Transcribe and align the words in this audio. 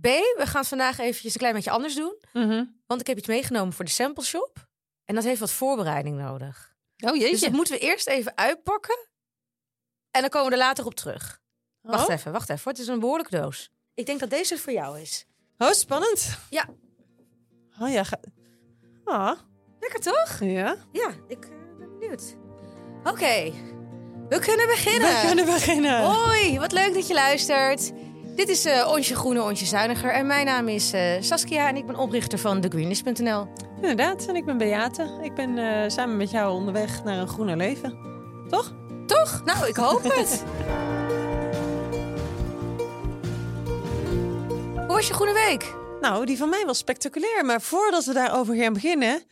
B, 0.00 0.04
we 0.36 0.42
gaan 0.46 0.64
vandaag 0.64 0.98
eventjes 0.98 1.32
een 1.32 1.38
klein 1.38 1.54
beetje 1.54 1.70
anders 1.70 1.94
doen. 1.94 2.18
Mhm. 2.32 2.64
Want 2.86 3.00
ik 3.00 3.06
heb 3.06 3.18
iets 3.18 3.26
meegenomen 3.26 3.72
voor 3.72 3.84
de 3.84 3.90
sample 3.90 4.24
shop. 4.24 4.68
En 5.04 5.14
dat 5.14 5.24
heeft 5.24 5.40
wat 5.40 5.50
voorbereiding 5.50 6.16
nodig. 6.16 6.74
Oh 7.04 7.14
jeetje. 7.14 7.30
Dus 7.30 7.40
dat 7.40 7.52
moeten 7.52 7.74
we 7.74 7.80
eerst 7.80 8.06
even 8.06 8.36
uitpakken. 8.36 9.08
En 10.10 10.20
dan 10.20 10.30
komen 10.30 10.48
we 10.48 10.52
er 10.52 10.62
later 10.62 10.86
op 10.86 10.94
terug. 10.94 11.40
Wacht 11.80 12.08
oh. 12.08 12.14
even, 12.14 12.32
wacht 12.32 12.48
even. 12.48 12.70
Het 12.70 12.80
is 12.80 12.86
een 12.86 13.00
behoorlijke 13.00 13.36
doos. 13.36 13.70
Ik 13.94 14.06
denk 14.06 14.20
dat 14.20 14.30
deze 14.30 14.58
voor 14.58 14.72
jou 14.72 15.00
is. 15.00 15.26
Oh, 15.58 15.70
spannend. 15.70 16.38
Ja. 16.50 16.68
Oh 17.80 17.92
ja. 17.92 18.04
Ga... 18.04 18.20
Ah, 19.04 19.38
Lekker 19.80 20.00
toch? 20.00 20.38
ja. 20.40 20.76
Ja, 20.92 21.14
ik 21.28 21.44
eh, 21.44 21.50
ben 21.78 21.98
benieuwd. 21.98 22.36
Oké, 23.04 23.52
we 24.28 24.38
kunnen 24.38 24.66
beginnen. 24.66 25.20
We 25.20 25.26
kunnen 25.26 25.44
beginnen. 25.44 26.04
Hoi, 26.04 26.58
wat 26.58 26.72
leuk 26.72 26.94
dat 26.94 27.06
je 27.06 27.14
luistert. 27.14 27.92
Dit 28.34 28.48
is 28.48 28.64
eh 28.64 28.88
Onsje 28.92 29.14
Groene, 29.14 29.42
Onsje 29.42 29.66
Zuiniger. 29.66 30.10
En 30.10 30.26
mijn 30.26 30.46
naam 30.46 30.68
is 30.68 30.92
eh, 30.92 31.20
Saskia 31.20 31.68
en 31.68 31.76
ik 31.76 31.86
ben 31.86 31.96
oprichter 31.96 32.38
van 32.38 32.60
TheGreenlist.nl. 32.60 33.46
Inderdaad. 33.76 34.26
En 34.26 34.36
ik 34.36 34.44
ben 34.44 34.58
Beate. 34.58 35.18
Ik 35.22 35.34
ben 35.34 35.58
eh, 35.58 35.90
samen 35.90 36.16
met 36.16 36.30
jou 36.30 36.52
onderweg 36.52 37.04
naar 37.04 37.18
een 37.18 37.28
groener 37.28 37.56
leven. 37.56 37.98
Toch? 38.48 38.74
Toch? 39.06 39.42
Nou, 39.44 39.68
ik 39.68 39.76
hoop 39.76 40.02
het. 40.02 40.44
Hoe 44.86 44.96
was 44.96 45.08
je 45.08 45.14
groene 45.14 45.32
week? 45.32 45.74
Nou, 46.00 46.26
die 46.26 46.36
van 46.36 46.48
mij 46.48 46.64
was 46.66 46.78
spectaculair. 46.78 47.44
Maar 47.44 47.60
voordat 47.60 48.04
we 48.04 48.12
daarover 48.12 48.54
gaan 48.54 48.72
beginnen... 48.72 49.22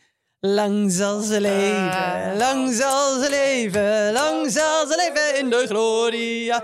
Lang 0.51 0.91
zal 0.91 1.21
ze 1.21 1.41
leven, 1.41 1.91
Ah. 1.91 2.35
lang 2.37 2.73
zal 2.73 3.19
ze 3.21 3.29
leven, 3.29 4.11
lang 4.11 4.51
zal 4.51 4.87
ze 4.87 4.95
leven 4.95 5.37
in 5.39 5.49
de 5.49 5.65
gloria. 5.67 6.63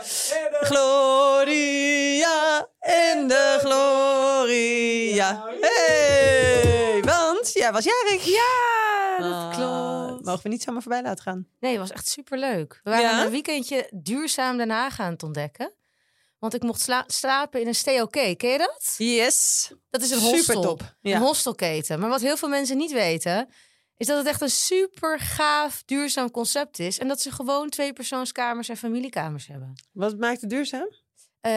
Gloria, 0.61 2.67
in 2.79 3.27
de 3.27 3.57
gloria. 3.59 5.45
Hey, 5.61 7.01
want 7.05 7.51
jij 7.53 7.71
was 7.71 7.83
jarig. 7.83 8.25
Ja, 8.25 9.17
dat 9.17 9.33
Ah, 9.33 9.55
klopt. 9.55 10.25
Mogen 10.25 10.43
we 10.43 10.49
niet 10.49 10.63
zomaar 10.63 10.81
voorbij 10.81 11.01
laten 11.01 11.23
gaan. 11.23 11.47
Nee, 11.59 11.71
het 11.71 11.79
was 11.81 11.91
echt 11.91 12.07
superleuk. 12.07 12.79
We 12.83 12.89
waren 12.89 13.05
Ja? 13.05 13.23
een 13.25 13.31
weekendje 13.31 13.89
duurzaam 13.93 14.57
daarna 14.57 14.89
gaan 14.89 15.11
het 15.11 15.23
ontdekken. 15.23 15.73
Want 16.39 16.53
ik 16.53 16.63
mocht 16.63 16.81
sla- 16.81 17.03
slapen 17.07 17.61
in 17.61 17.67
een 17.67 17.75
stay. 17.75 18.07
Ken 18.07 18.35
je 18.49 18.57
dat? 18.57 18.93
Yes. 18.97 19.71
Dat 19.89 20.01
is 20.01 20.11
een 20.11 20.19
Super 20.19 20.35
hostel. 20.35 20.61
top. 20.61 20.95
Ja. 21.01 21.15
Een 21.15 21.21
hostelketen. 21.21 21.99
Maar 21.99 22.09
wat 22.09 22.21
heel 22.21 22.37
veel 22.37 22.49
mensen 22.49 22.77
niet 22.77 22.91
weten... 22.91 23.49
is 23.97 24.07
dat 24.07 24.17
het 24.17 24.27
echt 24.27 24.41
een 24.41 24.49
super 24.49 25.19
gaaf 25.19 25.83
duurzaam 25.85 26.31
concept 26.31 26.79
is. 26.79 26.99
En 26.99 27.07
dat 27.07 27.21
ze 27.21 27.31
gewoon 27.31 27.69
tweepersoonskamers 27.69 28.69
en 28.69 28.77
familiekamers 28.77 29.47
hebben. 29.47 29.73
Wat 29.91 30.17
maakt 30.17 30.41
het 30.41 30.49
duurzaam? 30.49 30.89
Eh, 31.41 31.51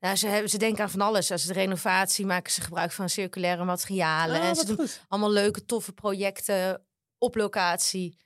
nou, 0.00 0.16
ze, 0.16 0.26
hebben, 0.26 0.50
ze 0.50 0.58
denken 0.58 0.82
aan 0.82 0.90
van 0.90 1.00
alles. 1.00 1.30
Als 1.30 1.44
de 1.44 1.52
renovatie 1.52 2.26
maken 2.26 2.52
ze 2.52 2.60
gebruik 2.60 2.92
van 2.92 3.08
circulaire 3.08 3.64
materialen. 3.64 4.40
Oh, 4.40 4.46
en 4.46 4.56
ze 4.56 4.64
doen 4.66 4.76
goed. 4.76 5.04
allemaal 5.08 5.30
leuke, 5.30 5.64
toffe 5.64 5.92
projecten 5.92 6.86
op 7.18 7.34
locatie. 7.36 8.16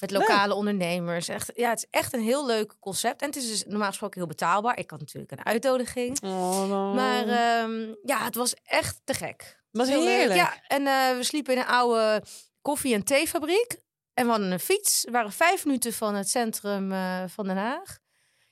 Met 0.00 0.10
lokale 0.10 0.54
ondernemers. 0.54 1.28
Echt, 1.28 1.50
ja, 1.54 1.68
het 1.68 1.78
is 1.78 1.86
echt 1.90 2.12
een 2.12 2.22
heel 2.22 2.46
leuk 2.46 2.76
concept. 2.78 3.20
En 3.20 3.26
het 3.26 3.36
is 3.36 3.48
dus 3.48 3.64
normaal 3.66 3.88
gesproken 3.88 4.18
heel 4.18 4.28
betaalbaar. 4.28 4.78
Ik 4.78 4.90
had 4.90 5.00
natuurlijk 5.00 5.32
een 5.32 5.44
uitnodiging. 5.44 6.22
Oh, 6.22 6.94
Maar 6.94 7.26
ehm, 7.28 7.94
ja, 8.02 8.24
het 8.24 8.34
was 8.34 8.54
echt 8.54 9.00
te 9.04 9.14
gek. 9.14 9.62
was 9.70 9.88
Heel 9.88 10.04
leuk. 10.04 10.08
heerlijk. 10.08 10.40
Ja, 10.40 10.60
en 10.66 10.86
eh, 10.86 11.16
we 11.16 11.22
sliepen 11.24 11.54
in 11.54 11.60
een 11.60 11.66
oude 11.66 12.22
koffie- 12.62 12.94
en 12.94 13.04
theefabriek. 13.04 13.76
En 14.14 14.24
we 14.24 14.30
hadden 14.30 14.50
een 14.52 14.60
fiets. 14.60 15.04
We 15.04 15.10
waren 15.10 15.32
vijf 15.32 15.64
minuten 15.64 15.92
van 15.92 16.14
het 16.14 16.28
centrum 16.28 16.92
eh, 16.92 17.22
van 17.26 17.46
Den 17.46 17.56
Haag. 17.56 17.98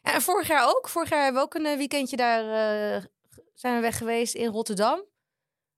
Ja, 0.02 0.12
en 0.14 0.22
vorig 0.22 0.48
jaar 0.48 0.68
ook. 0.68 0.88
Vorig 0.88 1.08
jaar 1.10 1.22
hebben 1.22 1.40
we 1.42 1.46
ook 1.46 1.54
een 1.54 1.66
eh, 1.66 1.76
weekendje 1.76 2.16
daar 2.16 2.40
eh, 2.96 3.04
zijn 3.54 3.74
we 3.74 3.80
weg 3.80 3.96
geweest 3.98 4.34
in 4.34 4.46
Rotterdam. 4.46 5.04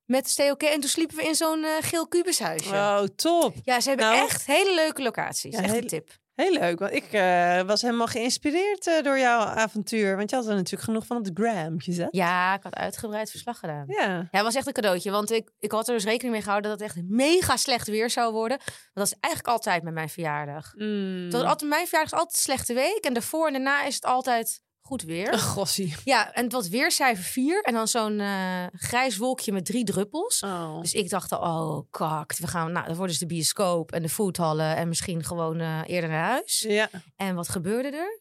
Met 0.04 0.24
de 0.24 0.30
Steoke. 0.30 0.68
En 0.68 0.80
toen 0.80 0.90
sliepen 0.90 1.16
we 1.16 1.22
in 1.22 1.34
zo'n 1.34 1.64
eh, 1.64 1.70
geel 1.80 2.08
kubushuisje. 2.08 2.74
Oh, 2.74 3.02
top. 3.16 3.54
Ja, 3.64 3.80
ze 3.80 3.88
hebben 3.88 4.06
Nou, 4.06 4.18
echt 4.26 4.46
hele 4.46 4.74
leuke 4.74 5.02
locaties. 5.02 5.54
Ja, 5.56 5.62
echt 5.62 5.74
een 5.74 5.86
tip. 5.86 6.10
Heel 6.40 6.52
leuk, 6.52 6.78
want 6.78 6.92
ik 6.92 7.12
eh, 7.12 7.60
was 7.60 7.82
helemaal 7.82 8.06
geïnspireerd 8.06 8.86
eh, 8.86 9.02
door 9.02 9.18
jouw 9.18 9.40
avontuur. 9.40 10.16
Want 10.16 10.30
je 10.30 10.36
had 10.36 10.46
er 10.46 10.54
natuurlijk 10.54 10.82
genoeg 10.82 11.06
van 11.06 11.16
op 11.16 11.24
de 11.24 11.30
gram 11.34 11.80
gezet. 11.80 12.08
Ja, 12.10 12.54
ik 12.54 12.62
had 12.62 12.74
uitgebreid 12.74 13.30
verslag 13.30 13.58
gedaan. 13.58 13.84
Ja. 13.86 14.08
Ja, 14.08 14.28
het 14.30 14.42
was 14.42 14.54
echt 14.54 14.66
een 14.66 14.72
cadeautje. 14.72 15.10
Want 15.10 15.30
ik, 15.30 15.50
ik 15.58 15.72
had 15.72 15.88
er 15.88 15.94
dus 15.94 16.04
rekening 16.04 16.32
mee 16.32 16.42
gehouden 16.42 16.70
dat 16.70 16.80
het 16.80 16.88
echt 16.88 17.06
mega 17.08 17.56
slecht 17.56 17.88
weer 17.88 18.10
zou 18.10 18.32
worden. 18.32 18.58
Want 18.58 18.90
dat 18.92 19.06
is 19.06 19.16
eigenlijk 19.20 19.54
altijd 19.54 19.82
met 19.82 19.94
mijn 19.94 20.08
verjaardag. 20.08 20.72
Mm. 20.74 21.30
Dat 21.30 21.44
altijd, 21.44 21.70
mijn 21.70 21.86
verjaardag 21.86 22.12
is 22.12 22.18
altijd 22.18 22.36
een 22.36 22.42
slechte 22.42 22.74
week. 22.74 23.04
En 23.04 23.12
daarvoor 23.12 23.46
en 23.46 23.52
daarna 23.52 23.84
is 23.84 23.94
het 23.94 24.04
altijd 24.04 24.60
goed 24.90 25.02
weer. 25.02 25.32
Een 25.32 25.38
gossie. 25.38 25.94
Ja, 26.04 26.32
en 26.32 26.42
het 26.44 26.52
was 26.52 26.68
weercijfer 26.68 27.24
4. 27.24 27.62
En 27.62 27.74
dan 27.74 27.88
zo'n 27.88 28.20
eh, 28.20 28.66
grijs 28.72 29.16
wolkje 29.16 29.52
met 29.52 29.64
drie 29.64 29.84
druppels. 29.84 30.42
Oh. 30.42 30.80
Dus 30.80 30.94
ik 30.94 31.10
dacht, 31.10 31.32
oh 31.32 31.86
kakt, 31.90 32.38
we 32.38 32.46
gaan, 32.46 32.72
nou, 32.72 32.86
dan 32.86 32.96
worden 32.96 33.18
dus 33.18 33.28
de 33.28 33.34
bioscoop 33.34 33.92
en 33.92 34.02
de 34.02 34.08
foodhallen 34.08 34.76
en 34.76 34.88
misschien 34.88 35.24
gewoon 35.24 35.60
eh, 35.60 35.80
eerder 35.86 36.10
naar 36.10 36.28
huis. 36.28 36.60
Ja. 36.68 36.90
En 37.16 37.34
wat 37.34 37.48
gebeurde 37.48 37.90
er? 37.90 38.20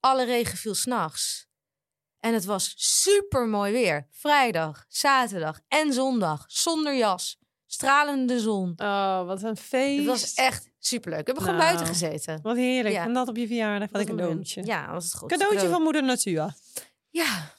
Alle 0.00 0.24
regen 0.24 0.58
viel 0.58 0.74
s'nachts. 0.74 1.46
En 2.18 2.34
het 2.34 2.44
was 2.44 2.72
super 2.76 3.48
mooi 3.48 3.72
weer. 3.72 4.06
Vrijdag, 4.10 4.84
zaterdag 4.88 5.60
en 5.68 5.92
zondag. 5.92 6.44
Zonder 6.46 6.96
jas. 6.96 7.38
Stralende 7.66 8.40
zon. 8.40 8.72
Oh, 8.76 9.26
wat 9.26 9.42
een 9.42 9.56
feest. 9.56 9.98
Het 9.98 10.06
was 10.06 10.34
echt 10.34 10.68
superleuk. 10.88 11.18
We 11.18 11.24
hebben 11.24 11.42
gewoon 11.44 11.58
Nou, 11.58 11.74
buiten 11.74 11.86
gezeten. 11.94 12.38
Wat 12.42 12.56
heerlijk. 12.56 12.94
Ja. 12.94 13.04
En 13.04 13.12
dat 13.12 13.28
op 13.28 13.36
je 13.36 13.46
verjaardag. 13.46 13.90
Wat 13.90 14.00
een 14.00 14.06
cadeautje. 14.16 14.64
Ja, 14.64 14.92
was 14.92 15.04
het 15.04 15.14
goed. 15.14 15.28
Cadeautje 15.30 15.56
Cadeau. 15.56 15.74
van 15.76 15.84
moeder 15.84 16.02
Natura. 16.04 16.54
Ja, 17.10 17.52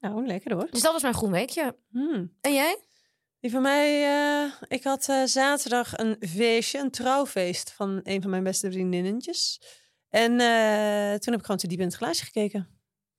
Nou, 0.00 0.26
lekker 0.26 0.52
hoor. 0.54 0.68
dus 0.70 0.82
dat 0.82 0.92
was 0.92 1.02
mijn 1.02 1.14
groen 1.14 1.30
weekje. 1.30 1.76
Hmm. 1.90 2.32
En 2.40 2.52
jij? 2.54 2.78
Die 3.40 3.50
van 3.50 3.62
mij, 3.62 4.04
eh, 4.04 4.52
ik 4.68 4.84
had 4.84 5.08
eh, 5.08 5.22
zaterdag 5.24 5.98
een 5.98 6.16
feestje, 6.28 6.78
een 6.78 6.90
trouwfeest 6.90 7.72
van 7.72 8.00
een 8.02 8.22
van 8.22 8.30
mijn 8.30 8.44
beste 8.44 8.70
vriendinnetjes. 8.72 9.60
En 10.08 10.30
eh, 10.40 11.18
toen 11.18 11.32
heb 11.32 11.38
ik 11.38 11.44
gewoon 11.44 11.56
te 11.56 11.66
diep 11.66 11.78
in 11.80 11.86
het 11.86 11.94
glaasje 11.96 12.24
gekeken. 12.24 12.68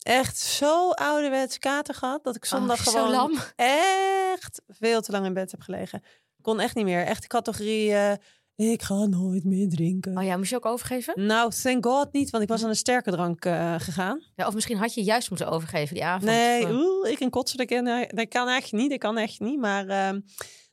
Echt 0.02 0.38
zo 0.38 0.90
ouderwets 0.92 1.60
kater 1.60 1.94
gehad 1.96 2.24
dat 2.24 2.36
ik 2.36 2.46
zondag 2.46 2.80
Oh, 2.80 2.84
zo 2.86 2.92
gewoon 2.92 3.10
lam. 3.12 3.38
echt 3.56 4.62
veel 4.68 5.02
te 5.02 5.12
lang 5.12 5.26
in 5.26 5.34
bed 5.34 5.52
heb 5.52 5.62
gelegen. 5.62 6.04
Kon 6.42 6.60
echt 6.60 6.76
niet 6.76 6.86
meer. 6.86 7.06
Echt 7.06 7.28
categorie, 7.28 7.94
eh, 7.94 8.14
ik 8.58 8.82
ga 8.82 9.06
nooit 9.06 9.44
meer 9.44 9.70
drinken. 9.70 10.18
Oh 10.18 10.24
ja, 10.24 10.38
moest 10.38 10.50
je 10.50 10.56
ook 10.56 10.66
overgeven? 10.66 11.26
Nou, 11.26 11.52
thank 11.52 11.86
god 11.86 12.14
niet, 12.14 12.30
want 12.30 12.44
ik 12.44 12.50
was 12.50 12.64
aan 12.64 12.70
een 12.70 12.76
sterke 12.76 13.12
drank 13.12 13.46
eh, 13.46 13.76
gegaan. 13.78 14.24
Ja, 14.36 14.48
of 14.48 14.54
misschien 14.54 14.78
had 14.78 14.94
je 14.94 15.04
juist 15.04 15.30
moeten 15.30 15.50
overgeven 15.50 15.94
die 15.94 16.06
avond. 16.06 16.32
Nee, 16.32 16.66
eh, 16.66 16.76
oeh, 16.76 17.10
ik 17.10 17.20
en 17.20 17.30
kotsen, 17.30 17.58
dat 17.58 17.68
kan, 17.68 18.06
dat 18.08 18.28
kan 18.28 18.48
echt 18.48 18.72
niet. 18.72 18.90
Dat 18.90 19.00
kan 19.00 19.18
echt 19.18 19.40
niet. 19.40 19.60
Maar 19.60 19.88
ehm, 19.88 20.20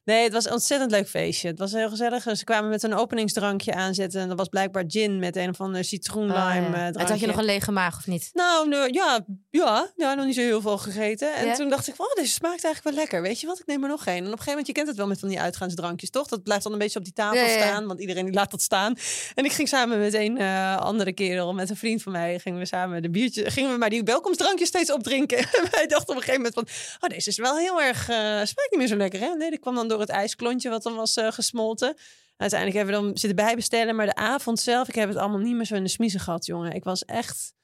nee, 0.04 0.22
het 0.24 0.32
was 0.32 0.44
een 0.46 0.52
ontzettend 0.52 0.90
leuk 0.90 1.08
feestje. 1.08 1.48
Het 1.48 1.58
was 1.58 1.72
heel 1.72 1.88
gezellig. 1.88 2.22
Ze 2.36 2.44
kwamen 2.44 2.70
met 2.70 2.82
een 2.82 2.94
openingsdrankje 2.94 3.74
aanzetten. 3.74 4.20
En 4.20 4.28
dat 4.28 4.38
was 4.38 4.48
blijkbaar 4.48 4.84
gin 4.86 5.18
met 5.18 5.36
een 5.36 5.48
of 5.48 5.60
ander 5.60 5.84
citroen 5.84 6.30
oh, 6.30 6.36
ja. 6.36 6.50
eh, 6.56 6.64
En 6.64 6.72
drankje. 6.72 7.06
had 7.12 7.20
je 7.20 7.26
nog 7.26 7.36
een 7.36 7.44
lege 7.44 7.70
maag, 7.72 7.96
of 7.96 8.06
niet? 8.06 8.30
Nou, 8.32 8.88
ja, 8.92 9.24
ja, 9.50 9.90
ja, 9.96 10.14
nog 10.14 10.26
niet 10.26 10.34
zo 10.34 10.40
heel 10.40 10.60
veel 10.60 10.78
gegeten. 10.78 11.34
En 11.34 11.46
Ja? 11.46 11.54
toen 11.54 11.68
dacht 11.68 11.88
ik, 11.88 11.94
oh, 11.96 12.14
deze 12.14 12.32
smaakt 12.32 12.64
eigenlijk 12.64 12.82
wel 12.84 13.04
lekker. 13.04 13.22
Weet 13.22 13.40
je 13.40 13.46
wat, 13.46 13.58
ik 13.58 13.66
neem 13.66 13.82
er 13.82 13.88
nog 13.88 14.02
geen. 14.02 14.12
En 14.16 14.20
op 14.20 14.24
een 14.24 14.30
gegeven 14.30 14.50
moment, 14.50 14.66
je 14.66 14.72
kent 14.72 14.88
het 14.88 14.96
wel 14.96 15.06
met 15.06 15.18
van 15.18 15.28
die 15.28 15.40
uitgaansdrankjes, 15.40 16.10
toch? 16.10 16.28
Dat 16.28 16.42
blijft 16.42 16.62
dan 16.62 16.72
een 16.72 16.78
beetje 16.78 16.98
op 16.98 17.04
die 17.04 17.12
tafel 17.14 17.38
Ja, 17.40 17.48
staan, 17.48 17.86
want 17.86 18.00
iedereen 18.00 18.24
die 18.24 18.34
laat 18.34 18.50
dat 18.50 18.62
staan. 18.62 18.94
En 19.34 19.44
ik 19.44 19.52
ging 19.52 19.68
samen 19.68 19.98
met 20.00 20.14
een 20.14 20.38
eh, 20.38 20.76
andere 20.76 21.12
kerel, 21.12 21.54
met 21.54 21.70
een 21.70 21.76
vriend 21.76 22.02
van 22.02 22.12
mij, 22.12 22.38
gingen 22.38 22.58
we 22.58 22.66
samen 22.66 23.02
de 23.02 23.10
biertje, 23.10 23.50
gingen 23.50 23.72
we 23.72 23.78
maar 23.78 23.90
die 23.90 24.02
welkomstdrankjes 24.02 24.68
steeds 24.68 24.92
opdrinken. 24.92 25.38
En 25.38 25.48
wij 25.70 25.86
dachten 25.86 26.08
op 26.08 26.16
een 26.16 26.22
gegeven 26.22 26.34
moment 26.34 26.54
van, 26.54 26.66
oh, 27.00 27.08
deze 27.16 27.28
is 27.28 27.36
wel 27.36 27.56
heel 27.56 27.82
erg, 27.82 28.08
eh, 28.08 28.16
smaakt 28.16 28.68
niet 28.70 28.78
meer 28.78 28.86
zo 28.88 28.96
lekker, 28.96 29.20
hè? 29.20 29.28
Nee, 29.34 29.50
dat 29.50 29.60
kwam 29.60 29.74
dan 29.74 29.88
door 29.88 29.93
het 30.00 30.08
ijsklontje 30.08 30.70
wat 30.70 30.82
dan 30.82 30.94
was 30.94 31.16
eh, 31.16 31.32
gesmolten. 31.32 31.96
Uiteindelijk 32.36 32.78
hebben 32.78 33.00
we 33.00 33.06
dan 33.06 33.18
zitten 33.18 33.44
bijbestellen, 33.44 33.96
maar 33.96 34.06
de 34.06 34.14
avond 34.14 34.60
zelf, 34.60 34.88
ik 34.88 34.94
heb 34.94 35.08
het 35.08 35.18
allemaal 35.18 35.38
niet 35.38 35.54
meer 35.54 35.64
zo 35.64 35.74
in 35.74 35.82
de 35.82 35.88
smiezen 35.88 36.20
gehad, 36.20 36.46
jongen. 36.46 36.72
Ik 36.72 36.84
was 36.84 37.04
echt 37.04 37.54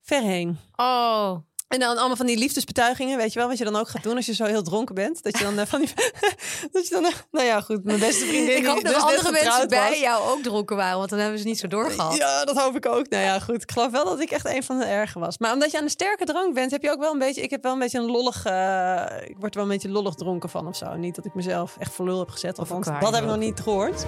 ver 0.00 0.22
heen. 0.22 0.58
Oh, 0.76 1.36
En 1.68 1.80
dan 1.80 1.96
allemaal 1.96 2.16
van 2.16 2.26
die 2.26 2.38
liefdesbetuigingen, 2.38 3.16
weet 3.16 3.32
je 3.32 3.38
wel, 3.38 3.48
wat 3.48 3.58
je 3.58 3.64
dan 3.64 3.76
ook 3.76 3.88
gaat 3.88 4.02
doen 4.02 4.16
als 4.16 4.26
je 4.26 4.34
zo 4.34 4.44
heel 4.44 4.62
dronken 4.62 4.94
bent. 4.94 5.22
Dat 5.22 5.38
je 5.38 5.44
dan 5.44 5.58
eh, 5.58 5.66
van 5.66 5.80
die, 5.80 5.92
dat 6.72 6.88
je 6.88 6.94
dan, 6.94 7.04
eh, 7.04 7.12
nou 7.30 7.46
ja, 7.46 7.60
goed, 7.60 7.84
mijn 7.84 7.98
beste 7.98 8.24
vriendin. 8.24 8.56
ik 8.62 8.66
hoop 8.66 8.84
dat 8.84 8.94
dus 8.94 9.02
andere 9.02 9.30
mensen 9.30 9.68
bij 9.68 9.88
was. 9.88 9.98
jou 9.98 10.30
ook 10.30 10.42
dronken 10.42 10.76
waren, 10.76 10.98
want 10.98 11.10
dan 11.10 11.18
hebben 11.18 11.38
ze 11.38 11.44
niet 11.46 11.58
zo 11.58 11.66
doorgehad. 11.66 12.16
Ja, 12.16 12.44
dat 12.44 12.56
hoop 12.56 12.76
ik 12.76 12.86
ook. 12.86 13.08
Nou 13.08 13.22
ja, 13.22 13.38
goed. 13.40 13.62
Ik 13.62 13.70
geloof 13.70 13.90
wel 13.90 14.04
dat 14.04 14.20
ik 14.20 14.30
echt 14.30 14.46
een 14.46 14.62
van 14.62 14.78
de 14.78 14.84
erge 14.84 15.18
was. 15.18 15.38
Maar 15.38 15.52
omdat 15.52 15.70
je 15.70 15.78
aan 15.78 15.84
de 15.84 15.90
sterke 15.90 16.24
drank 16.24 16.54
bent, 16.54 16.70
heb 16.70 16.82
je 16.82 16.90
ook 16.90 17.00
wel 17.00 17.12
een 17.12 17.18
beetje. 17.18 17.42
Ik 17.42 17.50
heb 17.50 17.62
wel 17.62 17.72
een 17.72 17.78
beetje 17.78 17.98
een 17.98 18.10
lollig. 18.10 18.44
eh, 18.44 19.06
ik 19.28 19.36
word 19.38 19.54
er 19.54 19.60
wel 19.60 19.62
een 19.70 19.74
beetje 19.76 19.90
lollig 19.90 20.14
dronken 20.14 20.48
van 20.48 20.66
of 20.66 20.76
zo. 20.76 20.94
Niet 20.94 21.14
dat 21.14 21.24
ik 21.24 21.34
mezelf 21.34 21.76
echt 21.78 21.92
voor 21.92 22.04
lul 22.04 22.18
heb 22.18 22.30
gezet. 22.30 22.58
Althans, 22.58 22.86
Aquarium 22.86 23.04
dat 23.04 23.14
heb 23.14 23.22
ik 23.22 23.28
nog 23.28 23.38
niet 23.48 23.60
gehoord. 23.60 24.04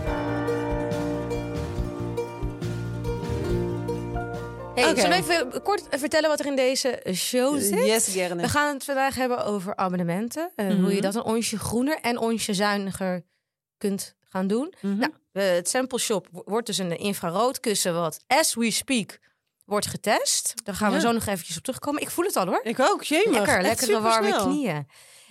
Hey. 4.84 4.94
Zullen 4.96 5.10
we 5.10 5.16
even 5.16 5.62
kort 5.62 5.82
vertellen 5.90 6.28
wat 6.28 6.40
er 6.40 6.46
in 6.46 6.56
deze 6.56 7.02
show 7.14 7.58
zit? 7.60 7.84
Yes, 7.86 8.08
gerne. 8.08 8.42
We 8.42 8.48
gaan 8.48 8.74
het 8.74 8.84
vandaag 8.84 9.14
hebben 9.14 9.44
over 9.44 9.76
abonnementen. 9.76 10.52
eh, 10.56 10.66
Hoe 10.66 10.74
Mhm. 10.74 10.90
je 10.90 11.00
dat 11.00 11.14
een 11.14 11.22
onsje 11.24 11.58
groener 11.58 11.98
en 12.00 12.18
onsje 12.18 12.54
zuiniger 12.54 13.22
kunt 13.78 14.14
gaan 14.20 14.46
doen. 14.46 14.74
Mhm. 14.80 14.96
Nou, 14.98 15.12
eh, 15.32 15.48
het 15.50 15.68
sample 15.68 15.98
shop 15.98 16.28
wo- 16.30 16.42
wordt 16.44 16.66
dus 16.66 16.78
een 16.78 16.98
infrarood 16.98 17.60
kussen 17.60 17.94
wat 17.94 18.18
as 18.26 18.54
we 18.54 18.70
speak 18.70 19.18
wordt 19.64 19.86
getest. 19.86 20.52
Daar 20.64 20.74
gaan 20.74 20.88
we 20.90 20.94
Ja. 20.94 21.00
zo 21.00 21.12
nog 21.12 21.26
eventjes 21.26 21.56
op 21.56 21.62
terugkomen. 21.62 22.00
Ik 22.02 22.10
voel 22.10 22.24
het 22.24 22.36
al 22.36 22.46
hoor. 22.46 22.60
Ik 22.62 22.80
ook, 22.80 23.02
jemig. 23.02 23.30
Lekker, 23.36 23.62
lekkere 23.62 24.00
warme 24.00 24.36
knieën. 24.36 24.86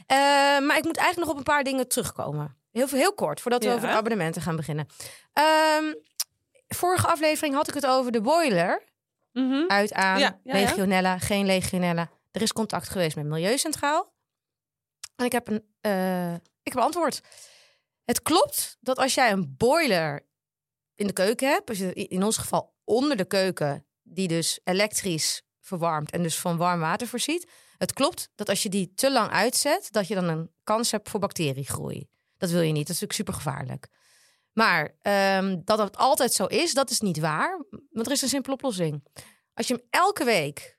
Eh, 0.07 0.17
maar 0.59 0.77
ik 0.77 0.83
moet 0.83 0.97
eigenlijk 0.97 1.17
nog 1.17 1.29
op 1.29 1.37
een 1.37 1.43
paar 1.53 1.63
dingen 1.63 1.87
terugkomen. 1.87 2.57
Heel, 2.71 2.87
heel 2.87 3.13
kort, 3.13 3.41
voordat 3.41 3.63
we 3.63 3.73
over 3.73 3.89
abonnementen 3.89 4.41
gaan 4.41 4.55
beginnen. 4.55 4.87
Ehm, 5.33 5.93
vorige 6.67 7.07
aflevering 7.07 7.55
had 7.55 7.67
ik 7.67 7.73
het 7.73 7.85
over 7.85 8.11
de 8.11 8.21
boiler. 8.21 8.83
Mhm. 9.35 9.63
Uit 9.67 9.93
aan 9.93 10.19
Ja, 10.19 10.39
ja, 10.43 10.57
ja. 10.57 10.65
legionella, 10.65 11.19
geen 11.19 11.45
legionella. 11.45 12.09
Er 12.31 12.41
is 12.41 12.53
contact 12.53 12.89
geweest 12.89 13.15
met 13.15 13.25
Milieucentraal. 13.25 14.13
En 15.15 15.25
ik 15.25 15.31
heb 15.31 15.47
een, 15.47 15.63
eh, 15.81 16.33
ik 16.33 16.39
heb 16.63 16.75
een 16.75 16.81
antwoord. 16.81 17.21
Het 18.05 18.21
klopt 18.21 18.77
dat 18.79 18.97
als 18.97 19.13
jij 19.13 19.31
een 19.31 19.55
boiler 19.57 20.25
in 20.95 21.07
de 21.07 21.13
keuken 21.13 21.49
hebt, 21.49 21.69
als 21.69 21.77
je 21.77 21.93
in 21.93 22.23
ons 22.23 22.37
geval 22.37 22.73
onder 22.83 23.17
de 23.17 23.25
keuken, 23.25 23.85
die 24.03 24.27
dus 24.27 24.59
elektrisch 24.63 25.41
verwarmt 25.59 26.11
en 26.11 26.23
dus 26.23 26.39
van 26.39 26.57
warm 26.57 26.79
water 26.79 27.07
voorziet. 27.07 27.51
Het 27.77 27.93
klopt 27.93 28.29
dat 28.35 28.49
als 28.49 28.63
je 28.63 28.69
die 28.69 28.93
te 28.93 29.11
lang 29.11 29.31
uitzet, 29.31 29.87
dat 29.91 30.07
je 30.07 30.15
dan 30.15 30.27
een 30.27 30.51
kans 30.63 30.91
hebt 30.91 31.09
voor 31.09 31.19
bacteriegroei. 31.19 32.07
Dat 32.37 32.49
wil 32.49 32.61
je 32.61 32.71
niet, 32.71 32.87
dat 32.87 32.95
is 32.95 33.01
natuurlijk 33.01 33.13
super 33.13 33.33
gevaarlijk. 33.33 33.87
Maar 34.55 34.95
ehm, 35.01 35.57
dat 35.63 35.77
het 35.77 35.97
altijd 35.97 36.33
zo 36.33 36.45
is, 36.45 36.73
dat 36.73 36.89
is 36.89 36.99
niet 36.99 37.19
waar. 37.19 37.65
Want 37.89 38.05
er 38.05 38.11
is 38.11 38.21
een 38.21 38.27
simpele 38.27 38.53
oplossing. 38.53 39.03
Als 39.53 39.67
je 39.67 39.73
hem 39.73 39.83
elke 39.89 40.23
week 40.23 40.77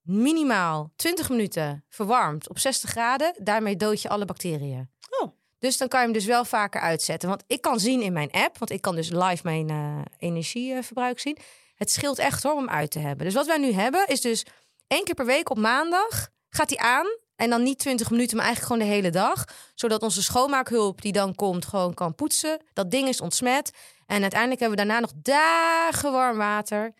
minimaal 0.00 0.92
20 0.96 1.28
minuten 1.28 1.84
verwarmt 1.88 2.48
op 2.48 2.58
60 2.58 2.90
graden, 2.90 3.34
daarmee 3.38 3.76
dood 3.76 4.02
je 4.02 4.08
alle 4.08 4.24
bacteriën. 4.24 4.90
Oh. 5.20 5.32
Dus 5.58 5.76
dan 5.76 5.88
kan 5.88 6.00
je 6.00 6.04
hem 6.04 6.14
dus 6.14 6.24
wel 6.24 6.44
vaker 6.44 6.80
uitzetten. 6.80 7.28
Want 7.28 7.44
ik 7.46 7.60
kan 7.60 7.80
zien 7.80 8.02
in 8.02 8.12
mijn 8.12 8.30
app, 8.30 8.58
want 8.58 8.70
ik 8.70 8.80
kan 8.80 8.94
dus 8.94 9.10
live 9.10 9.40
mijn 9.42 9.70
eh, 9.70 10.00
energieverbruik 10.18 11.18
zien. 11.18 11.38
Het 11.74 11.90
scheelt 11.90 12.18
echt 12.18 12.42
hoor 12.42 12.52
om 12.52 12.58
hem 12.58 12.68
uit 12.68 12.90
te 12.90 12.98
hebben. 12.98 13.24
Dus 13.24 13.34
wat 13.34 13.46
wij 13.46 13.58
nu 13.58 13.72
hebben 13.72 14.06
is 14.06 14.20
dus 14.20 14.46
één 14.86 15.04
keer 15.04 15.14
per 15.14 15.26
week 15.26 15.50
op 15.50 15.58
maandag 15.58 16.28
gaat 16.48 16.70
hij 16.70 16.78
aan. 16.78 17.06
En 17.38 17.50
dan 17.50 17.62
niet 17.62 17.78
20 17.78 18.10
minuten, 18.10 18.36
maar 18.36 18.46
eigenlijk 18.46 18.72
gewoon 18.74 18.88
de 18.88 18.94
hele 18.96 19.10
dag. 19.10 19.44
Zodat 19.74 20.02
onze 20.02 20.22
schoonmaakhulp 20.22 21.00
die 21.02 21.12
dan 21.12 21.34
komt 21.34 21.64
gewoon 21.66 21.94
kan 21.94 22.14
poetsen. 22.14 22.62
Dat 22.72 22.90
ding 22.90 23.08
is 23.08 23.20
ontsmet. 23.20 23.70
En 24.06 24.20
uiteindelijk 24.22 24.60
hebben 24.60 24.78
we 24.78 24.84
daarna 24.84 25.00
nog 25.00 25.12
dagen 25.22 26.12
warm 26.12 26.36
water. 26.36 26.92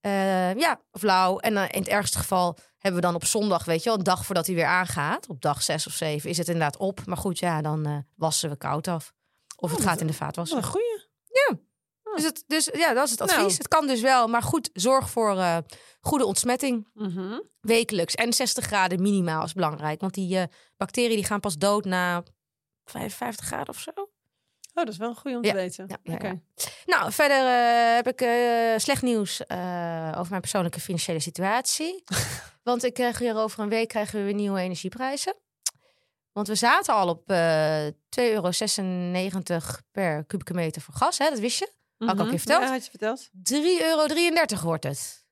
Eh, 0.00 0.54
ja, 0.54 0.80
of 0.92 1.02
lauw. 1.02 1.38
En 1.38 1.54
dan 1.54 1.66
in 1.68 1.78
het 1.80 1.88
ergste 1.88 2.18
geval 2.18 2.58
hebben 2.78 3.00
we 3.00 3.06
dan 3.06 3.14
op 3.16 3.24
zondag, 3.24 3.64
weet 3.64 3.82
je 3.82 3.88
wel, 3.88 3.98
een 3.98 4.04
dag 4.04 4.26
voordat 4.26 4.46
hij 4.46 4.54
weer 4.54 4.66
aangaat. 4.66 5.28
Op 5.28 5.40
dag 5.42 5.62
zes 5.62 5.86
of 5.86 5.92
zeven 5.92 6.30
is 6.30 6.38
het 6.38 6.46
inderdaad 6.48 6.76
op. 6.76 7.06
Maar 7.06 7.16
goed, 7.16 7.38
ja, 7.38 7.62
dan 7.62 7.86
eh, 7.86 7.96
wassen 8.16 8.50
we 8.50 8.56
koud 8.56 8.88
af. 8.88 9.12
Of 9.56 9.70
het 9.70 9.78
Oh, 9.78 9.84
gaat 9.84 9.92
dat- 9.98 10.00
in 10.00 10.06
de 10.06 10.12
Wat 10.12 10.22
vaatwasser. 10.22 10.56
een 10.56 10.64
goeie. 10.64 11.04
Dus, 12.14 12.24
het, 12.24 12.44
dus 12.46 12.68
ja, 12.72 12.92
dat 12.94 13.04
is 13.04 13.10
het 13.10 13.20
advies. 13.20 13.36
Nou. 13.38 13.52
Het 13.52 13.68
kan 13.68 13.86
dus 13.86 14.00
wel, 14.00 14.28
maar 14.28 14.42
goed, 14.42 14.70
zorg 14.72 15.10
voor 15.10 15.38
eh, 15.38 15.56
goede 16.00 16.24
ontsmetting 16.24 16.88
Mhm. 16.94 17.38
wekelijks. 17.60 18.14
En 18.14 18.32
60 18.32 18.64
graden 18.64 19.02
minimaal 19.02 19.44
is 19.44 19.52
belangrijk. 19.52 20.00
Want 20.00 20.14
die 20.14 20.38
eh, 20.38 20.44
bacteriën 20.76 21.16
die 21.16 21.24
gaan 21.24 21.40
pas 21.40 21.56
dood 21.56 21.84
na 21.84 22.22
55 22.84 23.46
graden 23.46 23.68
of 23.68 23.78
zo. 23.80 23.90
Oh, 23.96 24.84
dat 24.84 24.88
is 24.88 24.96
wel 24.96 25.08
een 25.08 25.16
goeie 25.16 25.36
om 25.36 25.44
Ja, 25.44 25.50
te 25.50 25.56
weten. 25.56 26.00
ja. 26.02 26.34
Nou, 26.86 27.12
verder 27.12 27.46
eh, 27.46 27.94
heb 27.94 28.08
ik 28.08 28.18
slecht 28.80 29.02
nieuws 29.02 29.40
over 30.10 30.26
mijn 30.30 30.40
persoonlijke 30.40 30.80
financiële 30.80 31.20
situatie. 31.20 32.04
Want 32.62 32.84
ik 32.84 32.94
krijg 32.94 33.18
weer 33.18 33.36
over 33.36 33.60
een 33.60 33.68
week 33.68 33.88
krijgen 33.88 34.18
we 34.18 34.24
weer 34.24 34.34
nieuwe 34.34 34.60
energieprijzen. 34.60 35.34
Want 36.32 36.48
we 36.48 36.54
zaten 36.54 36.94
al 36.94 37.08
op 37.08 37.30
eh 37.30 37.86
2,96 38.08 38.16
euro 38.16 38.50
per 39.92 40.24
kubieke 40.24 40.54
meter 40.54 40.82
voor 40.82 40.94
gas. 40.94 41.18
Hè? 41.18 41.30
Dat 41.30 41.38
wist 41.38 41.58
je. 41.58 41.72
Had 41.98 42.08
ik 42.14 42.18
al 42.18 42.24
een 42.24 42.30
keer 42.30 42.38
verteld? 42.38 42.62
Ja, 42.62 42.70
had 42.70 42.84
je 42.84 42.90
verteld. 42.90 43.28
3,33 43.32 43.82
euro 43.82 44.62
wordt 44.62 44.84
het. 44.84 45.24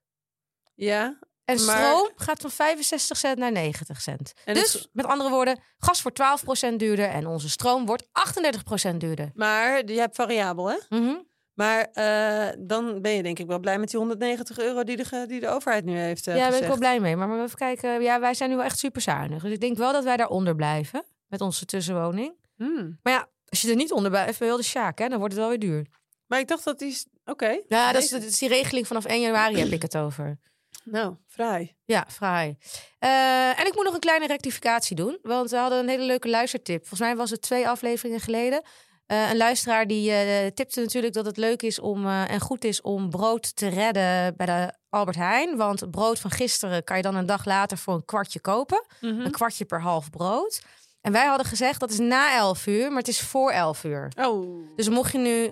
Ja. 0.75 1.19
En 1.45 1.65
Maar- 1.65 1.77
stroom 1.77 2.11
gaat 2.17 2.41
van 2.41 2.51
65 2.51 3.17
cent 3.17 3.39
naar 3.39 3.53
90 3.53 4.01
cent. 4.01 4.33
En 4.45 4.55
dus 4.55 4.73
het- 4.73 4.89
met 4.93 5.07
andere 5.07 5.31
woorden, 5.31 5.59
gas 5.79 6.03
wordt 6.03 6.17
12% 6.17 6.79
duurder 6.79 7.09
en 7.09 7.27
onze 7.27 7.49
stroom 7.49 7.87
wordt 7.87 8.09
38% 8.13 9.01
duurder. 9.01 9.31
Maar 9.35 9.87
je 9.87 9.99
hebt 9.99 10.15
variabel, 10.17 10.71
hè? 10.71 10.77
Mhm. 10.89 11.15
Maar 11.55 11.85
eh, 11.85 12.57
dan 12.59 13.03
ben 13.03 13.13
je 13.13 13.23
denk 13.23 13.39
ik 13.39 13.47
wel 13.47 13.59
blij 13.59 13.79
met 13.79 13.91
die 13.91 13.99
190 13.99 14.59
euro 14.59 14.85
die 14.85 14.97
de, 14.97 15.25
die 15.27 15.41
de 15.41 15.49
overheid 15.49 15.85
nu 15.85 15.97
heeft 15.99 16.27
uh, 16.27 16.35
Ja, 16.35 16.41
daar 16.41 16.51
ben 16.51 16.61
ik 16.61 16.67
wel 16.67 16.79
blij 16.79 17.01
mee. 17.01 17.17
Maar 17.17 17.29
maar 17.29 17.43
even 17.43 17.59
kijken. 17.59 18.03
Ja, 18.03 18.21
wij 18.21 18.35
zijn 18.35 18.51
nu 18.51 18.57
wel 18.57 18.65
echt 18.65 18.79
super 18.79 19.01
zuinig. 19.03 19.43
Dus 19.43 19.53
ik 19.53 19.61
denk 19.61 19.77
wel 19.77 19.93
dat 19.93 20.05
wij 20.05 20.17
daaronder 20.17 20.55
blijven 20.55 21.05
met 21.27 21.41
onze 21.41 21.65
tussenwoning. 21.65 22.33
Hmm. 22.57 22.99
Maar 23.03 23.13
ja, 23.13 23.29
als 23.49 23.61
je 23.63 23.71
er 23.71 23.77
niet 23.77 23.93
onder 23.93 24.11
blijft, 24.11 24.39
je 24.39 24.45
wel 24.45 24.57
de 24.57 24.63
sjaak, 24.63 24.99
hè? 24.99 25.09
Dan 25.09 25.19
wordt 25.19 25.33
het 25.35 25.43
wel 25.43 25.51
weer 25.51 25.61
duur. 25.61 25.87
Maar 26.35 26.43
ik 26.43 26.49
dacht 26.49 26.65
dat 26.65 26.79
die... 26.79 26.89
is- 26.89 27.07
Oké. 27.25 27.61
Ja, 27.69 27.93
dat 27.93 28.03
is, 28.03 28.11
Nee. 28.11 28.21
dat 28.21 28.29
is 28.31 28.39
die 28.39 28.49
regeling 28.49 28.87
vanaf 28.87 29.05
1 29.05 29.21
januari 29.21 29.59
heb 29.59 29.73
ik 29.79 29.83
het 29.83 29.97
over. 29.97 30.39
Nou, 30.85 31.15
vrij. 31.27 31.77
Ja, 31.85 32.07
fraai. 32.09 32.57
Eh, 32.99 33.61
en 33.61 33.67
ik 33.67 33.75
moet 33.75 33.85
nog 33.85 33.95
een 33.95 34.01
kleine 34.01 34.27
rectificatie 34.27 34.97
doen. 34.97 35.19
Want 35.23 35.51
we 35.51 35.57
hadden 35.57 35.79
een 35.79 35.89
hele 35.89 36.03
leuke 36.05 36.29
luistertip. 36.29 36.79
Volgens 36.81 37.01
mij 37.01 37.17
was 37.17 37.31
het 37.31 37.43
twee 37.43 37.69
afleveringen 37.69 38.21
geleden. 38.21 38.63
Eh, 39.07 39.31
een 39.31 39.37
luisteraar 39.37 39.87
die 39.87 40.11
eh, 40.13 40.47
tipte 40.47 40.81
natuurlijk 40.81 41.15
dat 41.15 41.27
het 41.27 41.37
leuk 41.37 41.63
is 41.63 41.79
om 41.81 42.07
en 42.09 42.41
goed 42.41 42.65
is 42.65 42.81
om 42.81 43.11
brood 43.11 43.57
te 43.57 43.69
redden 43.69 44.37
bij 44.37 44.47
de 44.47 44.73
Albert 44.89 45.17
Heijn. 45.17 45.57
Want 45.57 45.91
brood 45.91 46.19
van 46.21 46.31
gisteren 46.31 46.85
kan 46.85 46.97
je 46.97 47.03
dan 47.03 47.15
een 47.15 47.27
dag 47.27 47.45
later 47.45 47.79
voor 47.79 47.95
een 47.95 48.05
kwartje 48.05 48.41
kopen. 48.41 48.87
Mhm. 49.01 49.21
Een 49.21 49.31
kwartje 49.31 49.65
per 49.65 49.81
half 49.81 50.11
brood. 50.11 50.63
En 51.01 51.13
wij 51.13 51.27
hadden 51.27 51.47
gezegd 51.47 51.81
dat 51.81 51.91
is 51.91 51.99
na 51.99 52.37
11 52.37 52.67
uur, 52.67 52.89
maar 52.89 52.99
het 52.99 53.09
is 53.09 53.21
voor 53.21 53.51
11 53.51 53.85
uur. 53.85 54.13
Oh. 54.19 54.67
Dus 54.77 54.89
mocht 54.89 55.13
je 55.13 55.19
nu 55.19 55.51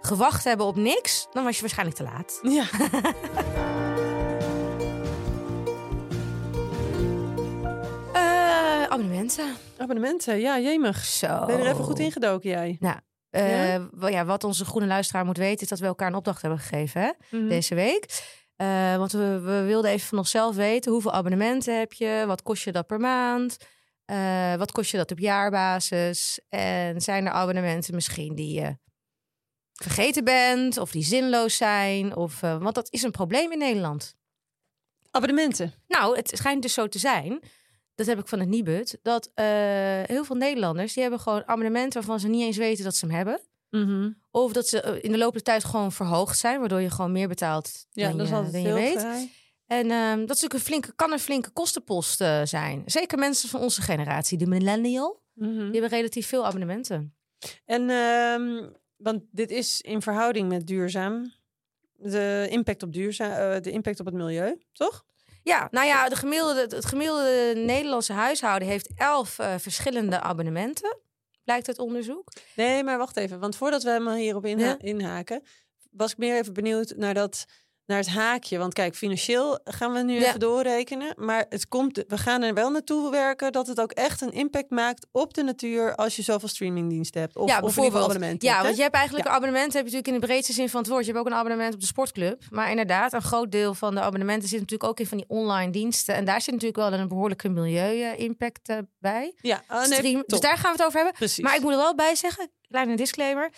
gewacht 0.00 0.44
hebben 0.44 0.66
op 0.66 0.76
niks, 0.76 1.26
dan 1.32 1.44
was 1.44 1.54
je 1.54 1.60
waarschijnlijk 1.60 1.96
te 1.98 2.02
laat. 2.04 2.38
Ja. 2.42 2.64
Eh, 8.12 8.82
abonnementen. 8.82 9.54
Abonnementen. 9.76 10.40
Ja, 10.40 10.58
jemig. 10.58 11.04
Zo. 11.04 11.44
Ben 11.46 11.56
je 11.56 11.62
er 11.62 11.70
even 11.72 11.84
goed 11.84 11.98
ingedoken, 11.98 12.50
jij? 12.50 12.76
Nou, 12.80 12.96
eh, 13.30 13.72
Ja? 13.72 13.88
wel 13.90 14.08
ja, 14.08 14.24
wat 14.24 14.44
onze 14.44 14.64
groene 14.64 14.86
luisteraar 14.86 15.24
moet 15.24 15.36
weten, 15.36 15.60
is 15.62 15.68
dat 15.68 15.78
we 15.78 15.86
elkaar 15.86 16.08
een 16.08 16.14
opdracht 16.14 16.42
hebben 16.42 16.60
gegeven 16.60 17.00
hè, 17.00 17.10
Mhm. 17.38 17.48
deze 17.48 17.74
week. 17.74 18.06
Eh, 18.56 18.96
want 18.96 19.12
we, 19.12 19.40
we 19.40 19.62
wilden 19.62 19.90
even 19.90 20.08
van 20.08 20.18
onszelf 20.18 20.56
weten 20.56 20.92
hoeveel 20.92 21.12
abonnementen 21.12 21.78
heb 21.78 21.92
je, 21.92 22.24
wat 22.26 22.42
kost 22.42 22.64
je 22.64 22.72
dat 22.72 22.86
per 22.86 23.00
maand, 23.00 23.56
Eh, 24.08 24.54
wat 24.54 24.72
kost 24.72 24.90
je 24.90 24.96
dat 24.96 25.10
op 25.10 25.18
jaarbasis 25.18 26.40
en 26.48 27.00
zijn 27.00 27.26
er 27.26 27.32
abonnementen 27.32 27.94
misschien 27.94 28.34
die 28.34 28.60
je 28.60 28.76
vergeten 29.82 30.24
bent 30.24 30.78
of 30.78 30.90
die 30.90 31.04
zinloos 31.04 31.56
zijn, 31.56 32.16
of, 32.16 32.42
eh, 32.42 32.58
want 32.62 32.74
dat 32.74 32.88
is 32.92 33.02
een 33.02 33.10
probleem 33.10 33.52
in 33.52 33.58
Nederland. 33.58 34.16
Abonnementen. 35.10 35.72
Nou, 35.88 36.16
het 36.16 36.30
schijnt 36.34 36.62
dus 36.62 36.72
zo 36.72 36.88
te 36.88 36.98
zijn. 36.98 37.40
Dat 37.94 38.06
heb 38.06 38.18
ik 38.18 38.28
van 38.28 38.40
het 38.40 38.48
Nibud. 38.48 38.98
Dat 39.02 39.30
eh, 39.34 39.44
heel 40.04 40.24
veel 40.24 40.36
Nederlanders 40.36 40.92
die 40.92 41.02
hebben 41.02 41.20
gewoon 41.20 41.42
abonnementen 41.46 41.92
waarvan 41.98 42.20
ze 42.20 42.28
niet 42.28 42.42
eens 42.42 42.56
weten 42.56 42.84
dat 42.84 42.94
ze 42.96 43.06
hem 43.06 43.14
hebben. 43.14 43.40
Mhm. 43.70 44.10
Of 44.30 44.52
dat 44.52 44.68
ze 44.68 44.80
eh, 44.80 45.04
in 45.04 45.12
de 45.12 45.18
loop 45.18 45.32
der 45.32 45.42
tijd 45.42 45.64
gewoon 45.64 45.92
verhoogd 45.92 46.38
zijn, 46.38 46.60
waardoor 46.60 46.80
je 46.80 46.90
gewoon 46.90 47.12
meer 47.12 47.28
betaalt 47.28 47.86
Ja, 47.90 48.08
dan, 48.08 48.16
dat 48.16 48.26
is 48.26 48.28
je, 48.32 48.36
altijd 48.36 48.52
dan 48.52 48.62
je 48.62 48.72
weet. 48.72 49.00
vrij. 49.00 49.30
En 49.66 49.90
ehm, 49.90 50.10
dat 50.26 50.36
is 50.36 50.42
natuurlijk 50.42 50.54
een 50.54 50.60
flinke, 50.60 50.92
kan 50.94 51.12
een 51.12 51.18
flinke 51.18 51.50
kostenpost 51.50 52.16
zijn. 52.44 52.82
Zeker 52.86 53.18
mensen 53.18 53.48
van 53.48 53.60
onze 53.60 53.82
generatie, 53.82 54.38
de 54.38 54.46
millennial, 54.46 55.22
Mhm. 55.34 55.56
die 55.70 55.80
hebben 55.80 55.88
relatief 55.98 56.26
veel 56.26 56.46
abonnementen. 56.46 57.14
En, 57.64 57.90
ehm, 57.90 58.68
want 58.98 59.22
dit 59.30 59.50
is 59.50 59.80
in 59.80 60.02
verhouding 60.02 60.48
met 60.48 60.66
duurzaam. 60.66 61.32
De 62.00 62.46
impact 62.50 62.82
op, 62.82 62.92
duurzaam, 62.92 63.30
eh, 63.30 63.60
de 63.60 63.70
impact 63.70 64.00
op 64.00 64.06
het 64.06 64.14
milieu, 64.14 64.58
toch? 64.72 65.04
Ja, 65.42 65.68
nou 65.70 65.86
ja, 65.86 66.08
de 66.08 66.16
gemiddelde, 66.16 66.60
het 66.60 66.84
gemiddelde 66.84 67.52
Nederlandse 67.56 68.12
huishouden 68.12 68.68
heeft 68.68 68.90
elf 68.96 69.38
eh, 69.38 69.54
verschillende 69.58 70.20
abonnementen, 70.20 70.98
blijkt 71.44 71.68
uit 71.68 71.78
onderzoek. 71.78 72.32
Nee, 72.56 72.84
maar 72.84 72.98
wacht 72.98 73.16
even. 73.16 73.40
Want 73.40 73.56
voordat 73.56 73.82
we 73.82 73.90
helemaal 73.90 74.14
hierop 74.14 74.44
inha- 74.46 74.78
inhaken, 74.78 75.42
was 75.90 76.12
ik 76.12 76.18
meer 76.18 76.36
even 76.36 76.52
benieuwd 76.52 76.92
naar, 76.96 77.14
dat, 77.14 77.44
naar 77.88 77.98
het 77.98 78.08
haakje. 78.08 78.58
Want 78.58 78.72
kijk, 78.72 78.94
financieel 78.94 79.58
gaan 79.64 79.92
we 79.92 80.02
nu 80.02 80.20
Ja. 80.20 80.26
even 80.26 80.40
doorrekenen. 80.40 81.12
Maar 81.16 81.46
het 81.48 81.68
komt, 81.68 82.04
we 82.08 82.18
gaan 82.18 82.42
er 82.42 82.54
wel 82.54 82.70
naartoe 82.70 83.10
werken 83.10 83.52
dat 83.52 83.66
het 83.66 83.80
ook 83.80 83.92
echt 83.92 84.20
een 84.20 84.32
impact 84.32 84.70
maakt 84.70 85.06
op 85.12 85.34
de 85.34 85.42
natuur 85.42 85.94
als 85.94 86.16
je 86.16 86.22
zoveel 86.22 86.48
streamingdiensten 86.48 87.20
hebt. 87.20 87.36
Of, 87.36 87.48
ja, 87.48 87.60
bijvoorbeeld. 87.60 88.02
abonnementen. 88.02 88.48
Ja, 88.48 88.52
hebt, 88.52 88.64
want 88.64 88.76
je 88.76 88.82
hebt 88.82 88.94
eigenlijk 88.94 89.24
Ja. 89.26 89.30
een 89.30 89.36
abonnement, 89.40 89.72
heb 89.72 89.86
je 89.86 89.90
natuurlijk 89.90 90.14
in 90.14 90.20
de 90.20 90.26
breedste 90.26 90.52
zin 90.52 90.68
van 90.68 90.80
het 90.80 90.88
woord. 90.90 91.04
Je 91.04 91.10
hebt 91.12 91.24
ook 91.24 91.30
een 91.32 91.38
abonnement 91.38 91.74
op 91.74 91.80
de 91.80 91.86
sportclub. 91.86 92.42
Maar 92.50 92.70
inderdaad, 92.70 93.12
een 93.12 93.22
groot 93.22 93.52
deel 93.52 93.74
van 93.74 93.94
de 93.94 94.00
abonnementen 94.00 94.48
zit 94.48 94.60
natuurlijk 94.60 94.90
ook 94.90 95.00
in 95.00 95.06
van 95.06 95.16
die 95.18 95.26
online 95.28 95.72
diensten. 95.72 96.14
En 96.14 96.24
daar 96.24 96.40
zit 96.40 96.54
natuurlijk 96.54 96.90
wel 96.90 96.92
een 97.00 97.08
behoorlijke 97.08 97.48
milieu-impact 97.48 98.68
eh, 98.68 98.78
bij. 98.98 99.32
Ja, 99.40 99.62
oh, 99.70 99.76
nee, 99.84 99.92
Stream. 99.92 100.22
Dus 100.26 100.40
daar 100.40 100.56
gaan 100.56 100.72
we 100.72 100.76
het 100.76 100.86
over 100.86 100.96
hebben. 100.96 101.14
Precies. 101.14 101.44
Maar 101.44 101.54
ik 101.54 101.60
moet 101.62 101.72
er 101.72 101.76
wel 101.78 101.94
bij 101.94 102.14
zeggen, 102.14 102.50
kleine 102.68 102.96
disclaimer. 102.96 103.50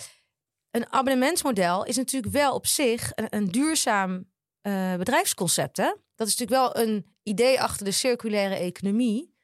Een 0.70 0.92
abonnementsmodel 0.92 1.84
is 1.84 1.96
natuurlijk 1.96 2.32
wel 2.32 2.54
op 2.54 2.66
zich 2.66 3.12
een, 3.14 3.26
een 3.30 3.50
duurzaam 3.50 4.30
eh, 4.60 4.96
bedrijfsconcept. 4.96 5.76
Hè? 5.76 5.94
Dat 6.14 6.28
is 6.28 6.36
natuurlijk 6.36 6.74
wel 6.74 6.84
een 6.84 7.06
idee 7.22 7.60
achter 7.60 7.84
de 7.84 7.90
circulaire 7.90 8.54
economie. 8.54 9.38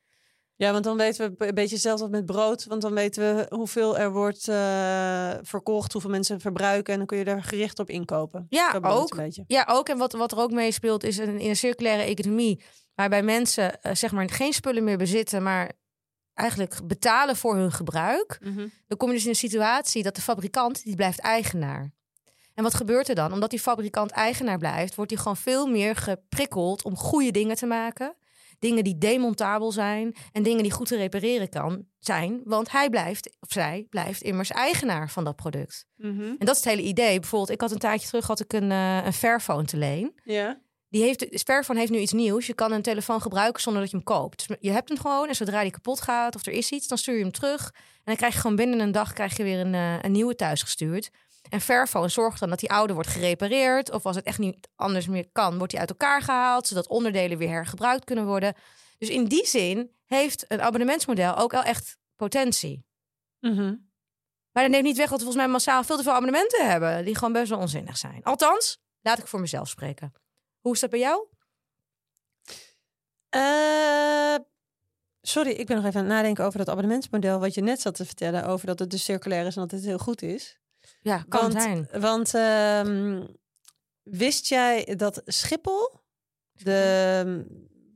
Ja, 0.56 0.72
want 0.72 0.84
dan 0.84 0.96
weten 0.96 1.34
we 1.38 1.46
een 1.46 1.54
beetje 1.54 1.74
hetzelfde 1.74 2.08
met 2.08 2.26
brood. 2.26 2.64
Want 2.64 2.82
dan 2.82 2.94
weten 2.94 3.36
we 3.36 3.56
hoeveel 3.56 3.98
er 3.98 4.12
wordt 4.12 4.48
eh, 4.48 5.32
verkocht, 5.42 5.92
hoeveel 5.92 6.10
mensen 6.10 6.40
verbruiken. 6.40 6.92
En 6.92 6.98
dan 6.98 7.06
kun 7.06 7.18
je 7.18 7.24
daar 7.24 7.42
gericht 7.42 7.78
op 7.78 7.90
inkopen. 7.90 8.46
Ja, 8.48 8.78
ook. 8.82 9.10
Een 9.10 9.24
beetje. 9.24 9.44
Ja, 9.46 9.66
ook. 9.70 9.88
En 9.88 9.98
wat, 9.98 10.12
wat 10.12 10.32
er 10.32 10.38
ook 10.38 10.50
meespeelt 10.50 11.04
is 11.04 11.18
een, 11.18 11.38
in 11.38 11.48
een 11.48 11.56
circulaire 11.56 12.02
economie... 12.02 12.62
waarbij 12.94 13.22
mensen 13.22 13.82
eh, 13.82 13.94
zeg 13.94 14.12
maar 14.12 14.30
geen 14.30 14.52
spullen 14.52 14.84
meer 14.84 14.98
bezitten... 14.98 15.42
maar 15.42 15.72
eigenlijk 16.36 16.80
betalen 16.84 17.36
voor 17.36 17.56
hun 17.56 17.72
gebruik... 17.72 18.38
Mhm. 18.40 18.68
dan 18.86 18.98
kom 18.98 19.08
je 19.08 19.14
dus 19.14 19.24
in 19.24 19.30
een 19.30 19.36
situatie 19.36 20.02
dat 20.02 20.14
de 20.14 20.22
fabrikant 20.22 20.84
die 20.84 20.96
blijft 20.96 21.20
eigenaar. 21.20 21.94
En 22.54 22.62
wat 22.62 22.74
gebeurt 22.74 23.08
er 23.08 23.14
dan? 23.14 23.32
Omdat 23.32 23.50
die 23.50 23.60
fabrikant 23.60 24.10
eigenaar 24.10 24.58
blijft, 24.58 24.94
wordt 24.94 25.10
hij 25.10 25.20
gewoon 25.20 25.36
veel 25.36 25.66
meer 25.66 25.96
geprikkeld 25.96 26.84
om 26.84 26.96
goede 26.96 27.30
dingen 27.30 27.56
te 27.56 27.66
maken. 27.66 28.16
Dingen 28.58 28.84
die 28.84 28.98
demontabel 28.98 29.72
zijn 29.72 30.14
en 30.32 30.42
dingen 30.42 30.62
die 30.62 30.72
goed 30.72 30.88
te 30.88 30.96
repareren 30.96 31.48
kan 31.48 31.86
zijn. 31.98 32.40
Want 32.44 32.70
hij 32.70 32.90
blijft, 32.90 33.36
of 33.40 33.52
zij 33.52 33.86
blijft 33.90 34.22
immers 34.22 34.50
eigenaar 34.50 35.10
van 35.10 35.24
dat 35.24 35.36
product. 35.36 35.86
Mhm. 35.96 36.22
En 36.22 36.36
dat 36.38 36.56
is 36.56 36.64
het 36.64 36.74
hele 36.74 36.88
idee. 36.88 37.20
Bijvoorbeeld, 37.20 37.50
ik 37.50 37.60
had 37.60 37.72
een 37.72 37.78
tijdje 37.78 38.06
terug 38.06 38.26
had 38.26 38.40
ik 38.40 38.52
een, 38.52 38.70
eh, 38.70 39.04
een 39.04 39.12
Fairphone 39.12 39.64
te 39.64 39.76
leen. 39.76 40.12
Ja. 40.24 40.60
Die 40.88 41.02
heeft, 41.02 41.42
Fairphone 41.44 41.78
heeft 41.78 41.90
nu 41.90 41.98
iets 41.98 42.12
nieuws. 42.12 42.46
Je 42.46 42.54
kan 42.54 42.72
een 42.72 42.82
telefoon 42.82 43.22
gebruiken 43.22 43.62
zonder 43.62 43.82
dat 43.82 43.90
je 43.90 43.96
hem 43.96 44.06
koopt. 44.06 44.48
Dus 44.48 44.56
je 44.60 44.70
hebt 44.70 44.88
hem 44.88 44.98
gewoon 44.98 45.28
en 45.28 45.34
zodra 45.34 45.62
die 45.62 45.70
kapot 45.70 46.00
gaat 46.00 46.34
of 46.34 46.46
er 46.46 46.52
is 46.52 46.70
iets, 46.70 46.88
dan 46.88 46.98
stuur 46.98 47.16
je 47.16 47.22
hem 47.22 47.32
terug. 47.32 47.70
En 47.74 48.02
dan 48.04 48.16
krijg 48.16 48.34
je 48.34 48.40
gewoon 48.40 48.56
binnen 48.56 48.80
een 48.80 48.92
dag 48.92 49.12
krijg 49.12 49.36
je 49.36 49.42
weer 49.42 49.60
een, 49.60 49.74
eh, 49.74 50.02
een 50.02 50.12
nieuwe 50.12 50.34
thuisgestuurd. 50.34 51.10
En 51.50 51.60
Fairphone 51.60 52.08
zorgt 52.08 52.40
dan 52.40 52.48
dat 52.48 52.58
die 52.58 52.70
oude 52.70 52.92
wordt 52.92 53.08
gerepareerd. 53.08 53.90
Of 53.92 54.06
als 54.06 54.16
het 54.16 54.24
echt 54.24 54.38
niet 54.38 54.68
anders 54.76 55.06
meer 55.06 55.26
kan, 55.32 55.56
wordt 55.56 55.70
die 55.70 55.80
uit 55.80 55.90
elkaar 55.90 56.22
gehaald. 56.22 56.66
Zodat 56.66 56.88
onderdelen 56.88 57.38
weer 57.38 57.48
hergebruikt 57.48 58.04
kunnen 58.04 58.26
worden. 58.26 58.54
Dus 58.98 59.08
in 59.08 59.24
die 59.24 59.46
zin 59.46 59.90
heeft 60.04 60.44
een 60.48 60.60
abonnementsmodel 60.60 61.36
ook 61.36 61.52
wel 61.52 61.62
echt 61.62 61.96
potentie. 62.16 62.84
Mhm. 63.40 63.74
Maar 64.52 64.62
dat 64.62 64.70
neemt 64.72 64.84
niet 64.84 64.96
weg 64.96 65.08
dat 65.08 65.18
we 65.18 65.24
volgens 65.24 65.44
mij 65.44 65.52
massaal 65.52 65.84
veel 65.84 65.96
te 65.96 66.02
veel 66.02 66.12
abonnementen 66.12 66.68
hebben. 66.70 67.04
Die 67.04 67.14
gewoon 67.14 67.32
best 67.32 67.48
wel 67.48 67.58
onzinnig 67.58 67.96
zijn. 67.96 68.22
Althans, 68.22 68.78
laat 69.00 69.18
ik 69.18 69.26
voor 69.26 69.40
mezelf 69.40 69.68
spreken. 69.68 70.12
Hoe 70.66 70.74
is 70.74 70.80
dat 70.80 70.90
bij 70.90 70.98
jou? 70.98 71.26
Eh, 73.28 74.34
sorry, 75.20 75.50
ik 75.50 75.66
ben 75.66 75.76
nog 75.76 75.84
even 75.84 76.00
aan 76.00 76.06
het 76.06 76.14
nadenken 76.14 76.44
over 76.44 76.58
dat 76.58 76.68
abonnementsmodel. 76.68 77.38
Wat 77.38 77.54
je 77.54 77.60
net 77.60 77.80
zat 77.80 77.94
te 77.94 78.04
vertellen 78.04 78.46
over 78.46 78.66
dat 78.66 78.78
het 78.78 78.90
dus 78.90 79.04
circulair 79.04 79.46
is 79.46 79.56
en 79.56 79.60
dat 79.60 79.70
het 79.70 79.84
heel 79.84 79.98
goed 79.98 80.22
is. 80.22 80.58
Ja, 81.00 81.24
kan 81.28 81.40
want, 81.40 81.52
zijn. 81.52 81.88
Want 82.00 82.34
ehm, 82.34 83.26
wist 84.02 84.46
jij 84.46 84.94
dat 84.96 85.22
Schiphol, 85.24 86.00
de, 86.52 87.44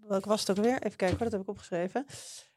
welke 0.06 0.28
was 0.28 0.40
het 0.40 0.58
ook 0.58 0.64
weer? 0.64 0.82
Even 0.82 0.96
kijken, 0.96 1.18
dat 1.18 1.32
heb 1.32 1.40
ik 1.40 1.48
opgeschreven. 1.48 2.06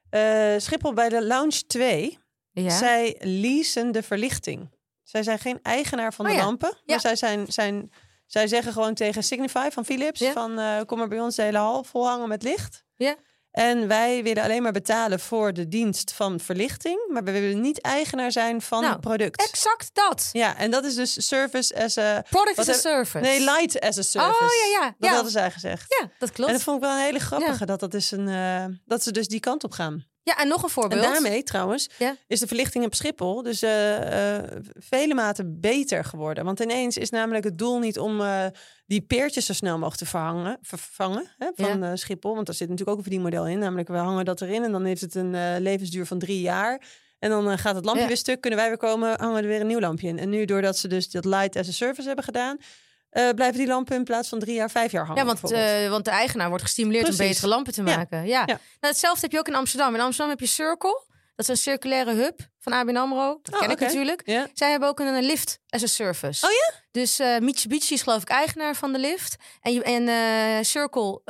Eh, 0.10 0.54
Schiphol 0.58 0.94
bij 0.94 1.10
de 1.10 1.26
Lounge 1.26 1.66
2, 1.68 2.20
Ja? 2.52 2.78
zij 2.78 3.16
leasen 3.20 3.92
de 3.92 4.04
verlichting. 4.04 4.70
Zij 5.04 5.24
zijn 5.24 5.40
geen 5.40 5.60
eigenaar 5.62 6.14
van 6.14 6.26
Oh 6.26 6.32
de 6.32 6.38
ja, 6.38 6.44
lampen, 6.44 6.70
ja. 6.70 6.82
maar 6.86 7.00
zij, 7.00 7.16
zijn, 7.16 7.52
zijn, 7.52 7.92
zij 8.34 8.48
zeggen 8.48 8.74
gewoon 8.74 8.94
tegen 8.94 9.24
Signify 9.24 9.70
van 9.70 9.86
Philips 9.86 10.20
Ja. 10.20 10.32
van 10.32 10.60
eh, 10.60 10.82
kom 10.86 10.98
maar 10.98 11.08
bij 11.08 11.20
ons 11.20 11.36
de 11.36 11.42
hele 11.42 11.58
hal 11.58 11.84
volhangen 11.84 12.28
met 12.28 12.44
licht. 12.44 12.84
Ja. 12.96 13.16
En 13.52 13.88
wij 13.88 14.24
willen 14.24 14.44
alleen 14.44 14.62
maar 14.62 14.72
betalen 14.72 15.20
voor 15.20 15.54
de 15.54 15.68
dienst 15.68 16.14
van 16.14 16.40
verlichting, 16.40 17.10
maar 17.12 17.24
we 17.24 17.32
willen 17.32 17.62
niet 17.62 17.82
eigenaar 17.82 18.32
zijn 18.32 18.62
van 18.62 18.82
Nou, 18.82 18.92
het 18.92 19.02
product. 19.02 19.42
Exact 19.50 19.90
dat. 19.94 20.30
Ja, 20.32 20.58
en 20.58 20.72
dat 20.72 20.86
is 20.86 20.96
dus 20.96 21.28
service 21.28 21.84
as 21.84 21.98
a... 21.98 22.22
Product 22.30 22.58
as 22.58 22.70
a 22.70 22.74
service. 22.74 23.20
Nee, 23.20 23.40
light 23.40 23.80
as 23.80 23.98
a 23.98 24.02
service. 24.02 24.44
Oh, 24.44 24.50
ja, 24.50 24.80
ja. 24.80 24.96
Dat 25.00 25.10
ja. 25.10 25.14
hadden 25.14 25.32
zij 25.32 25.52
gezegd. 25.52 25.96
Ja, 26.00 26.10
dat 26.20 26.32
klopt. 26.32 26.50
En 26.50 26.56
dat 26.56 26.64
vond 26.64 26.78
ik 26.78 26.84
wel 26.84 26.94
een 26.94 27.04
hele 27.04 27.20
grappige, 27.20 27.66
dat, 27.66 27.80
dat, 27.80 27.94
is 27.94 28.12
een, 28.12 28.28
eh, 28.28 28.66
dat 28.86 29.04
ze 29.04 29.12
dus 29.12 29.28
die 29.28 29.40
kant 29.40 29.64
op 29.64 29.72
gaan. 29.72 30.06
Ja, 30.24 30.38
en 30.38 30.48
nog 30.48 30.58
een 30.58 30.64
En 30.64 30.70
voorbeeld. 30.70 31.02
daarmee 31.02 31.44
trouwens 31.44 31.90
Ja. 31.98 32.16
is 32.28 32.40
de 32.40 32.48
verlichting 32.48 32.86
op 32.86 32.96
Schiphol 32.96 33.42
dus 33.44 33.62
eh, 33.62 34.36
eh, 34.38 34.44
vele 34.74 35.14
maten 35.14 35.60
beter 35.60 36.04
geworden. 36.06 36.46
Want 36.46 36.60
ineens 36.60 36.98
is 36.98 37.10
namelijk 37.10 37.44
het 37.44 37.58
doel 37.58 37.80
niet 37.80 38.00
om 38.00 38.22
eh, 38.22 38.46
die 38.86 39.02
peertjes 39.02 39.46
zo 39.46 39.54
snel 39.54 39.74
mogelijk 39.78 39.98
te 39.98 40.06
verhangen, 40.06 40.58
vervangen 40.62 41.28
hè, 41.38 41.48
van 41.56 41.84
eh, 41.84 41.92
Schiphol. 41.94 42.34
Want 42.36 42.46
daar 42.46 42.56
zit 42.56 42.70
natuurlijk 42.70 42.98
ook 42.98 43.06
een 43.06 43.12
verdienmodel 43.12 43.48
in. 43.48 43.60
Namelijk 43.60 43.88
we 43.88 43.96
hangen 43.98 44.26
dat 44.26 44.42
erin 44.42 44.64
en 44.64 44.72
dan 44.72 44.86
heeft 44.86 45.02
het 45.02 45.16
een 45.16 45.60
levensduur 45.62 46.06
van 46.06 46.20
drie 46.20 46.42
jaar. 46.42 46.82
En 47.20 47.30
dan 47.30 47.58
gaat 47.58 47.76
het 47.76 47.86
lampje 47.86 48.02
Ja. 48.02 48.08
weer 48.08 48.18
stuk, 48.18 48.42
kunnen 48.42 48.60
wij 48.60 48.68
weer 48.68 48.78
komen, 48.78 49.20
hangen 49.20 49.36
we 49.36 49.42
er 49.42 49.48
weer 49.48 49.62
een 49.62 49.68
nieuw 49.68 49.80
lampje 49.80 50.08
in. 50.08 50.20
En 50.20 50.30
nu 50.30 50.46
doordat 50.46 50.78
ze 50.78 50.88
dus 50.88 51.10
dat 51.12 51.26
light 51.26 51.56
as 51.56 51.68
a 51.68 51.72
service 51.72 52.08
hebben 52.08 52.26
gedaan, 52.26 52.58
eh, 53.14 53.30
blijven 53.30 53.58
die 53.58 53.68
lampen 53.68 53.96
in 53.96 54.04
plaats 54.04 54.30
van 54.30 54.40
drie 54.40 54.56
jaar, 54.56 54.72
vijf 54.72 54.92
jaar 54.92 55.06
hangen. 55.06 55.26
Ja, 55.26 55.28
want, 55.28 55.52
eh, 55.52 55.90
want 55.90 56.06
de 56.06 56.12
eigenaar 56.12 56.50
wordt 56.50 56.64
gestimuleerd 56.64 57.10
om 57.10 57.18
betere 57.18 57.48
lampen 57.48 57.74
te 57.74 57.82
maken. 57.82 58.26
Ja. 58.26 58.40
Ja. 58.40 58.46
Nou, 58.46 58.60
hetzelfde 58.80 59.22
heb 59.22 59.32
je 59.32 59.38
ook 59.38 59.48
in 59.48 59.56
Amsterdam. 59.56 59.94
In 59.94 60.02
Amsterdam 60.02 60.30
heb 60.30 60.40
je 60.40 60.46
Circle. 60.46 61.04
Dat 61.36 61.46
is 61.46 61.48
een 61.48 61.58
circulaire 61.58 62.14
hub 62.14 62.40
van 62.60 62.74
ABN 62.74 62.96
AMRO. 62.96 63.40
Dat 63.42 63.54
Oh, 63.54 63.62
ken 63.62 63.70
ik 63.70 63.80
natuurlijk. 63.80 64.48
Zij 64.54 64.70
hebben 64.70 64.90
ook 64.90 65.00
een, 65.00 65.08
een 65.08 65.24
lift 65.24 65.60
as 65.70 65.84
a 65.84 65.88
service. 65.88 66.46
Oh 66.46 66.52
ja? 66.52 66.74
Dus 66.92 67.20
eh, 67.20 67.38
Mitsubishi 67.38 67.94
is 67.94 68.02
geloof 68.02 68.22
ik 68.22 68.30
eigenaar 68.30 68.76
van 68.76 68.94
de 68.94 69.00
lift. 69.00 69.36
En, 69.62 69.74
je, 69.74 69.84
en 69.84 70.66
Circle 70.66 71.22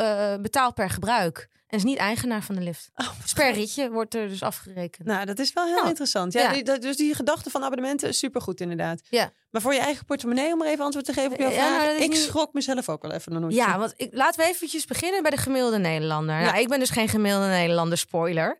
betaalt 0.42 0.74
per 0.74 0.90
gebruik. 0.90 1.48
En 1.74 1.80
is 1.80 1.86
niet 1.86 1.98
eigenaar 1.98 2.42
van 2.44 2.56
de 2.56 2.62
lift. 2.62 2.90
Oh, 2.96 3.08
Dus 3.22 3.34
per 3.34 3.52
ritje 3.52 3.90
wordt 3.92 4.16
er 4.16 4.28
dus 4.28 4.42
afgerekend. 4.44 5.08
Nou, 5.08 5.26
dat 5.26 5.40
is 5.40 5.54
wel 5.54 5.66
heel 5.66 5.76
Nou, 5.76 5.88
interessant. 5.88 6.34
Ja, 6.34 6.42
ja. 6.42 6.52
Die, 6.54 6.64
dat- 6.64 6.82
dus 6.82 6.96
die 6.98 7.16
gedachte 7.16 7.50
van 7.50 7.64
abonnementen 7.64 8.10
is 8.10 8.18
supergoed 8.18 8.62
inderdaad. 8.62 9.02
Ja. 9.10 9.32
Maar 9.52 9.62
voor 9.62 9.74
je 9.74 9.80
eigen 9.80 10.06
portemonnee, 10.06 10.54
om 10.54 10.62
er 10.62 10.68
even 10.68 10.84
antwoord 10.86 11.06
te 11.06 11.14
geven 11.14 11.32
op 11.32 11.38
jouw 11.40 11.50
Ja, 11.50 11.56
vraag. 11.56 11.86
nou, 11.86 12.02
ik 12.02 12.10
niet- 12.10 12.18
schrok 12.18 12.54
mezelf 12.54 12.90
ook 12.90 13.02
wel 13.02 13.12
even 13.12 13.34
een. 13.36 13.50
Ja, 13.50 13.78
want 13.78 13.94
ik, 13.98 14.08
laten 14.14 14.40
we 14.40 14.48
eventjes 14.50 14.86
beginnen 14.86 15.22
bij 15.22 15.32
de 15.32 15.38
gemiddelde 15.38 15.78
Nederlander. 15.78 16.42
Nou, 16.42 16.58
ik 16.58 16.68
ben 16.68 16.80
dus 16.80 16.90
geen 16.90 17.10
gemiddelde 17.10 17.48
Nederlander, 17.48 17.98
spoiler. 17.98 18.58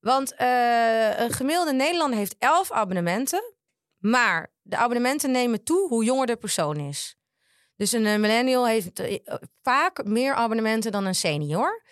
Want 0.00 0.34
eh, 0.34 1.18
een 1.20 1.32
gemiddelde 1.32 1.72
Nederlander 1.72 2.18
heeft 2.18 2.34
11 2.38 2.72
abonnementen. 2.72 3.54
Maar 3.98 4.52
de 4.62 4.76
abonnementen 4.76 5.30
nemen 5.30 5.62
toe 5.64 5.88
hoe 5.88 6.04
jonger 6.04 6.26
de 6.26 6.36
persoon 6.36 6.76
is. 6.76 7.16
Dus 7.76 7.92
een 7.92 8.06
eh, 8.06 8.16
millennial 8.18 8.66
heeft 8.66 8.98
eh, 8.98 9.18
vaak 9.62 10.04
meer 10.04 10.34
abonnementen 10.34 10.92
dan 10.92 11.04
een 11.04 11.14
senior. 11.14 11.82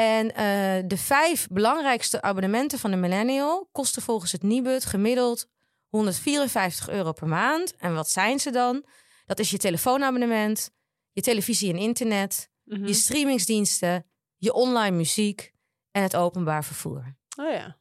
En 0.00 0.34
eh, 0.34 0.82
de 0.86 0.96
vijf 0.96 1.48
belangrijkste 1.50 2.22
abonnementen 2.22 2.78
van 2.78 2.90
de 2.90 2.96
millennial 2.96 3.68
kosten 3.72 4.02
volgens 4.02 4.32
het 4.32 4.42
Nibud 4.42 4.84
gemiddeld 4.84 5.48
154 5.88 6.88
euro 6.88 7.12
per 7.12 7.28
maand. 7.28 7.76
En 7.76 7.94
wat 7.94 8.10
zijn 8.10 8.38
ze 8.38 8.50
dan? 8.50 8.84
Dat 9.26 9.38
is 9.38 9.50
je 9.50 9.58
telefoonabonnement, 9.58 10.70
je 11.12 11.20
televisie 11.20 11.72
en 11.72 11.78
internet, 11.78 12.50
Mhm. 12.64 12.86
je 12.86 12.92
streamingsdiensten, 12.92 14.06
je 14.36 14.52
online 14.52 14.96
muziek 14.96 15.52
en 15.90 16.02
het 16.02 16.16
openbaar 16.16 16.64
vervoer. 16.64 17.16
Oh 17.36 17.50
ja. 17.50 17.78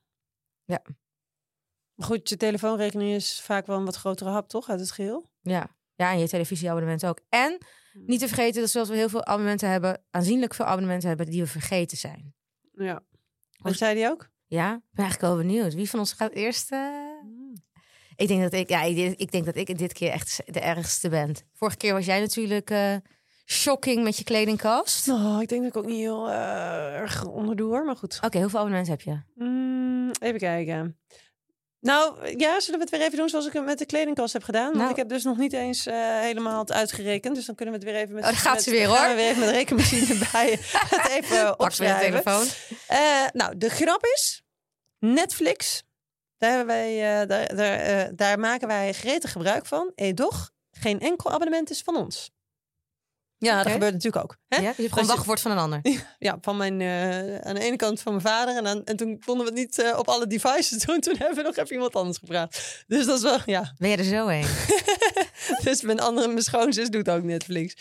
Ja. 0.66 0.82
Maar 1.94 2.08
goed, 2.08 2.30
je 2.30 2.38
telefoonrekening 2.38 3.12
is 3.16 3.42
vaak 3.42 3.66
wel 3.66 3.78
een 3.78 3.86
wat 3.86 3.96
grotere 3.96 4.30
hap, 4.30 4.50
toch? 4.50 4.70
Uit 4.70 4.80
het 4.80 4.92
geheel. 4.92 5.30
Ja, 5.42 5.68
ja 5.96 6.12
en 6.12 6.20
je 6.20 6.28
televisieabonnement 6.28 7.06
ook. 7.06 7.20
En 7.30 7.58
niet 8.06 8.20
te 8.20 8.28
vergeten 8.28 8.62
dat 8.62 8.70
zoals 8.70 8.90
we 8.90 8.96
heel 8.96 9.10
veel 9.10 9.26
abonnementen 9.26 9.70
hebben, 9.70 10.02
aanzienlijk 10.12 10.54
veel 10.54 10.66
abonnementen 10.66 11.08
hebben 11.08 11.26
die 11.30 11.42
we 11.42 11.48
vergeten 11.48 11.98
zijn. 11.98 12.34
Ja. 12.74 13.04
Wat 13.58 13.76
zei 13.76 13.96
die 13.96 14.08
ook? 14.10 14.30
Ja, 14.48 14.74
ik 14.74 14.82
ben 14.92 15.06
eigenlijk 15.06 15.34
wel 15.34 15.44
benieuwd. 15.46 15.74
Wie 15.74 15.90
van 15.90 16.00
ons 16.00 16.14
gaat 16.14 16.32
eerst? 16.34 16.72
eh? 16.72 16.80
Ik 18.16 18.28
denk 18.28 18.42
dat 18.42 18.54
ik, 18.54 18.70
ja, 18.70 18.82
ik, 18.82 19.20
ik 19.20 19.32
denk 19.32 19.46
dat 19.46 19.56
ik 19.56 19.78
dit 19.78 19.94
keer 19.94 20.12
echt 20.12 20.42
de 20.46 20.60
ergste 20.60 21.10
ben. 21.10 21.36
Vorige 21.54 21.78
keer 21.78 21.94
was 21.94 22.06
jij 22.06 22.20
natuurlijk 22.20 22.70
eh, 22.70 22.96
shocking 23.46 24.04
met 24.04 24.18
je 24.18 24.24
kledingkast. 24.24 25.08
Nou, 25.08 25.42
ik 25.42 25.50
denk 25.50 25.62
dat 25.62 25.72
ik 25.72 25.78
ook 25.78 25.86
niet 25.86 25.98
heel 26.00 26.30
eh, 26.30 26.96
erg 26.96 27.26
onderdoe 27.26 27.70
hoor, 27.70 27.86
maar 27.86 27.96
goed. 27.96 28.20
Oké, 28.24 28.40
hoeveel 28.40 28.60
abonnementen 28.60 28.94
heb 28.94 29.02
je? 29.02 29.44
Mm, 29.46 30.12
even 30.20 30.40
kijken. 30.40 30.98
Nou, 31.88 32.38
ja, 32.38 32.60
zullen 32.60 32.80
we 32.80 32.86
het 32.86 32.90
weer 32.96 33.02
even 33.06 33.18
doen 33.18 33.30
zoals 33.30 33.46
ik 33.46 33.54
het 33.54 33.66
met 33.66 33.78
de 33.78 33.86
kledingkast 33.86 34.34
heb 34.34 34.44
gedaan? 34.44 34.64
Want 34.66 34.76
Nou. 34.78 34.90
ik 34.90 34.96
heb 34.96 35.10
dus 35.10 35.24
nog 35.24 35.38
niet 35.38 35.54
eens 35.54 35.86
eh, 35.86 35.96
helemaal 36.20 36.60
het 36.60 36.72
uitgerekend. 36.72 37.36
Dus 37.36 37.46
dan 37.46 37.56
kunnen 37.56 37.80
we 37.80 37.86
het 37.86 37.90
weer 37.92 38.02
even 38.02 38.16
met... 38.16 38.24
Oh, 38.24 38.30
daar 38.30 38.40
gaat 38.40 38.54
met- 38.54 38.64
ze 38.64 38.70
weer, 38.70 38.88
hoor. 38.88 39.08
we 39.08 39.14
weer 39.16 39.28
even 39.28 39.40
met 39.40 39.50
de 39.50 39.56
rekenmachine 39.56 40.18
bij 40.32 40.50
het 40.52 41.08
even 41.10 41.20
Pak 41.20 41.30
weer 41.30 41.46
de 41.46 41.58
opschrijven. 41.58 42.10
telefoon. 42.24 42.48
Eh, 42.88 43.26
nou, 43.34 43.58
de 43.58 43.70
grap 43.70 44.04
is, 44.16 44.42
Netflix, 45.00 45.84
daar, 46.38 46.50
hebben 46.50 46.68
wij, 46.68 47.22
eh, 47.22 47.28
daar, 47.28 47.56
daar, 47.56 48.10
daar 48.16 48.40
maken 48.40 48.68
wij 48.68 48.94
gretig 48.94 49.32
gebruik 49.32 49.66
van. 49.66 49.92
Edoch, 49.96 50.50
geen 50.72 51.00
enkel 51.00 51.32
abonnement 51.32 51.70
is 51.70 51.82
van 51.82 51.96
ons. 51.96 52.32
Ja, 53.40 53.64
dat 53.64 53.72
gebeurt 53.72 53.94
natuurlijk 53.94 54.24
ook. 54.24 54.38
Hè? 54.48 54.56
Ja, 54.56 54.62
je 54.62 54.68
hebt 54.68 54.78
gewoon 54.78 55.06
Dus 55.06 55.08
wachtwoord 55.14 55.42
van 55.42 55.52
een 55.52 55.58
ander. 55.58 55.82
Ja, 56.20 56.38
van 56.42 56.58
mijn, 56.58 56.82
eh, 56.82 57.38
aan 57.38 57.56
de 57.56 57.62
ene 57.62 57.76
kant 57.76 58.02
van 58.02 58.12
mijn 58.12 58.26
vader. 58.26 58.56
En, 58.56 58.68
aan, 58.68 58.84
en 58.84 58.96
toen 58.96 59.22
konden 59.26 59.46
we 59.46 59.52
het 59.52 59.60
niet 59.60 59.80
eh, 59.80 59.98
op 59.98 60.08
alle 60.08 60.28
devices 60.28 60.80
doen. 60.86 61.00
Toen 61.00 61.16
hebben 61.18 61.36
we 61.36 61.42
nog 61.42 61.56
even 61.56 61.74
iemand 61.74 61.96
anders 61.96 62.18
gevraagd. 62.18 62.84
Dus 62.88 63.06
dat 63.06 63.18
is 63.18 63.24
wel, 63.24 63.40
ja. 63.46 63.74
Ben 63.78 63.90
je 63.90 63.98
er 63.98 64.04
zo 64.04 64.28
heen? 64.28 64.48
dus 65.64 65.82
mijn 65.82 66.00
andere, 66.00 66.28
mijn 66.28 66.42
schoonzus 66.42 66.90
doet 66.90 67.10
ook 67.10 67.24
Netflix. 67.24 67.76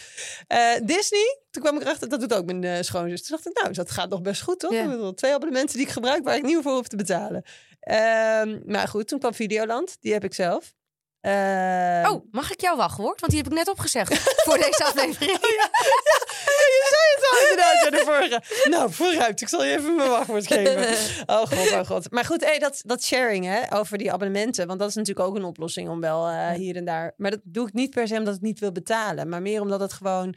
Eh, 0.47 0.75
Disney, 0.83 1.41
toen 1.51 1.63
kwam 1.63 1.77
ik 1.77 1.83
erachter, 1.83 2.09
dat 2.09 2.21
doet 2.21 2.35
ook 2.35 2.53
mijn 2.53 2.85
schoonzus. 2.85 3.27
Toen 3.27 3.37
dacht 3.37 3.57
ik, 3.57 3.63
nou, 3.63 3.75
dat 3.75 3.91
gaat 3.91 4.09
nog 4.09 4.23
best 4.23 4.43
goed, 4.43 4.59
toch? 4.59 4.71
Bedoel, 4.71 5.15
twee 5.15 5.35
abonnementen 5.35 5.77
die 5.77 5.87
ik 5.87 5.93
gebruik 5.93 6.25
waar 6.25 6.37
ik 6.37 6.43
niet 6.43 6.59
voor 6.63 6.73
hoef 6.73 6.89
te 6.89 6.97
betalen. 6.97 7.43
Ehm, 7.81 8.61
maar 8.65 8.89
goed, 8.89 9.09
toen 9.09 9.19
kwam 9.19 9.35
Videoland. 9.35 9.97
Die 10.01 10.13
heb 10.13 10.25
ik 10.25 10.35
zelf. 10.35 10.75
Ehm, 11.21 12.07
Oh, 12.11 12.25
mag 12.31 12.53
ik 12.53 12.61
jouw 12.61 12.77
wachtwoord? 12.77 13.21
Want 13.21 13.33
die 13.33 13.43
heb 13.43 13.51
ik 13.53 13.59
net 13.59 13.69
opgezegd 13.69 14.15
voor 14.47 14.57
deze 14.59 14.85
aflevering. 14.85 15.39
je 15.41 16.87
zei 16.89 17.03
het 17.15 17.29
al 17.31 17.39
inderdaad, 17.49 17.85
ja, 17.85 17.91
de 17.91 18.03
vorige. 18.05 18.69
Nou, 18.71 18.93
vooruit. 18.93 19.41
Ik 19.41 19.49
zal 19.49 19.65
je 19.65 19.77
even 19.77 19.97
mijn 19.97 20.09
wachtwoord 20.09 20.47
geven. 20.47 20.95
Oh 21.27 21.39
god, 21.47 21.73
oh 21.73 21.87
god. 21.87 22.11
Maar 22.11 22.25
goed, 22.25 22.45
hey, 22.45 22.59
dat, 22.59 22.83
dat 22.85 23.05
sharing 23.05 23.45
hè, 23.45 23.77
over 23.77 23.99
die 23.99 24.13
abonnementen. 24.13 24.67
Want 24.67 24.79
dat 24.79 24.89
is 24.89 24.95
natuurlijk 24.95 25.27
ook 25.29 25.37
een 25.37 25.45
oplossing 25.45 25.89
om 25.89 26.01
wel 26.01 26.29
eh, 26.29 26.51
hier 26.51 26.77
en 26.77 26.85
daar. 26.85 27.15
Maar 27.17 27.31
dat 27.31 27.41
doe 27.45 27.67
ik 27.67 27.73
niet 27.73 27.91
per 27.91 28.09
se 28.09 28.17
omdat 28.17 28.35
ik 28.35 28.41
niet 28.41 28.59
wil 28.59 28.73
betalen. 28.73 29.29
Maar 29.29 29.43
meer 29.43 29.61
omdat 29.61 29.81
het 29.81 29.93
gewoon 29.93 30.35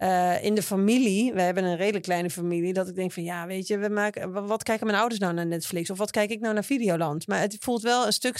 eh, 0.00 0.44
in 0.44 0.54
de 0.54 0.62
familie, 0.62 1.32
we 1.32 1.42
hebben 1.42 1.64
een 1.64 1.76
redelijk 1.76 2.04
kleine 2.04 2.30
familie, 2.30 2.72
dat 2.72 2.88
ik 2.88 2.94
denk 2.94 3.12
van 3.12 3.22
ja, 3.22 3.46
weet 3.46 3.66
je, 3.66 3.78
we 3.78 3.88
maken, 3.88 4.32
wa- 4.32 4.42
wat 4.42 4.62
kijken 4.62 4.86
mijn 4.86 4.98
ouders 4.98 5.20
nou 5.20 5.34
naar 5.34 5.46
Netflix 5.46 5.90
of 5.90 5.98
wat 5.98 6.10
kijk 6.10 6.30
ik 6.30 6.40
nou 6.40 6.54
naar 6.54 6.64
Videoland? 6.64 7.26
Maar 7.26 7.40
het 7.40 7.56
voelt 7.60 7.82
wel 7.82 8.06
een 8.06 8.12
stuk, 8.12 8.36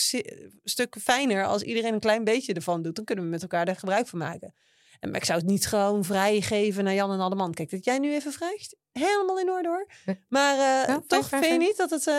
stuk 0.65 0.97
fijner 1.01 1.45
als 1.47 1.63
iedereen 1.63 1.95
een 1.95 2.01
klein 2.01 2.25
beetje 2.25 2.53
ervan 2.55 2.83
doet. 2.83 2.97
Dan 2.97 3.05
kunnen 3.05 3.25
we 3.25 3.31
met 3.31 3.43
elkaar 3.43 3.69
er 3.69 3.77
gebruik 3.77 4.07
van 4.07 4.19
maken. 4.19 4.55
En, 5.01 5.11
maar 5.11 5.19
ik 5.21 5.27
zou 5.27 5.39
het 5.39 5.49
niet 5.49 5.67
gewoon 5.67 6.05
vrijgeven 6.05 6.85
naar 6.85 6.95
Jan 6.95 7.13
en 7.13 7.21
Alleman. 7.21 7.55
Kijk, 7.55 7.71
dat 7.71 7.85
jij 7.85 7.99
nu 7.99 8.13
even 8.13 8.33
vraagt, 8.33 8.77
helemaal 8.93 9.39
in 9.39 9.51
orde 9.51 9.69
hoor. 9.69 9.87
Maar 10.29 10.55
eh, 10.59 10.85
fijn, 10.85 11.07
toch 11.07 11.29
fijn, 11.29 11.43
vind 11.43 11.53
je 11.55 11.67
niet 11.69 11.77
dat 11.77 11.91
het... 11.91 12.07
eh, 12.07 12.15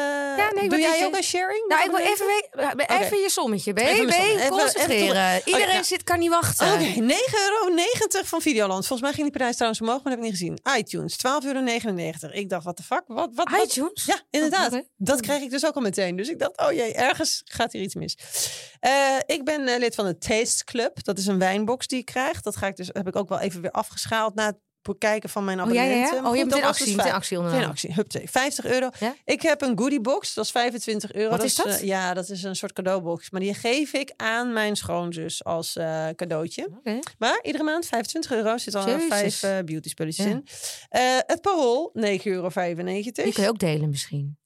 nee, 0.55 0.69
doe 0.69 0.79
jij 0.79 1.05
ook 1.05 1.15
een 1.15 1.23
sharing? 1.23 1.67
Nou, 1.67 1.83
ik 1.83 1.89
wil 1.89 1.99
even, 1.99 2.25
we- 2.77 2.85
even 2.87 3.17
je 3.17 3.29
sommetje. 3.29 3.73
B, 3.73 3.77
Even. 3.79 4.05
B, 4.05 4.09
Even- 4.11 4.49
concentreren. 4.49 5.29
even 5.31 5.41
Iedereen 5.45 5.67
Oh, 5.67 5.73
ja. 5.73 5.83
zit, 5.83 6.03
kan 6.03 6.19
niet 6.19 6.29
wachten. 6.29 6.73
Oké, 6.73 6.83
9,90 6.83 6.97
euro 6.99 8.23
van 8.23 8.41
Videoland. 8.41 8.87
Volgens 8.87 9.01
mij 9.01 9.11
ging 9.11 9.23
die 9.29 9.37
prijs 9.37 9.53
trouwens 9.55 9.81
omhoog, 9.81 10.03
maar 10.03 10.15
dat 10.15 10.23
heb 10.23 10.33
ik 10.33 10.39
niet 10.41 10.55
gezien. 10.63 10.77
iTunes, 10.77 11.17
12,99 11.17 12.19
euro. 12.21 12.35
Ik 12.39 12.49
dacht, 12.49 12.63
wat 12.65 12.77
de 12.77 12.83
fuck? 12.83 13.03
Wat, 13.07 13.29
wat, 13.33 13.49
wat? 13.49 13.63
iTunes? 13.65 14.05
Ja, 14.05 14.21
inderdaad. 14.29 14.73
Oh. 14.73 14.79
Dat 14.97 15.21
kreeg 15.21 15.41
ik 15.41 15.49
dus 15.49 15.65
ook 15.65 15.75
al 15.75 15.81
meteen. 15.81 16.15
Dus 16.15 16.29
ik 16.29 16.39
dacht, 16.39 16.57
oh 16.57 16.71
jee, 16.71 16.93
ergens 16.93 17.41
gaat 17.45 17.71
hier 17.71 17.81
iets 17.81 17.95
mis. 17.95 18.17
Eh, 18.79 19.15
ik 19.25 19.43
ben 19.43 19.77
lid 19.79 19.95
van 19.95 20.05
de 20.05 20.17
Taste 20.17 20.63
Club. 20.63 21.03
Dat 21.03 21.17
is 21.17 21.25
een 21.25 21.39
wijnbox 21.39 21.87
die 21.87 21.99
ik 21.99 22.05
krijg. 22.05 22.41
Dat 22.41 22.55
ga 22.55 22.67
ik 22.67 22.75
dus, 22.75 22.89
heb 22.91 23.07
ik 23.07 23.15
ook 23.15 23.29
wel 23.29 23.39
even 23.39 23.61
weer 23.61 23.71
afgeschaald 23.71 24.35
na 24.35 24.53
bekijken 24.81 25.29
van 25.29 25.45
mijn 25.45 25.61
Oh, 25.61 25.67
ja, 25.67 25.73
ja, 25.73 25.79
abonnementen. 25.81 26.15
ja. 26.15 26.21
Maar 26.21 26.29
Oh, 26.31 26.35
je 26.35 26.41
hebt 26.41 26.53
dat 26.53 26.61
in 26.63 26.67
actie, 26.67 26.95
fijn. 26.95 27.07
in 27.07 27.13
actie 27.13 27.37
Geen 27.37 27.45
ondernomen. 27.45 27.69
actie. 27.69 27.93
Hup, 27.93 28.11
50 28.29 28.65
euro. 28.65 28.89
Ja? 28.99 29.15
Ik 29.25 29.41
heb 29.41 29.61
een 29.61 29.77
goodiebox, 29.77 30.33
dat 30.33 30.45
is 30.45 30.51
25 30.51 31.13
euro. 31.13 31.29
Wat 31.29 31.43
is 31.43 31.55
dat? 31.55 31.65
eh, 31.67 31.81
ja, 31.83 32.13
dat 32.13 32.29
is 32.29 32.43
een 32.43 32.55
soort 32.55 32.73
cadeaubox. 32.73 33.29
Maar 33.29 33.41
die 33.41 33.53
geef 33.53 33.93
ik 33.93 34.13
aan 34.17 34.53
mijn 34.53 34.75
schoonzus 34.75 35.43
als 35.43 35.75
eh, 35.75 36.07
cadeautje. 36.15 36.69
Maar 37.17 37.39
iedere 37.41 37.63
maand 37.63 37.85
25 37.85 38.31
euro. 38.31 38.57
Zit 38.57 38.75
al 38.75 38.87
Jezus. 38.87 39.07
vijf 39.07 39.43
eh 39.43 39.63
beauty 39.65 39.89
spulletjes 39.89 40.25
Ja. 40.25 40.31
in. 40.31 40.47
Het 41.25 41.41
parool, 41.41 41.89
9,95 41.93 42.23
euro. 42.23 42.49
Die 43.23 43.33
kun 43.33 43.43
je 43.43 43.49
ook 43.49 43.59
delen 43.59 43.89
misschien. 43.89 44.37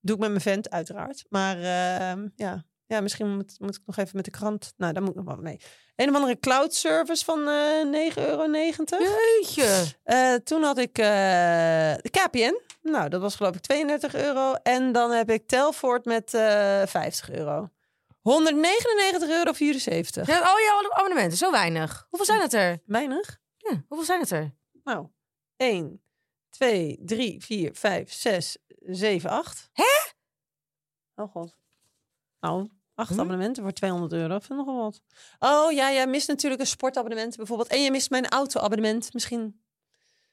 Doe 0.00 0.14
ik 0.16 0.20
met 0.22 0.30
mijn 0.30 0.40
vent, 0.42 0.70
uiteraard. 0.70 1.24
Maar 1.28 1.56
ehm, 1.56 2.28
ja. 2.36 2.64
Ja, 2.88 3.00
misschien 3.00 3.34
moet, 3.34 3.56
moet 3.60 3.74
ik 3.74 3.82
nog 3.86 3.96
even 3.96 4.16
met 4.16 4.24
de 4.24 4.30
krant. 4.30 4.72
Nou, 4.76 4.92
daar 4.92 5.02
moet 5.02 5.10
ik 5.10 5.16
nog 5.16 5.24
wat 5.24 5.40
mee. 5.40 5.60
Een 5.96 6.08
of 6.08 6.14
andere 6.14 6.38
cloud 6.38 6.74
service 6.74 7.24
van 7.24 7.48
eh 7.48 8.12
9,90 8.14 8.14
euro. 8.14 8.50
Jeetje. 8.50 9.84
Eh, 10.02 10.34
toen 10.34 10.62
had 10.62 10.78
ik 10.78 10.98
eh, 10.98 11.04
de 11.94 12.10
KPN. 12.10 12.60
Nou, 12.82 13.08
dat 13.08 13.20
was 13.20 13.36
geloof 13.36 13.54
ik 13.54 13.60
32 13.60 14.14
euro. 14.14 14.52
En 14.52 14.92
dan 14.92 15.10
heb 15.10 15.30
ik 15.30 15.46
Telfort 15.46 16.04
met 16.04 16.34
eh 16.34 16.82
50 16.86 17.30
euro. 17.30 17.70
199,74 18.18 18.22
euro. 18.22 19.52
Ja, 20.24 20.40
oh 20.40 20.60
ja, 20.60 20.90
abonnementen. 20.90 21.38
Zo 21.38 21.50
weinig. 21.50 22.06
Hoeveel 22.08 22.26
zijn 22.26 22.40
het 22.40 22.52
er? 22.52 22.78
Weinig? 22.86 23.38
Ja, 23.56 23.84
hoeveel 23.88 24.06
zijn 24.06 24.20
het 24.20 24.30
er? 24.30 24.54
Nou, 24.84 25.06
1, 25.56 26.02
2, 26.50 26.98
3, 27.04 27.44
4, 27.44 27.74
5, 27.74 28.12
6, 28.12 28.56
7, 28.80 29.30
8. 29.30 29.70
Hè? 29.72 29.84
Oh 31.22 31.30
god. 31.30 31.56
Nou, 32.40 32.68
8 32.98 33.08
Hm? 33.08 33.20
abonnementen 33.20 33.62
voor 33.62 33.72
200 33.72 34.12
euro. 34.12 34.38
Vind 34.38 34.60
ik 34.60 34.66
nogal 34.66 34.82
wat. 34.82 35.00
Oh 35.38 35.72
ja, 35.72 35.92
jij 35.92 36.06
mist 36.06 36.28
natuurlijk 36.28 36.60
een 36.60 36.66
sportabonnement 36.66 37.36
bijvoorbeeld. 37.36 37.68
En 37.68 37.82
je 37.82 37.90
mist 37.90 38.10
mijn 38.10 38.28
auto-abonnement 38.28 39.12
misschien. 39.12 39.62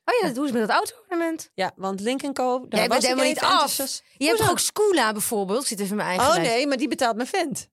Oh 0.06 0.16
ja, 0.22 0.28
dat 0.28 0.36
doen 0.36 0.48
ze 0.48 0.54
met 0.54 0.68
dat 0.68 0.78
auto-abonnement. 0.78 1.50
Ja, 1.54 1.72
want 1.76 2.00
Link 2.00 2.34
Co. 2.34 2.66
daar 2.70 2.88
was 2.88 2.98
ik 2.98 3.04
helemaal 3.04 3.26
niet 3.26 3.40
af. 3.40 3.52
enthousiast. 3.52 4.04
Je 4.18 4.26
hebt 4.26 4.38
Hoezo? 4.38 4.52
ook 4.52 4.60
Scoola 4.60 5.12
bijvoorbeeld? 5.12 5.62
Ik 5.62 5.68
zit 5.68 5.80
even 5.80 5.92
in 5.92 5.96
mijn 5.98 6.08
eigen 6.20 6.28
Oh 6.28 6.42
nee, 6.42 6.68
maar 6.68 6.78
die 6.78 6.88
betaalt 6.88 7.16
mijn 7.16 7.28
vent. 7.28 7.70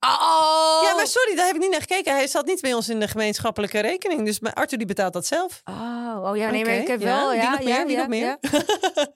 Oh! 0.00 0.80
Ja, 0.82 0.94
maar 0.94 1.06
sorry, 1.06 1.36
daar 1.36 1.46
heb 1.46 1.54
ik 1.54 1.60
niet 1.60 1.70
naar 1.70 1.80
gekeken. 1.80 2.14
Hij 2.14 2.26
zat 2.26 2.46
niet 2.46 2.60
bij 2.60 2.74
ons 2.74 2.88
in 2.88 3.00
de 3.00 3.08
gemeenschappelijke 3.08 3.80
rekening. 3.80 4.24
Dus 4.24 4.40
Arthur 4.42 4.78
die 4.78 4.86
betaalt 4.86 5.12
dat 5.12 5.26
zelf. 5.26 5.60
Oh, 5.64 6.22
oh 6.24 6.36
ja, 6.36 6.50
nee, 6.50 6.64
maar 6.64 6.74
ik 6.74 6.86
heb 6.86 7.00
ja, 7.00 7.06
wel... 7.06 7.32
Ja, 7.34 7.50
nog 7.50 7.58
meer, 7.58 7.68
ja, 7.68 7.84
ja, 7.86 7.98
nog 7.98 8.08
meer? 8.08 8.38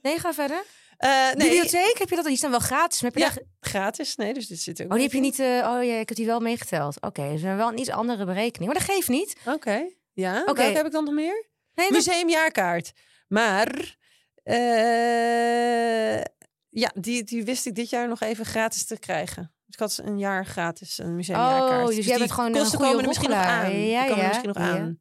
Nee, 0.03 0.19
ga 0.19 0.33
verder. 0.33 0.63
Eh, 0.97 1.09
nee, 1.11 1.35
Bibliotheek, 1.49 1.95
heb 1.99 2.09
je 2.09 2.17
dat? 2.17 2.25
Die 2.25 2.37
staan 2.37 2.51
wel 2.51 2.59
gratis. 2.59 3.03
Maar 3.03 3.11
heb 3.11 3.21
je 3.21 3.27
Ja, 3.29 3.35
daar- 3.35 3.71
gratis. 3.73 4.17
Nee, 4.17 4.35
dus 4.35 4.47
dit 4.47 4.61
zit 4.61 4.81
ook 4.83 4.87
Oh, 4.89 4.95
die 4.95 5.03
heb 5.03 5.13
je 5.13 5.21
niet... 5.21 5.39
eh, 5.39 5.47
oh 5.47 5.85
ja, 5.85 5.95
ik 5.99 6.09
heb 6.09 6.17
die 6.17 6.27
wel 6.27 6.41
meegeteld. 6.41 7.01
Oké, 7.01 7.23
dus 7.31 7.41
we 7.41 7.47
hebben 7.47 7.65
wel 7.65 7.69
een 7.73 7.79
iets 7.81 7.91
andere 7.91 8.25
berekening. 8.25 8.73
Maar 8.73 8.83
dat 8.83 8.91
geeft 8.95 9.09
niet. 9.09 9.37
Oké. 9.47 9.85
Ja, 10.13 10.41
Oké. 10.41 10.53
welke 10.55 10.77
heb 10.77 10.87
ik 10.87 10.93
dan 10.93 11.05
nog 11.05 11.15
meer? 11.15 11.47
Nee, 11.75 11.87
dat- 11.89 11.97
Museumjaarkaart. 11.97 12.93
Maar 13.29 13.97
eh, 14.43 16.21
ja, 16.69 16.91
die, 16.95 17.23
die 17.25 17.45
wist 17.45 17.67
ik 17.67 17.75
dit 17.75 17.91
jaar 17.91 18.09
nog 18.09 18.21
even 18.21 18.45
gratis 18.45 18.85
te 18.87 18.99
krijgen. 18.99 19.43
Dus 19.67 19.75
ik 19.75 19.79
had 19.81 20.01
een 20.09 20.19
jaar 20.19 20.47
gratis 20.47 20.99
een 20.99 21.15
museumjaarkaart. 21.15 21.81
Oh, 21.83 21.87
dus 21.87 21.95
jij 21.95 22.05
die 22.05 22.19
bent 22.19 22.33
gewoon 22.33 22.55
een 22.55 22.67
goede 22.67 23.07
misschien 23.07 23.31
nog 23.31 23.39
aan. 23.39 23.73
Ja, 23.81 24.01
komen 24.03 24.17
er 24.17 24.23
ja, 24.23 24.29
misschien 24.29 24.49
nog 24.49 24.59
ja. 24.59 24.71
aan. 24.79 24.99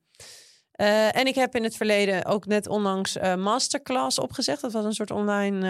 Eh, 0.74 1.16
en 1.16 1.26
ik 1.28 1.36
heb 1.36 1.56
in 1.56 1.64
het 1.64 1.76
verleden 1.76 2.26
ook 2.26 2.46
net 2.46 2.68
onlangs 2.68 3.18
eh, 3.18 3.36
Masterclass 3.36 4.20
opgezegd. 4.20 4.62
Dat 4.62 4.72
was 4.72 4.86
een 4.86 4.94
soort 4.94 5.12
online 5.12 5.68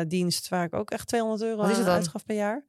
eh, 0.00 0.08
dienst 0.08 0.48
waar 0.48 0.64
ik 0.64 0.74
ook 0.74 0.90
echt 0.90 1.08
200 1.08 1.42
euro 1.42 1.56
Wat 1.56 1.64
is 1.66 1.70
het 1.70 1.80
aan 1.80 1.86
dan? 1.86 1.94
uitgaf 1.94 2.24
per 2.24 2.36
jaar. 2.36 2.64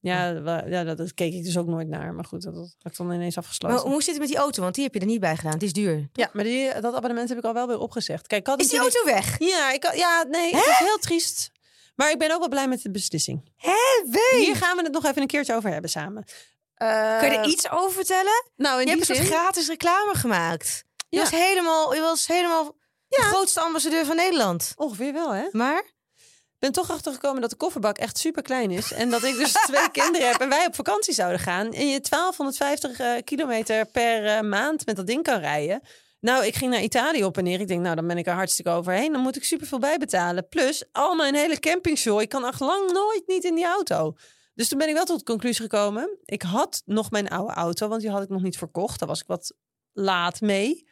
Ja, 0.00 0.40
wa- 0.42 0.64
ja 0.66 0.84
dat, 0.84 0.96
dat 0.96 1.14
keek 1.14 1.32
ik 1.32 1.44
dus 1.44 1.58
ook 1.58 1.66
nooit 1.66 1.88
naar. 1.88 2.14
Maar 2.14 2.24
goed, 2.24 2.42
dat, 2.42 2.54
dat 2.54 2.74
had 2.82 2.92
ik 2.92 2.98
dan 2.98 3.12
ineens 3.12 3.36
afgesloten. 3.38 3.76
Maar 3.78 3.86
hoe 3.92 4.02
zit 4.02 4.10
het 4.10 4.18
met 4.18 4.28
die 4.28 4.36
auto? 4.38 4.62
Want 4.62 4.74
die 4.74 4.84
heb 4.84 4.94
je 4.94 5.00
er 5.00 5.06
niet 5.06 5.20
bij 5.20 5.36
gedaan. 5.36 5.52
Het 5.52 5.62
is 5.62 5.72
duur. 5.72 6.08
Ja, 6.12 6.30
maar 6.32 6.44
die, 6.44 6.80
dat 6.80 6.94
abonnement 6.94 7.28
heb 7.28 7.38
ik 7.38 7.44
al 7.44 7.52
wel 7.54 7.66
weer 7.66 7.78
opgezegd. 7.78 8.26
Kijk, 8.26 8.40
ik 8.40 8.46
had 8.46 8.60
Is 8.60 8.68
die 8.68 8.78
auto 8.78 9.04
weg? 9.04 9.38
Ja, 9.38 9.72
ik, 9.72 9.92
ja, 9.94 10.24
nee, 10.28 10.54
het 10.56 10.66
is 10.66 10.78
heel 10.78 10.98
triest. 10.98 11.50
Maar 11.94 12.10
ik 12.10 12.18
ben 12.18 12.32
ook 12.32 12.38
wel 12.38 12.48
blij 12.48 12.68
met 12.68 12.82
de 12.82 12.90
beslissing. 12.90 13.50
Hé! 13.56 14.36
Hier 14.36 14.56
gaan 14.56 14.76
we 14.76 14.82
het 14.82 14.92
nog 14.92 15.04
even 15.04 15.22
een 15.22 15.26
keertje 15.28 15.54
over 15.54 15.70
hebben 15.70 15.90
samen. 15.90 16.24
Kun 16.74 16.86
je 17.30 17.36
er 17.38 17.44
iets 17.46 17.70
over 17.70 17.92
vertellen? 17.92 18.44
Nou, 18.56 18.74
in 18.80 18.86
Je 18.86 18.86
die 18.86 18.94
hebt 18.96 19.08
een 19.08 19.16
soort 19.16 19.28
gratis 19.28 19.68
reclame 19.68 20.14
gemaakt. 20.14 20.84
Je 21.08 21.16
Ja. 21.16 21.22
was 21.22 21.30
helemaal, 21.30 21.94
je 21.94 22.00
was 22.00 22.26
helemaal 22.26 22.76
de 23.08 23.16
grootste 23.22 23.60
ambassadeur 23.60 24.04
van 24.04 24.16
Nederland. 24.16 24.72
ongeveer 24.76 25.12
wel, 25.12 25.30
hè? 25.34 25.44
Ik 25.46 25.52
Maar? 25.52 25.82
ben 26.58 26.72
toch 26.72 26.90
achtergekomen 26.90 27.40
dat 27.40 27.50
de 27.50 27.56
kofferbak 27.56 27.98
echt 27.98 28.18
super 28.18 28.42
klein 28.42 28.70
is. 28.70 28.92
En 28.92 29.10
dat 29.10 29.22
ik 29.24 29.36
dus 29.36 29.52
twee 29.66 29.90
kinderen 29.90 30.28
heb 30.28 30.40
en 30.40 30.48
wij 30.48 30.66
op 30.66 30.74
vakantie 30.74 31.14
zouden 31.14 31.40
gaan. 31.40 31.66
En 31.72 31.88
je 31.88 32.00
1250 32.00 32.98
eh, 32.98 33.12
kilometer 33.24 33.86
per 33.86 34.26
eh, 34.26 34.40
maand 34.40 34.86
met 34.86 34.96
dat 34.96 35.06
ding 35.06 35.22
kan 35.22 35.38
rijden. 35.40 35.80
Nou, 36.20 36.44
ik 36.46 36.54
ging 36.54 36.70
naar 36.70 36.82
Italië 36.82 37.24
op 37.24 37.36
en 37.36 37.44
neer. 37.44 37.60
Ik 37.60 37.68
denk, 37.68 37.82
nou, 37.82 37.94
dan 37.96 38.06
ben 38.06 38.18
ik 38.18 38.26
er 38.26 38.32
hartstikke 38.32 38.70
overheen. 38.70 39.12
Dan 39.12 39.20
moet 39.20 39.36
ik 39.36 39.44
super 39.44 39.66
veel 39.66 39.78
bijbetalen. 39.78 40.48
Plus, 40.48 40.84
al 40.92 41.14
mijn 41.14 41.34
hele 41.34 41.58
campingshow. 41.58 42.20
Ik 42.20 42.28
kan 42.28 42.46
echt 42.46 42.60
lang 42.60 42.92
nooit 42.92 43.22
niet 43.26 43.44
in 43.44 43.54
die 43.54 43.66
auto. 43.66 44.14
Dus 44.54 44.68
toen 44.68 44.78
ben 44.78 44.88
ik 44.88 44.94
wel 44.94 45.04
tot 45.04 45.18
de 45.18 45.24
conclusie 45.24 45.62
gekomen. 45.62 46.18
Ik 46.24 46.42
had 46.42 46.82
nog 46.84 47.10
mijn 47.10 47.28
oude 47.28 47.52
auto, 47.52 47.88
want 47.88 48.00
die 48.00 48.10
had 48.10 48.22
ik 48.22 48.28
nog 48.28 48.42
niet 48.42 48.58
verkocht. 48.58 48.98
Daar 48.98 49.08
was 49.08 49.20
ik 49.20 49.26
wat 49.26 49.52
laat 49.92 50.40
mee. 50.40 50.87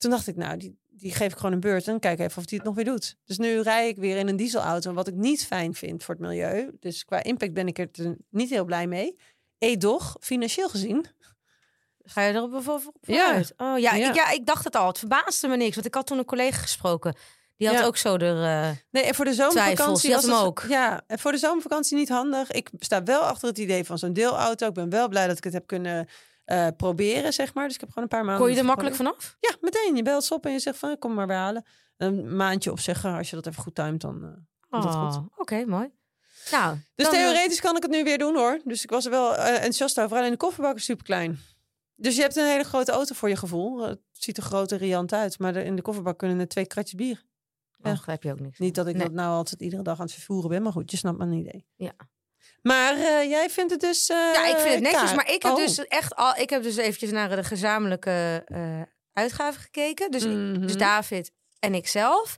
Toen 0.00 0.10
dacht 0.10 0.26
ik, 0.26 0.36
nou, 0.36 0.56
die, 0.56 0.78
die 0.88 1.12
geef 1.14 1.32
ik 1.32 1.36
gewoon 1.36 1.52
een 1.52 1.60
beurt 1.60 1.88
en 1.88 1.98
kijk 2.00 2.18
even 2.18 2.38
of 2.38 2.44
die 2.44 2.58
het 2.58 2.66
nog 2.66 2.76
weer 2.76 2.84
doet. 2.84 3.16
Dus 3.24 3.38
nu 3.38 3.60
rij 3.60 3.88
ik 3.88 3.96
weer 3.96 4.16
in 4.16 4.28
een 4.28 4.36
dieselauto, 4.36 4.92
wat 4.92 5.08
ik 5.08 5.14
niet 5.14 5.46
fijn 5.46 5.74
vind 5.74 6.04
voor 6.04 6.14
het 6.14 6.22
milieu. 6.24 6.70
Dus 6.80 7.04
qua 7.04 7.22
impact 7.22 7.52
ben 7.52 7.66
ik 7.66 7.78
er 7.78 7.88
niet 8.30 8.50
heel 8.50 8.64
blij 8.64 8.86
mee. 8.86 9.16
Edoch, 9.58 10.16
financieel 10.20 10.68
gezien. 10.68 11.06
Ga 12.04 12.22
je 12.22 12.32
erop 12.34 12.50
bijvoorbeeld 12.50 12.92
Ja. 13.00 13.24
vooruit? 13.24 13.52
Oh 13.56 13.78
ja, 13.78 13.94
Ja. 13.94 14.08
Ik, 14.08 14.14
ja, 14.14 14.30
ik 14.30 14.46
dacht 14.46 14.64
het 14.64 14.76
al. 14.76 14.86
Het 14.86 14.98
verbaasde 14.98 15.48
me 15.48 15.56
niks. 15.56 15.74
Want 15.74 15.86
ik 15.86 15.94
had 15.94 16.06
toen 16.06 16.18
een 16.18 16.24
collega 16.24 16.58
gesproken. 16.60 17.14
Die 17.56 17.68
had 17.68 17.78
Ja. 17.78 17.84
ook 17.84 17.96
zo 17.96 18.16
er... 18.16 18.44
eh, 18.44 18.70
Nee, 18.90 19.02
en 19.02 19.14
voor 19.14 19.24
de 19.24 19.34
zomervakantie 19.34 20.10
was 20.10 20.22
hem 20.24 20.32
het- 20.34 20.42
ook. 20.42 20.64
Ja, 20.68 21.02
en 21.06 21.18
voor 21.18 21.32
de 21.32 21.38
zomervakantie 21.38 21.96
niet 21.96 22.08
handig. 22.08 22.50
Ik 22.50 22.70
sta 22.78 23.02
wel 23.02 23.20
achter 23.20 23.48
het 23.48 23.58
idee 23.58 23.84
van 23.84 23.98
zo'n 23.98 24.12
deelauto. 24.12 24.66
Ik 24.66 24.72
ben 24.74 24.88
wel 24.90 25.08
blij 25.08 25.26
dat 25.26 25.36
ik 25.36 25.44
het 25.44 25.52
heb 25.52 25.66
kunnen 25.66 26.08
eh, 26.50 26.66
proberen, 26.76 27.32
zeg 27.32 27.54
maar. 27.54 27.64
Dus 27.66 27.74
ik 27.74 27.80
heb 27.80 27.88
gewoon 27.88 28.04
een 28.04 28.10
paar 28.16 28.24
maanden. 28.24 28.42
kon 28.44 28.52
je 28.54 28.58
er 28.60 28.64
makkelijk 28.64 28.94
vanaf? 28.96 29.36
Ja, 29.40 29.56
meteen. 29.60 29.96
Je 29.96 30.02
belt 30.02 30.24
ze 30.24 30.34
op 30.34 30.46
en 30.46 30.52
je 30.52 30.58
zegt 30.58 30.78
van, 30.78 30.98
kom 30.98 31.14
maar 31.14 31.26
weer 31.26 31.36
halen. 31.36 31.64
Een 31.96 32.36
maandje 32.36 32.70
opzeggen, 32.70 33.16
als 33.16 33.30
je 33.30 33.36
dat 33.36 33.46
even 33.46 33.62
goed 33.62 33.74
timet, 33.74 34.00
dan 34.00 34.46
goed. 34.70 34.84
Oh, 34.84 35.16
Oké, 35.36 35.64
mooi. 35.66 35.90
Nou, 36.50 36.76
Dus 36.94 37.06
eh, 37.06 37.12
theoretisch 37.12 37.60
kan 37.60 37.76
ik 37.76 37.82
het 37.82 37.90
nu 37.90 38.04
weer 38.04 38.18
doen 38.18 38.34
hoor. 38.36 38.60
Dus 38.64 38.82
ik 38.82 38.90
was 38.90 39.04
er 39.04 39.10
wel 39.10 39.34
eh, 39.36 39.52
enthousiast 39.54 40.00
over. 40.00 40.16
Alleen 40.16 40.30
de 40.30 40.36
kofferbak 40.36 40.76
is 40.76 40.84
super 40.84 41.04
klein. 41.04 41.38
Dus 41.94 42.16
je 42.16 42.20
hebt 42.22 42.36
een 42.36 42.46
hele 42.46 42.64
grote 42.64 42.92
auto 42.92 43.14
voor 43.14 43.28
je 43.28 43.36
gevoel. 43.36 43.80
Het 43.82 44.00
ziet 44.12 44.36
er 44.36 44.42
groot 44.42 44.72
en 44.72 44.78
riant 44.78 45.12
uit. 45.12 45.38
Maar 45.38 45.56
er- 45.56 45.64
in 45.64 45.76
de 45.76 45.82
kofferbak 45.82 46.18
kunnen 46.18 46.38
er 46.40 46.48
twee 46.48 46.66
kratjes 46.66 46.94
bier. 46.94 47.24
Oh, 47.82 47.90
begrijp 47.92 48.22
je 48.22 48.32
ook 48.32 48.40
niks. 48.40 48.58
Niet 48.58 48.74
dat 48.74 48.86
ik 48.86 48.94
Nee. 48.96 49.02
dat 49.04 49.12
nou 49.12 49.34
altijd 49.36 49.60
iedere 49.60 49.82
dag 49.82 49.98
aan 49.98 50.04
het 50.04 50.14
vervoeren 50.14 50.50
ben. 50.50 50.62
Maar 50.62 50.72
goed, 50.72 50.90
je 50.90 50.96
snapt 50.96 51.18
mijn 51.18 51.32
idee. 51.32 51.66
Ja. 51.76 51.92
Maar 52.62 52.94
eh, 52.94 53.28
jij 53.30 53.50
vindt 53.50 53.70
het 53.70 53.80
dus... 53.80 54.08
eh, 54.08 54.16
Ja, 54.16 54.46
ik 54.46 54.56
vind 54.56 54.74
het 54.74 54.82
netjes, 54.82 55.00
kaart. 55.02 55.14
maar 55.16 55.30
ik 55.32 55.42
heb 55.42 55.52
Oh. 55.52 55.58
dus 55.58 55.78
echt 55.86 56.14
al, 56.16 56.34
ik 56.36 56.50
heb 56.50 56.62
dus 56.62 56.76
eventjes 56.76 57.10
naar 57.10 57.36
de 57.36 57.44
gezamenlijke 57.44 58.42
eh, 58.46 58.82
uitgaven 59.12 59.60
gekeken. 59.60 60.10
Dus, 60.10 60.24
Mhm. 60.24 60.60
dus 60.60 60.76
David 60.76 61.30
en 61.58 61.74
ik 61.74 61.88
zelf. 61.88 62.36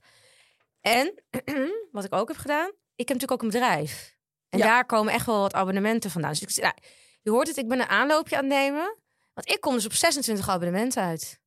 En 0.81 1.15
wat 1.93 2.05
ik 2.05 2.15
ook 2.15 2.29
heb 2.29 2.37
gedaan, 2.37 2.67
ik 2.95 3.09
heb 3.09 3.19
natuurlijk 3.19 3.33
ook 3.33 3.43
een 3.43 3.51
bedrijf. 3.61 4.17
En 4.49 4.59
Ja. 4.59 4.65
daar 4.65 4.87
komen 4.87 5.13
echt 5.13 5.27
wel 5.27 5.41
wat 5.41 5.55
abonnementen 5.55 6.11
vandaan. 6.11 6.31
Dus 6.33 6.43
ik, 6.57 6.63
nou, 6.63 6.75
je 7.23 7.31
hoort 7.31 7.49
het, 7.49 7.57
ik 7.57 7.69
ben 7.69 7.81
een 7.81 7.89
aanloopje 7.89 8.37
aan 8.37 8.45
het 8.45 8.53
nemen. 8.53 8.97
Want 9.35 9.51
ik 9.51 9.61
kom 9.61 9.75
dus 9.75 9.85
op 9.87 9.93
26 9.93 10.49
abonnementen 10.49 11.03
uit. 11.03 11.41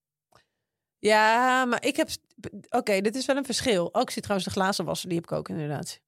Ja, 1.00 1.66
maar 1.66 1.84
ik 1.86 1.96
heb... 1.96 2.10
Oké, 2.70 3.02
dit 3.02 3.16
is 3.16 3.26
wel 3.26 3.36
een 3.38 3.46
verschil. 3.46 3.90
Ook 3.94 4.10
zie 4.10 4.22
trouwens 4.22 4.48
de 4.54 4.60
glazenwasser, 4.60 5.10
die 5.10 5.18
heb 5.18 5.32
ik 5.32 5.38
ook 5.38 5.50
inderdaad. 5.50 6.00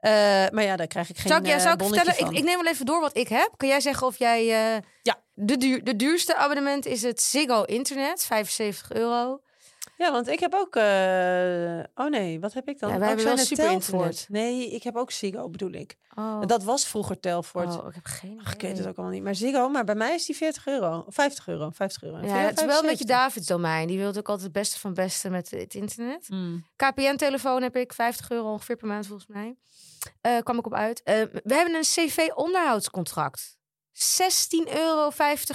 Eh, 0.00 0.10
maar 0.50 0.62
ja, 0.62 0.76
daar 0.76 0.86
krijg 0.86 1.10
ik 1.10 1.18
geen 1.18 1.28
Zou 1.28 1.40
ik, 1.40 1.46
ja, 1.46 1.54
eh, 1.54 1.60
zou 1.60 1.72
ik 1.72 1.78
bonnetje 1.78 2.04
vertellen? 2.04 2.30
Ik, 2.30 2.36
van. 2.36 2.44
ik 2.46 2.54
neem 2.54 2.62
wel 2.64 2.72
even 2.72 2.86
door 2.86 3.00
wat 3.00 3.16
ik 3.16 3.28
heb. 3.28 3.50
Kun 3.56 3.68
jij 3.68 3.80
zeggen 3.80 4.06
of 4.06 4.18
jij... 4.18 4.40
eh, 4.40 4.82
Ja. 5.02 5.18
De, 5.34 5.56
duur, 5.56 5.84
de 5.84 5.96
duurste 5.96 6.36
abonnement 6.36 6.86
is 6.86 7.02
het 7.02 7.20
Ziggo 7.22 7.62
Internet, 7.62 8.24
75 8.24 8.92
euro. 8.92 9.40
Ja, 9.96 10.12
want 10.12 10.28
ik 10.28 10.40
heb 10.40 10.54
ook... 10.54 10.76
eh, 10.76 11.78
Oh 11.94 12.10
nee, 12.10 12.40
wat 12.40 12.52
heb 12.52 12.68
ik 12.68 12.78
dan? 12.78 12.88
Ja, 12.88 12.94
Oh, 12.94 13.00
wij 13.00 13.08
hebben 13.08 13.26
wel 13.26 13.36
super 13.36 13.64
Telfort. 13.64 13.82
internet. 14.10 14.26
Nee, 14.28 14.70
ik 14.70 14.82
heb 14.82 14.96
ook 14.96 15.10
Ziggo, 15.10 15.48
bedoel 15.48 15.72
ik. 15.72 15.96
Oh, 16.14 16.46
Dat 16.46 16.62
was 16.64 16.86
vroeger 16.86 17.20
Telfort. 17.20 17.76
oh, 17.80 17.86
ik 17.88 17.94
heb 17.94 18.04
geen 18.06 18.40
Ach, 18.44 18.54
ik 18.54 18.60
weet 18.60 18.78
het 18.78 18.86
ook 18.86 18.96
allemaal 18.96 19.14
niet. 19.14 19.22
Maar 19.22 19.34
Ziggo, 19.34 19.68
maar 19.68 19.84
bij 19.84 19.94
mij 19.94 20.14
is 20.14 20.26
die 20.26 20.36
40 20.36 20.66
euro. 20.66 21.04
Of 21.06 21.14
50 21.14 21.48
euro. 21.48 21.70
50 21.70 22.02
euro. 22.02 22.18
Ja, 22.26 22.36
het 22.38 22.58
is 22.60 22.64
wel 22.64 22.80
een 22.82 22.86
beetje 22.88 23.04
Davids 23.04 23.46
domein. 23.46 23.86
Die 23.86 23.98
wilde 23.98 24.18
ook 24.18 24.28
altijd 24.28 24.44
het 24.46 24.56
beste 24.56 24.78
van 24.78 24.90
het 24.90 24.98
beste 25.00 25.30
met 25.30 25.50
het 25.50 25.74
internet. 25.74 26.28
Mm. 26.28 26.64
KPN-telefoon 26.76 27.62
heb 27.62 27.76
ik 27.76 27.92
50 27.92 28.30
euro 28.30 28.52
ongeveer 28.52 28.76
per 28.76 28.88
maand 28.88 29.06
volgens 29.06 29.28
mij. 29.28 29.56
Eh 30.20 30.38
kwam 30.38 30.58
ik 30.58 30.66
op 30.66 30.74
uit. 30.74 31.02
Eh, 31.02 31.22
we 31.44 31.54
hebben 31.54 31.74
een 31.74 31.82
CV-onderhoudscontract. 31.82 33.56
16,50 33.92 34.72
euro 34.76 35.10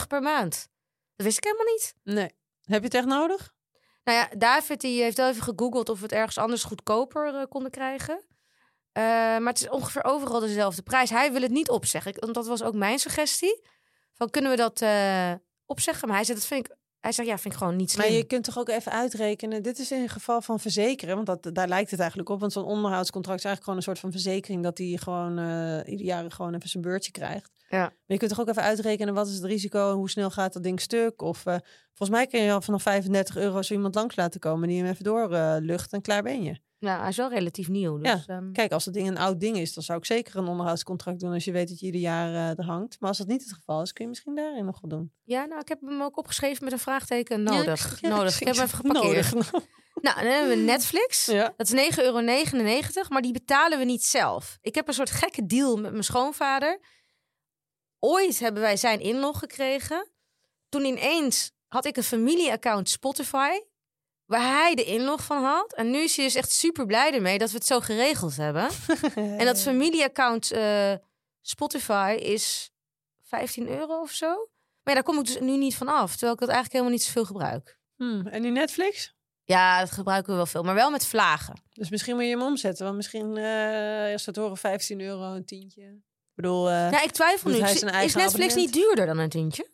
per 0.07 0.21
maand. 0.21 0.67
Dat 1.15 1.25
wist 1.25 1.37
ik 1.37 1.43
helemaal 1.43 1.65
niet. 1.73 1.93
Nee. 2.03 2.29
Heb 2.61 2.79
je 2.79 2.85
het 2.85 2.93
echt 2.93 3.05
nodig? 3.05 3.53
Nou 4.03 4.17
ja, 4.17 4.29
David 4.37 4.81
die 4.81 5.01
heeft 5.01 5.17
wel 5.17 5.29
even 5.29 5.43
gegoogeld 5.43 5.89
of 5.89 5.97
we 5.97 6.03
het 6.03 6.11
ergens 6.11 6.37
anders 6.37 6.63
goedkoper 6.63 7.35
eh, 7.35 7.43
konden 7.49 7.71
krijgen. 7.71 8.25
Maar 8.93 9.45
het 9.53 9.61
is 9.61 9.69
ongeveer 9.69 10.03
overal 10.03 10.39
dezelfde 10.39 10.81
prijs. 10.81 11.09
Hij 11.09 11.31
wil 11.31 11.41
het 11.41 11.51
niet 11.51 11.69
opzeggen. 11.69 12.11
Ik- 12.11 12.19
Want 12.21 12.33
dat 12.33 12.47
was 12.47 12.63
ook 12.63 12.73
mijn 12.73 12.99
suggestie. 12.99 13.65
Van 14.13 14.29
kunnen 14.29 14.51
we 14.51 14.57
dat 14.57 14.83
opzeggen? 15.65 16.07
Maar 16.07 16.17
hij 16.17 16.25
zegt, 16.25 16.39
dat 16.39 16.47
vind 16.47 16.65
ik. 16.65 16.75
Hij 17.05 17.13
zegt, 17.13 17.27
ja, 17.27 17.37
vind 17.37 17.53
ik 17.53 17.59
gewoon 17.59 17.75
niet 17.75 17.91
slim. 17.91 18.07
Maar 18.07 18.15
je 18.15 18.23
kunt 18.23 18.43
toch 18.43 18.57
ook 18.57 18.69
even 18.69 18.91
uitrekenen. 18.91 19.63
Dit 19.63 19.79
is 19.79 19.91
in 19.91 20.01
het 20.01 20.11
geval 20.11 20.41
van 20.41 20.59
verzekeren. 20.59 21.15
Want 21.15 21.27
dat, 21.27 21.55
daar 21.55 21.67
lijkt 21.67 21.91
het 21.91 21.99
eigenlijk 21.99 22.29
op. 22.29 22.39
Want 22.39 22.51
zo'n 22.51 22.63
onderhoudscontract 22.63 23.39
is 23.39 23.45
eigenlijk 23.45 23.63
gewoon 23.63 23.77
een 23.77 23.83
soort 23.83 23.99
van 23.99 24.11
verzekering. 24.11 24.63
Dat 24.63 24.77
hij 24.77 24.97
gewoon 25.01 25.37
eh 25.37 25.91
ieder 25.91 26.05
jaar 26.05 26.31
gewoon 26.31 26.53
even 26.53 26.69
zijn 26.69 26.83
beurtje 26.83 27.11
krijgt. 27.11 27.51
Ja. 27.69 27.79
Maar 27.79 27.93
je 28.05 28.17
kunt 28.17 28.29
toch 28.29 28.39
ook 28.39 28.47
even 28.47 28.61
uitrekenen 28.61 29.13
wat 29.13 29.27
is 29.27 29.33
het 29.33 29.43
risico 29.43 29.89
en 29.89 29.95
hoe 29.95 30.09
snel 30.09 30.29
gaat 30.29 30.53
dat 30.53 30.63
ding 30.63 30.81
stuk. 30.81 31.21
Of 31.21 31.45
eh, 31.45 31.55
volgens 31.93 32.17
mij 32.17 32.27
kun 32.27 32.41
je 32.41 32.51
al 32.51 32.61
vanaf 32.61 32.81
35 32.81 33.37
euro 33.37 33.61
zo 33.61 33.73
iemand 33.73 33.95
langs 33.95 34.15
laten 34.15 34.39
komen 34.39 34.67
die 34.67 34.77
hem 34.81 34.91
even 34.91 35.03
door 35.03 35.33
eh, 35.33 35.55
lucht 35.59 35.93
en 35.93 36.01
klaar 36.01 36.23
ben 36.23 36.43
je. 36.43 36.59
Ja, 36.85 36.99
hij 36.99 37.09
is 37.09 37.17
wel 37.17 37.29
relatief 37.29 37.67
nieuw. 37.67 37.97
Dus, 37.97 38.25
ehm, 38.25 38.51
Kijk, 38.51 38.71
als 38.71 38.85
het 38.85 38.93
ding 38.93 39.07
een 39.07 39.17
oud 39.17 39.39
ding 39.39 39.57
is, 39.57 39.73
dan 39.73 39.83
zou 39.83 39.97
ik 39.97 40.05
zeker 40.05 40.35
een 40.35 40.47
onderhoudscontract 40.47 41.19
doen 41.19 41.33
als 41.33 41.45
je 41.45 41.51
weet 41.51 41.67
dat 41.69 41.79
je 41.79 41.85
ieder 41.85 42.01
jaar 42.01 42.29
eh, 42.33 42.57
er 42.59 42.65
hangt. 42.65 42.99
Maar 42.99 43.09
als 43.09 43.17
dat 43.17 43.27
niet 43.27 43.43
het 43.43 43.53
geval 43.53 43.81
is, 43.81 43.93
kun 43.93 44.03
je 44.03 44.09
misschien 44.09 44.35
daarin 44.35 44.65
nog 44.65 44.81
wat 44.81 44.89
doen. 44.89 45.11
ja, 45.23 45.45
nou, 45.45 45.61
ik 45.61 45.67
heb 45.67 45.81
hem 45.81 46.01
ook 46.01 46.17
opgeschreven 46.17 46.63
met 46.63 46.73
een 46.73 46.79
vraagteken 46.79 47.43
nodig. 47.43 48.01
Ja, 48.01 48.09
nodig. 48.09 48.41
Ik 48.41 48.47
heb 48.47 48.55
hem 48.55 48.65
even 48.65 48.77
geparkeerd. 48.85 49.33
Nodig. 49.33 49.51
Nou, 50.01 50.15
dan 50.23 50.31
hebben 50.31 50.57
we 50.57 50.63
Netflix. 50.63 51.25
ja. 51.25 51.53
Dat 51.57 51.73
is 51.73 51.95
9,99 51.95 52.03
euro, 52.03 52.21
maar 53.09 53.21
die 53.21 53.33
betalen 53.33 53.79
we 53.79 53.85
niet 53.85 54.03
zelf. 54.03 54.57
Ik 54.61 54.75
heb 54.75 54.87
een 54.87 54.93
soort 54.93 55.11
gekke 55.11 55.45
deal 55.45 55.77
met 55.77 55.91
mijn 55.91 56.03
schoonvader. 56.03 56.79
Ooit 57.99 58.39
hebben 58.39 58.61
wij 58.61 58.77
zijn 58.77 58.99
inlog 58.99 59.39
gekregen. 59.39 60.07
Toen 60.69 60.85
ineens 60.85 61.51
had 61.67 61.85
ik 61.85 61.97
een 61.97 62.03
familieaccount 62.03 62.89
Spotify, 62.89 63.59
waar 64.25 64.41
hij 64.41 64.75
de 64.75 64.83
inlog 64.83 65.23
van 65.23 65.43
had. 65.43 65.73
En 65.73 65.91
nu 65.91 65.97
is 65.99 66.15
hij 66.15 66.25
dus 66.25 66.35
echt 66.35 66.51
super 66.51 66.85
blij 66.85 67.13
ermee 67.13 67.37
dat 67.37 67.49
we 67.51 67.55
het 67.57 67.65
zo 67.65 67.79
geregeld 67.79 68.35
hebben. 68.35 68.67
En 69.39 69.45
dat 69.45 69.61
familieaccount 69.61 70.51
eh, 70.51 70.93
Spotify 71.41 72.17
is 72.19 72.71
15 73.23 73.67
euro 73.69 74.01
of 74.01 74.11
zo. 74.11 74.27
Maar 74.27 74.93
ja, 74.95 75.01
daar 75.01 75.03
kom 75.03 75.19
ik 75.19 75.25
dus 75.25 75.39
nu 75.39 75.57
niet 75.57 75.75
van 75.75 75.87
af, 75.87 76.11
terwijl 76.11 76.33
ik 76.33 76.39
dat 76.39 76.49
eigenlijk 76.49 76.71
helemaal 76.71 76.93
niet 76.93 77.03
zoveel 77.03 77.25
gebruik. 77.25 77.79
Hmm, 77.95 78.27
En 78.27 78.41
die 78.41 78.51
Netflix? 78.51 79.13
Ja, 79.43 79.79
dat 79.79 79.91
gebruiken 79.91 80.29
we 80.31 80.35
wel 80.35 80.45
veel, 80.45 80.63
maar 80.63 80.75
wel 80.75 80.91
met 80.91 81.05
vlagen. 81.05 81.61
Dus 81.73 81.89
misschien 81.89 82.15
moet 82.15 82.23
je 82.23 82.29
hem 82.29 82.41
omzetten. 82.41 82.85
Want 82.85 82.95
misschien, 82.97 83.37
eh 83.37 84.11
als 84.11 84.25
het 84.25 84.35
horen, 84.35 84.57
15 84.57 85.01
euro, 85.01 85.33
een 85.33 85.45
tientje. 85.45 85.81
Ik 85.83 86.01
bedoel, 86.35 86.69
eh, 86.69 86.91
Ja, 86.91 87.01
ik 87.03 87.11
twijfel 87.11 87.49
nu. 87.51 87.59
hij 87.59 87.73
Is, 87.73 87.81
Netflix 87.81 88.15
abonnement? 88.15 88.55
niet 88.55 88.73
duurder 88.73 89.05
dan 89.05 89.17
een 89.17 89.29
tientje? 89.29 89.67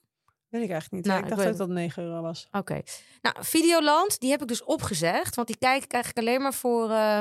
Weet 0.52 0.64
ik 0.64 0.70
eigenlijk 0.70 0.92
niet. 0.92 1.06
Nou, 1.06 1.18
ik 1.18 1.24
ik 1.24 1.30
dacht 1.30 1.42
weet 1.44 1.52
ook 1.52 1.58
dat 1.60 1.68
het 1.68 1.78
9 1.78 2.04
euro 2.04 2.22
was. 2.22 2.48
Oké. 2.52 2.82
Nou, 3.22 3.36
Videoland, 3.40 4.20
die 4.20 4.32
heb 4.32 4.42
ik 4.42 4.48
dus 4.48 4.64
opgezegd. 4.64 5.36
Want 5.36 5.48
die 5.48 5.58
kijk 5.58 5.84
ik 5.84 5.92
eigenlijk 5.94 6.28
alleen 6.28 6.42
maar 6.42 6.54
voor 6.54 6.90
eh, 6.92 7.20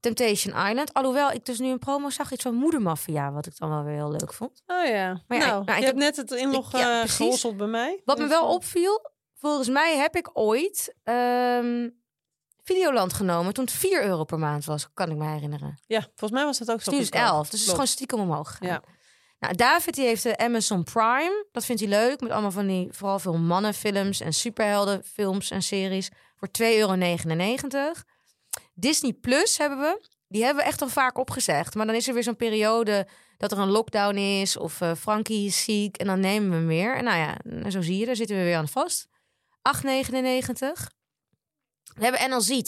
Temptation 0.00 0.66
Island. 0.68 0.94
Alhoewel 0.94 1.30
ik 1.30 1.44
dus 1.44 1.58
nu 1.58 1.68
een 1.68 1.78
promo 1.78 2.10
zag, 2.10 2.32
iets 2.32 2.42
van 2.42 2.54
Moedermafia, 2.54 3.32
wat 3.32 3.46
ik 3.46 3.58
dan 3.58 3.68
wel 3.70 3.82
weer 3.84 3.94
heel 3.94 4.10
leuk 4.10 4.32
vond. 4.32 4.62
Oh 4.66 4.86
ja. 4.86 5.22
Maar 5.26 5.38
ja, 5.38 5.46
nou, 5.46 5.60
ik- 5.60 5.66
nou, 5.66 5.72
je 5.72 5.76
ik 5.78 5.84
hebt 5.86 5.98
net 5.98 6.16
het 6.16 6.30
inlog 6.30 6.72
ik- 6.72 6.78
ja, 6.80 7.02
eh, 7.02 7.56
bij 7.56 7.66
mij. 7.66 8.00
Wat 8.04 8.16
me 8.16 8.22
Dus, 8.22 8.32
wel 8.32 8.44
eh, 8.44 8.50
opviel, 8.54 9.10
volgens 9.34 9.68
mij 9.68 9.96
heb 9.96 10.16
ik 10.16 10.30
ooit 10.32 10.94
ehm, 11.02 11.88
Videoland 12.64 13.12
genomen 13.12 13.54
toen 13.54 13.64
het 13.64 13.72
4 13.74 14.04
euro 14.04 14.24
per 14.24 14.38
maand 14.38 14.64
was, 14.64 14.88
kan 14.94 15.10
ik 15.10 15.16
me 15.16 15.26
herinneren. 15.26 15.78
Ja, 15.86 16.00
volgens 16.00 16.30
mij 16.30 16.44
was 16.44 16.58
dat 16.58 16.70
ook 16.70 16.80
zo 16.82 16.90
is 16.90 16.96
nu 16.96 17.02
is 17.02 17.08
goedkoop. 17.08 17.28
11, 17.28 17.42
dus 17.50 17.58
het 17.58 17.60
is 17.68 17.70
gewoon 17.70 17.86
stiekem 17.86 18.20
omhoog. 18.20 18.56
Ja. 18.60 18.82
Nou, 19.42 19.54
David 19.54 19.94
die 19.94 20.04
heeft 20.04 20.22
de 20.22 20.38
Amazon 20.38 20.84
Prime. 20.84 21.46
Dat 21.52 21.64
vindt 21.64 21.80
hij 21.80 21.90
leuk. 21.90 22.20
Met 22.20 22.30
allemaal 22.30 22.50
van 22.50 22.66
die, 22.66 22.88
vooral 22.90 23.18
veel 23.18 23.38
mannenfilms 23.38 24.20
en 24.20 24.32
superheldenfilms 24.32 25.50
en 25.50 25.62
series. 25.62 26.10
Voor 26.36 26.48
2,99 26.62 26.66
euro. 26.66 27.92
Disney 28.74 29.12
Plus 29.12 29.58
hebben 29.58 29.78
we. 29.78 30.08
Die 30.28 30.44
hebben 30.44 30.62
we 30.62 30.68
echt 30.68 30.82
al 30.82 30.88
vaak 30.88 31.18
opgezegd. 31.18 31.74
Maar 31.74 31.86
dan 31.86 31.94
is 31.94 32.08
er 32.08 32.14
weer 32.14 32.22
zo'n 32.22 32.36
periode 32.36 33.08
dat 33.36 33.52
er 33.52 33.58
een 33.58 33.70
lockdown 33.70 34.16
is. 34.16 34.56
Of 34.56 34.80
eh, 34.80 34.94
Frankie 34.94 35.46
is 35.46 35.64
ziek. 35.64 35.96
En 35.96 36.06
dan 36.06 36.20
nemen 36.20 36.58
we 36.58 36.64
meer. 36.64 36.96
En 36.96 37.04
nou 37.04 37.18
ja, 37.18 37.70
zo 37.70 37.80
zie 37.80 37.98
je, 37.98 38.06
daar 38.06 38.16
zitten 38.16 38.36
we 38.36 38.42
weer 38.42 38.56
aan 38.56 38.68
vast. 38.68 39.08
8,99. 39.76 39.86
We 41.94 42.04
hebben 42.04 42.30
NL. 42.30 42.62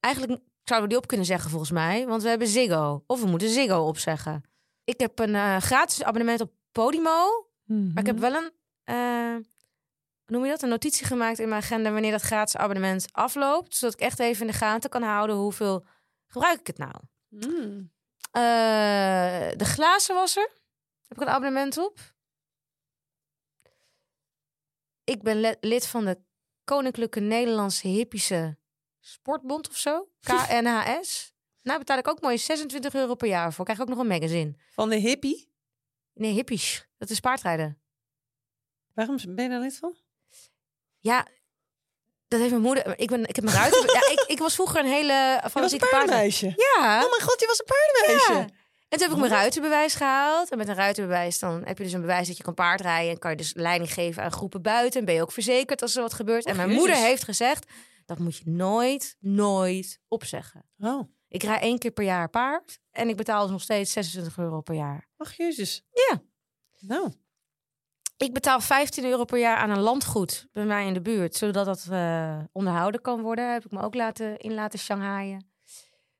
Eigenlijk 0.00 0.42
zouden 0.64 0.88
we 0.88 0.94
die 0.94 0.96
op 0.96 1.06
kunnen 1.06 1.26
zeggen 1.26 1.50
volgens 1.50 1.70
mij. 1.70 2.06
Want 2.06 2.22
we 2.22 2.28
hebben 2.28 2.48
Ziggo. 2.48 3.04
Of 3.06 3.20
we 3.20 3.26
moeten 3.26 3.48
Ziggo 3.48 3.86
opzeggen. 3.86 4.50
Ik 4.84 5.00
heb 5.00 5.18
een 5.18 5.34
eh, 5.34 5.56
gratis 5.56 6.02
abonnement 6.02 6.40
op 6.40 6.52
Podimo. 6.72 7.46
Maar 7.64 7.98
ik 8.02 8.06
heb 8.06 8.18
Mhm. 8.18 8.30
wel 8.30 8.34
een, 8.42 8.52
eh, 8.84 9.36
noem 10.26 10.44
je 10.44 10.50
dat? 10.50 10.62
Een 10.62 10.68
notitie 10.68 11.06
gemaakt 11.06 11.38
in 11.38 11.48
mijn 11.48 11.62
agenda 11.62 11.92
wanneer 11.92 12.10
dat 12.10 12.20
gratis 12.22 12.56
abonnement 12.56 13.06
afloopt. 13.12 13.74
Zodat 13.76 13.94
ik 13.94 14.00
echt 14.00 14.18
even 14.18 14.40
in 14.46 14.52
de 14.52 14.58
gaten 14.58 14.90
kan 14.90 15.02
houden 15.02 15.36
hoeveel 15.36 15.84
gebruik 16.26 16.60
ik 16.60 16.66
het 16.66 16.78
nou. 16.78 16.94
Mm. 17.28 17.90
Eh, 18.30 18.42
de 19.56 19.64
glazenwasser 19.64 20.50
heb 21.08 21.16
ik 21.16 21.22
een 21.22 21.32
abonnement 21.34 21.78
op. 21.78 21.98
Ik 25.04 25.22
ben 25.22 25.56
lid 25.60 25.86
van 25.86 26.04
de 26.04 26.20
Koninklijke 26.64 27.20
Nederlandse 27.20 27.88
Hippische 27.88 28.56
Sportbond 29.00 29.68
of 29.68 29.76
zo. 29.76 30.08
KNHS. 30.26 31.31
Nou 31.62 31.78
betaal 31.78 31.98
ik 31.98 32.08
ook 32.08 32.20
mooi 32.20 32.38
26 32.38 32.94
euro 32.94 33.14
per 33.14 33.28
jaar 33.28 33.52
voor. 33.52 33.64
Krijg 33.64 33.78
ik 33.80 33.84
ook 33.84 33.90
nog 33.90 34.00
een 34.02 34.10
magazine. 34.10 34.54
Van 34.70 34.88
de 34.88 34.96
hippie. 34.96 35.50
Nee, 36.14 36.32
hippies. 36.32 36.88
Dat 36.98 37.10
is 37.10 37.20
paardrijden. 37.20 37.80
Waarom 38.94 39.16
ben 39.28 39.44
je 39.44 39.50
daar 39.50 39.60
lid 39.60 39.76
van? 39.76 39.96
Ja, 40.98 41.26
dat 42.28 42.40
heeft 42.40 42.50
mijn 42.50 42.62
moeder. 42.62 42.98
Ik, 42.98 43.08
ben, 43.08 43.26
ik 43.26 43.36
heb 43.36 43.44
mijn 43.44 43.56
ruiten. 43.56 43.82
ja, 43.86 44.10
ik, 44.10 44.24
ik 44.26 44.38
was 44.38 44.54
vroeger 44.54 44.80
een 44.80 44.90
hele 44.90 45.40
Je 45.54 45.60
was 45.60 45.72
een 45.72 45.78
paardenmeisje. 45.78 46.46
Ja. 46.46 47.02
Oh 47.04 47.10
mijn 47.10 47.22
god, 47.22 47.40
je 47.40 47.46
was 47.46 47.58
een 47.58 47.74
paardenmeisje. 47.74 48.32
ja. 48.32 48.60
En 48.88 48.98
toen 48.98 49.08
heb 49.08 49.16
ik 49.16 49.16
mijn 49.16 49.40
ruitenbewijs 49.40 49.94
gehaald. 49.94 50.50
En 50.50 50.58
met 50.58 50.68
een 50.68 50.74
ruitenbewijs 50.74 51.38
dan 51.38 51.62
heb 51.64 51.78
je 51.78 51.84
dus 51.84 51.92
een 51.92 52.00
bewijs 52.00 52.26
dat 52.26 52.36
je 52.36 52.42
kan 52.42 52.54
paardrijden. 52.54 53.10
En 53.10 53.18
kan 53.18 53.30
je 53.30 53.36
dus 53.36 53.54
leiding 53.54 53.92
geven 53.92 54.22
aan 54.22 54.32
groepen 54.32 54.62
buiten. 54.62 55.00
En 55.00 55.06
ben 55.06 55.14
je 55.14 55.22
ook 55.22 55.32
verzekerd 55.32 55.82
als 55.82 55.96
er 55.96 56.02
wat 56.02 56.14
gebeurt. 56.14 56.44
en 56.44 56.50
Och, 56.50 56.56
mijn 56.56 56.70
moeder 56.70 56.96
heeft 56.96 57.24
gezegd, 57.24 57.70
dat 58.06 58.18
moet 58.18 58.36
je 58.36 58.50
nooit, 58.50 59.16
nooit 59.20 60.00
opzeggen. 60.08 60.64
Oh, 60.78 61.08
Ik 61.32 61.42
rij 61.42 61.60
één 61.60 61.78
keer 61.78 61.90
per 61.90 62.04
jaar 62.04 62.28
paard. 62.28 62.78
En 62.90 63.08
ik 63.08 63.16
betaal 63.16 63.42
dus 63.42 63.50
nog 63.50 63.60
steeds 63.62 63.92
26 63.92 64.38
euro 64.38 64.60
per 64.60 64.74
jaar. 64.74 65.08
ach 65.16 65.36
jezus. 65.36 65.84
Ja. 65.90 66.22
Nou, 66.80 67.12
Ik 68.16 68.32
betaal 68.32 68.60
15 68.60 69.04
euro 69.04 69.24
per 69.24 69.38
jaar 69.38 69.56
aan 69.56 69.70
een 69.70 69.80
landgoed 69.80 70.48
bij 70.52 70.64
mij 70.64 70.86
in 70.86 70.94
de 70.94 71.00
buurt, 71.02 71.34
zodat 71.36 71.66
dat 71.66 71.86
eh, 71.90 72.38
onderhouden 72.52 73.00
kan 73.00 73.20
worden. 73.22 73.52
Heb 73.52 73.64
ik 73.64 73.70
me 73.70 73.82
ook 73.82 73.94
laten, 73.94 74.38
in 74.38 74.54
laten 74.54 74.78
Shanghaaien. 74.78 75.50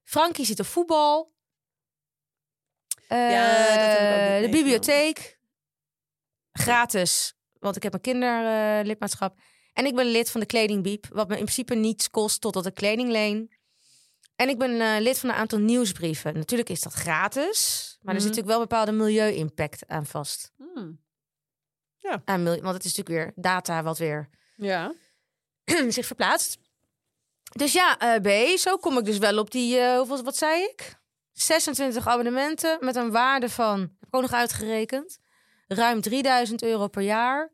Frankie 0.03 0.44
zit 0.44 0.61
op 0.61 0.66
voetbal. 0.66 1.33
Ja, 3.09 3.59
dat 3.59 3.77
heb 3.77 3.98
ik 4.01 4.14
ook 4.14 4.22
niet 4.22 4.37
Eh, 4.37 4.40
de 4.42 4.48
bibliotheek. 4.51 5.38
Gratis, 6.53 7.35
want 7.59 7.77
ik 7.77 7.83
heb 7.83 7.94
een 7.94 8.01
kinderlidmaatschap. 8.01 9.38
en 9.72 9.87
ik 9.87 9.94
ben 9.94 10.07
lid 10.07 10.31
van 10.31 10.40
de 10.40 10.46
kledingbiep, 10.46 11.07
wat 11.09 11.29
me 11.29 11.35
in 11.37 11.42
principe 11.44 11.75
niets 11.75 12.11
kost 12.11 12.40
totdat 12.40 12.66
ik 12.66 12.75
kleding 12.75 13.11
leen. 13.11 13.53
En 14.37 14.49
ik 14.49 14.59
ben 14.59 14.81
eh, 14.81 15.01
lid 15.01 15.18
van 15.18 15.29
een 15.31 15.35
aantal 15.37 15.59
nieuwsbrieven. 15.59 16.35
Natuurlijk 16.35 16.68
is 16.68 16.81
dat 16.81 16.92
gratis, 16.92 17.88
maar 18.03 18.14
er 18.14 18.21
Mhm. 18.21 18.29
zit 18.29 18.37
natuurlijk 18.37 18.47
wel 18.47 18.57
een 18.62 18.68
bepaalde 18.68 18.92
milieu-impact 18.92 19.88
aan 19.88 20.07
vast 20.07 20.53
hmm. 20.57 21.01
aan 22.25 22.42
mil- 22.42 22.61
want 22.61 22.75
het 22.75 22.85
is 22.85 22.95
natuurlijk 22.97 23.25
weer 23.35 23.42
data 23.45 23.83
wat 23.83 23.99
weer 23.99 24.29
ja. 24.57 24.92
zich 25.88 26.07
verplaatst. 26.07 26.59
Dus 27.57 27.73
ja, 27.73 27.99
eh, 27.99 28.55
B, 28.55 28.59
zo 28.59 28.77
kom 28.77 28.99
ik 28.99 29.05
dus 29.05 29.18
wel 29.18 29.38
op 29.38 29.51
die, 29.51 29.79
eh, 29.79 29.97
hoeveel, 29.97 30.23
wat 30.23 30.37
zei 30.37 30.62
ik? 30.62 31.01
26 31.33 32.07
abonnementen 32.07 32.77
met 32.81 32.97
een 32.97 33.11
waarde 33.11 33.49
van, 33.49 33.81
heb 33.81 34.09
ik 34.09 34.14
ook 34.14 34.23
nog 34.23 34.33
uitgerekend, 34.33 35.18
ruim 35.68 36.01
3000 36.01 36.62
euro 36.62 36.88
per 36.88 37.03
jaar. 37.03 37.51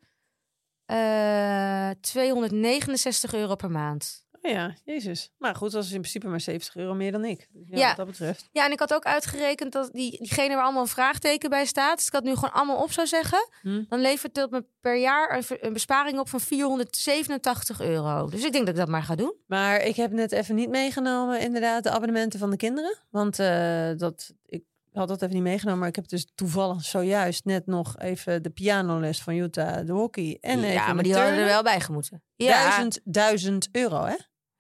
Eh 0.87 1.91
269 2.01 3.35
euro 3.35 3.55
per 3.55 3.71
maand. 3.71 4.27
Oh 4.43 4.51
ja, 4.51 4.75
jezus. 4.85 5.31
Maar 5.39 5.55
goed, 5.55 5.71
dat 5.73 5.85
is 5.85 5.93
in 5.93 6.01
principe 6.01 6.27
maar 6.29 6.41
70 6.41 6.77
euro 6.77 6.95
meer 6.95 7.13
dan 7.13 7.25
ik. 7.25 7.49
Dus 7.53 7.69
Ja, 7.69 7.79
Ja. 7.79 7.87
wat 7.89 7.97
dat 7.97 8.07
betreft. 8.07 8.49
Ja, 8.53 8.65
en 8.65 8.73
ik 8.73 8.79
had 8.79 8.95
ook 8.95 9.05
uitgerekend 9.05 9.73
dat 9.73 9.93
die, 9.93 10.19
diegene 10.19 10.55
waar 10.55 10.63
allemaal 10.65 10.83
een 10.83 10.89
vraagteken 10.89 11.51
bij 11.51 11.65
staat, 11.65 11.95
als 11.97 12.07
ik 12.07 12.13
dat 12.13 12.25
nu 12.25 12.35
gewoon 12.35 12.53
allemaal 12.53 12.83
op 12.83 12.93
zou 12.93 13.07
zeggen, 13.07 13.49
Hm. 13.63 13.85
dan 13.89 14.01
levert 14.01 14.35
dat 14.35 14.51
me 14.51 14.65
per 14.81 14.97
jaar 14.97 15.45
een 15.61 15.73
besparing 15.73 16.19
op 16.19 16.29
van 16.29 16.41
487 16.41 17.81
euro. 17.81 18.27
Dus 18.29 18.45
ik 18.45 18.53
denk 18.53 18.65
dat 18.67 18.75
ik 18.75 18.81
dat 18.81 18.89
maar 18.89 19.03
ga 19.03 19.15
doen. 19.15 19.35
Maar 19.47 19.81
ik 19.83 19.97
heb 19.97 20.13
net 20.13 20.33
even 20.33 20.55
niet 20.55 20.69
meegenomen, 20.69 21.41
inderdaad, 21.41 21.83
de 21.83 21.91
abonnementen 21.91 22.39
van 22.39 22.51
de 22.51 22.57
kinderen. 22.57 22.99
Want 23.11 23.39
eh, 23.39 23.91
dat, 23.97 24.33
ik 24.47 24.63
had 24.99 25.09
dat 25.09 25.23
even 25.23 25.35
niet 25.35 25.45
meegenomen. 25.45 25.79
Maar 25.81 25.89
ik 25.89 25.97
heb 25.97 26.09
dus 26.09 26.27
toevallig 26.35 26.85
zojuist 26.85 27.45
net 27.45 27.67
nog 27.67 27.99
even 27.99 28.43
de 28.43 28.51
pianoles 28.51 29.23
van 29.23 29.35
Jutta, 29.35 29.83
de 29.83 29.93
hockey. 29.93 30.39
En 30.41 30.59
even 30.59 30.73
ja, 30.73 30.93
maar 30.93 31.03
die 31.03 31.15
hadden 31.15 31.33
er 31.39 31.45
wel 31.45 31.63
bij 31.63 31.81
gemoeten. 31.81 32.23
Ja, 32.37 32.63
Duizend, 32.65 33.01
duizend 33.05 33.69
euro, 33.73 34.05
hè? 34.05 34.15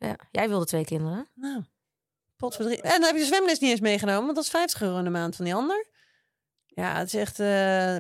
ja. 0.06 0.16
Jij 0.30 0.48
wilde 0.48 0.64
twee 0.66 0.84
kinderen. 0.84 1.28
Nou, 1.34 1.62
potverdrie- 2.36 2.80
En 2.80 2.90
dan 2.90 3.02
heb 3.02 3.14
je 3.14 3.20
de 3.20 3.26
zwemles 3.26 3.58
niet 3.58 3.70
eens 3.70 3.80
meegenomen, 3.80 4.22
want 4.22 4.34
dat 4.34 4.44
is 4.44 4.50
50 4.50 4.82
euro 4.82 4.98
in 4.98 5.04
de 5.04 5.10
maand 5.10 5.36
van 5.36 5.44
die 5.44 5.54
ander. 5.54 5.86
Ja, 6.66 6.98
het 6.98 7.06
is 7.06 7.14
echt... 7.20 7.40
eh, 7.40 7.46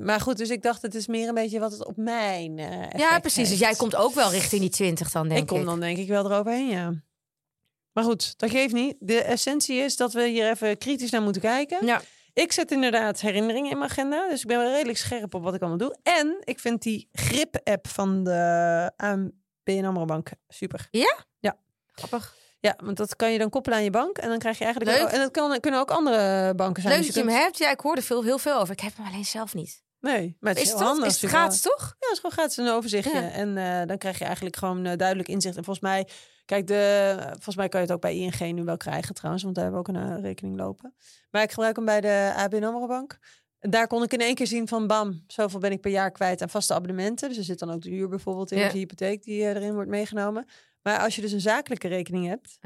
Maar 0.06 0.20
goed, 0.20 0.36
dus 0.36 0.50
ik 0.50 0.62
dacht, 0.62 0.82
het 0.82 0.94
is 0.94 1.06
meer 1.06 1.28
een 1.28 1.34
beetje 1.34 1.58
wat 1.58 1.72
het 1.72 1.86
op 1.86 1.96
mijn 1.96 2.58
eh, 2.58 2.98
Ja, 3.00 3.18
precies. 3.18 3.48
Dus 3.48 3.58
jij 3.58 3.74
komt 3.74 3.96
ook 3.96 4.14
wel 4.14 4.30
richting 4.30 4.60
die 4.60 4.70
20 4.70 5.10
dan, 5.10 5.28
denk 5.28 5.40
ik 5.40 5.46
kom 5.46 5.64
dan 5.64 5.80
denk 5.80 5.98
ik 5.98 6.08
wel 6.08 6.24
eroverheen, 6.24 6.68
ja. 6.68 6.92
Maar 7.92 8.04
goed, 8.04 8.38
dat 8.38 8.50
geeft 8.50 8.74
niet. 8.74 8.96
De 8.98 9.22
essentie 9.22 9.76
is 9.76 9.96
dat 9.96 10.12
we 10.12 10.26
hier 10.28 10.50
even 10.50 10.78
kritisch 10.78 11.10
naar 11.10 11.22
moeten 11.22 11.42
kijken. 11.42 11.86
Ja. 11.86 12.02
Ik 12.38 12.52
zet 12.52 12.70
inderdaad 12.70 13.20
herinneringen 13.20 13.70
in 13.70 13.78
mijn 13.78 13.90
agenda. 13.90 14.28
Dus 14.28 14.40
ik 14.40 14.46
ben 14.46 14.58
wel 14.58 14.70
redelijk 14.70 14.98
scherp 14.98 15.34
op 15.34 15.42
wat 15.42 15.54
ik 15.54 15.60
allemaal 15.60 15.78
doe. 15.78 15.96
En 16.02 16.36
ik 16.44 16.58
vind 16.58 16.82
die 16.82 17.08
grip-app 17.12 17.88
van 17.88 18.24
de 18.24 18.92
ABN 18.96 19.84
AMRO 19.84 20.04
Bank 20.04 20.30
super. 20.48 20.88
Grappig. 21.92 22.36
Ja, 22.60 22.78
want 22.84 22.96
dat 22.96 23.16
kan 23.16 23.32
je 23.32 23.38
dan 23.38 23.50
koppelen 23.50 23.78
aan 23.78 23.84
je 23.84 23.90
bank. 23.90 24.18
En 24.18 24.28
dan 24.28 24.38
krijg 24.38 24.58
je 24.58 24.64
eigenlijk... 24.64 24.96
Leuk. 24.96 25.06
Ook, 25.06 25.12
en 25.12 25.18
dat 25.18 25.30
kan, 25.30 25.60
kunnen 25.60 25.80
ook 25.80 25.90
andere 25.90 26.54
banken 26.54 26.82
zijn. 26.82 26.94
Leuk 26.94 27.04
Dus 27.04 27.14
dat 27.14 27.24
je 27.24 27.30
hem 27.30 27.40
hebt. 27.40 27.58
Ja, 27.58 27.70
ik 27.70 27.80
hoorde 27.80 28.02
veel, 28.02 28.22
heel 28.22 28.38
veel 28.38 28.58
over. 28.58 28.72
Ik 28.72 28.80
heb 28.80 28.96
hem 28.96 29.06
alleen 29.06 29.24
zelf 29.24 29.54
niet. 29.54 29.82
Nee, 30.00 30.36
maar 30.40 30.50
het 30.54 30.58
is, 30.62 30.64
Is 30.64 30.70
heel 30.70 30.78
toch? 30.80 30.88
handig. 30.88 31.06
Is 31.06 31.20
het 31.20 31.30
gratis, 31.30 31.60
toch? 31.60 31.80
Ja, 31.80 31.94
het 31.98 32.10
is 32.12 32.16
gewoon 32.16 32.30
gratis 32.32 32.56
een 32.56 32.68
overzichtje. 32.68 33.20
Ja. 33.20 33.30
En 33.30 33.56
eh, 33.56 33.86
dan 33.86 33.98
krijg 33.98 34.18
je 34.18 34.24
eigenlijk 34.24 34.56
gewoon 34.56 34.84
eh, 34.84 34.96
duidelijk 34.96 35.28
inzicht. 35.28 35.56
En 35.56 35.64
volgens 35.64 35.84
mij, 35.84 36.08
kijk, 36.44 36.66
de, 36.66 37.14
volgens 37.30 37.56
mij 37.56 37.68
kan 37.68 37.80
je 37.80 37.86
het 37.86 37.94
ook 37.94 38.00
bij 38.00 38.16
ING 38.16 38.52
nu 38.54 38.64
wel 38.64 38.76
krijgen 38.76 39.14
trouwens, 39.14 39.42
want 39.42 39.54
daar 39.54 39.64
hebben 39.64 39.82
we 39.82 39.88
ook 39.88 39.96
een 39.96 40.16
eh, 40.16 40.22
rekening 40.22 40.56
lopen. 40.56 40.94
Maar 41.30 41.42
ik 41.42 41.50
gebruik 41.50 41.76
hem 41.76 41.84
bij 41.84 42.00
de 42.00 42.32
ABN 42.36 42.64
AMRO 42.64 42.86
Bank. 42.86 43.18
Daar 43.60 43.86
kon 43.86 44.02
ik 44.02 44.12
in 44.12 44.20
één 44.20 44.34
keer 44.34 44.46
zien 44.46 44.68
van 44.68 44.86
bam, 44.86 45.24
zoveel 45.26 45.60
ben 45.60 45.72
ik 45.72 45.80
per 45.80 45.90
jaar 45.90 46.10
kwijt 46.10 46.42
aan 46.42 46.48
vaste 46.48 46.74
abonnementen. 46.74 47.28
Dus 47.28 47.38
er 47.38 47.44
zit 47.44 47.58
dan 47.58 47.70
ook 47.70 47.82
de 47.82 47.90
huur 47.90 48.08
bijvoorbeeld 48.08 48.50
in, 48.50 48.58
Ja. 48.58 48.66
of 48.66 48.72
de 48.72 48.78
hypotheek 48.78 49.22
die 49.22 49.40
erin 49.40 49.74
wordt 49.74 49.90
meegenomen. 49.90 50.46
Maar 50.82 50.98
als 50.98 51.14
je 51.16 51.20
dus 51.20 51.32
een 51.32 51.40
zakelijke 51.40 51.88
rekening 51.88 52.26
hebt, 52.26 52.58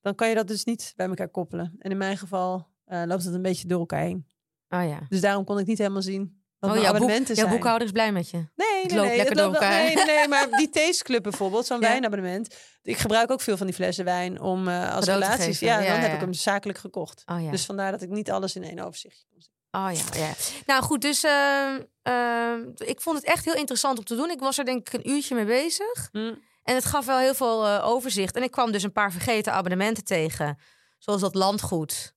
dan 0.00 0.14
kan 0.14 0.28
je 0.28 0.34
dat 0.34 0.48
dus 0.48 0.64
niet 0.64 0.92
bij 0.96 1.06
elkaar 1.08 1.28
koppelen. 1.28 1.74
En 1.78 1.90
in 1.90 1.96
mijn 1.96 2.18
geval 2.18 2.68
loopt 2.86 3.24
het 3.24 3.34
een 3.34 3.42
beetje 3.42 3.68
door 3.68 3.78
elkaar 3.80 4.00
heen. 4.02 4.26
Oh 4.68 4.84
ja. 4.88 5.00
Dus 5.08 5.20
daarom 5.20 5.44
kon 5.44 5.58
ik 5.58 5.66
niet 5.66 5.78
helemaal 5.78 6.02
zien 6.02 6.41
Oh, 6.64 6.76
jouw, 6.80 6.92
boek, 6.92 7.26
jouw 7.26 7.48
boekhouder 7.48 7.86
is 7.86 7.92
blij 7.92 8.12
met 8.12 8.30
je. 8.30 8.36
Nee, 8.36 8.84
nee, 8.86 8.98
nee. 9.00 9.16
lekker 9.16 9.36
dat- 9.36 9.52
door. 9.52 9.62
Nee, 9.62 9.94
nee, 9.94 10.04
nee, 10.04 10.28
maar 10.28 10.50
die 10.50 10.68
Taste 10.70 11.20
bijvoorbeeld, 11.20 11.66
zo'n 11.66 11.80
Ja. 11.80 11.88
wijnabonnement. 11.88 12.56
Ik 12.82 12.96
gebruik 12.98 13.30
ook 13.30 13.40
veel 13.40 13.56
van 13.56 13.66
die 13.66 13.74
flessen 13.74 14.04
wijn 14.04 14.40
om 14.40 14.68
eh, 14.68 14.94
als 14.94 15.04
Cadeau 15.06 15.20
relaties. 15.22 15.58
Ja, 15.58 15.78
Ja, 15.80 15.92
dan 15.92 16.00
heb 16.00 16.12
ik 16.14 16.20
hem 16.20 16.32
zakelijk 16.32 16.78
gekocht. 16.78 17.22
Oh 17.26 17.42
ja. 17.42 17.50
Dus 17.50 17.64
vandaar 17.64 17.90
dat 17.90 18.02
ik 18.02 18.08
niet 18.08 18.30
alles 18.30 18.56
in 18.56 18.62
één 18.64 18.78
overzichtje 18.78 19.24
kon 19.32 19.40
zien. 19.40 19.50
Oh 19.70 19.90
ja, 19.92 20.20
ja. 20.26 20.32
Nou 20.66 20.82
goed, 20.82 21.00
dus 21.00 21.24
ehm, 21.24 21.80
ehm, 22.02 22.60
ik 22.76 23.00
vond 23.00 23.16
het 23.16 23.26
echt 23.26 23.44
heel 23.44 23.54
interessant 23.54 23.98
om 23.98 24.04
te 24.04 24.16
doen. 24.16 24.30
Ik 24.30 24.40
was 24.40 24.58
er 24.58 24.64
denk 24.64 24.88
ik 24.88 24.92
een 24.92 25.10
uurtje 25.10 25.34
mee 25.34 25.44
bezig. 25.44 26.08
Hm. 26.12 26.34
En 26.62 26.74
het 26.74 26.84
gaf 26.84 27.06
wel 27.06 27.18
heel 27.18 27.34
veel 27.34 27.66
eh, 27.66 27.86
overzicht. 27.88 28.36
En 28.36 28.42
ik 28.42 28.50
kwam 28.50 28.72
dus 28.72 28.82
een 28.82 28.92
paar 28.92 29.12
vergeten 29.12 29.52
abonnementen 29.52 30.04
tegen. 30.04 30.58
Zoals 30.98 31.20
dat 31.20 31.34
landgoed. 31.34 32.14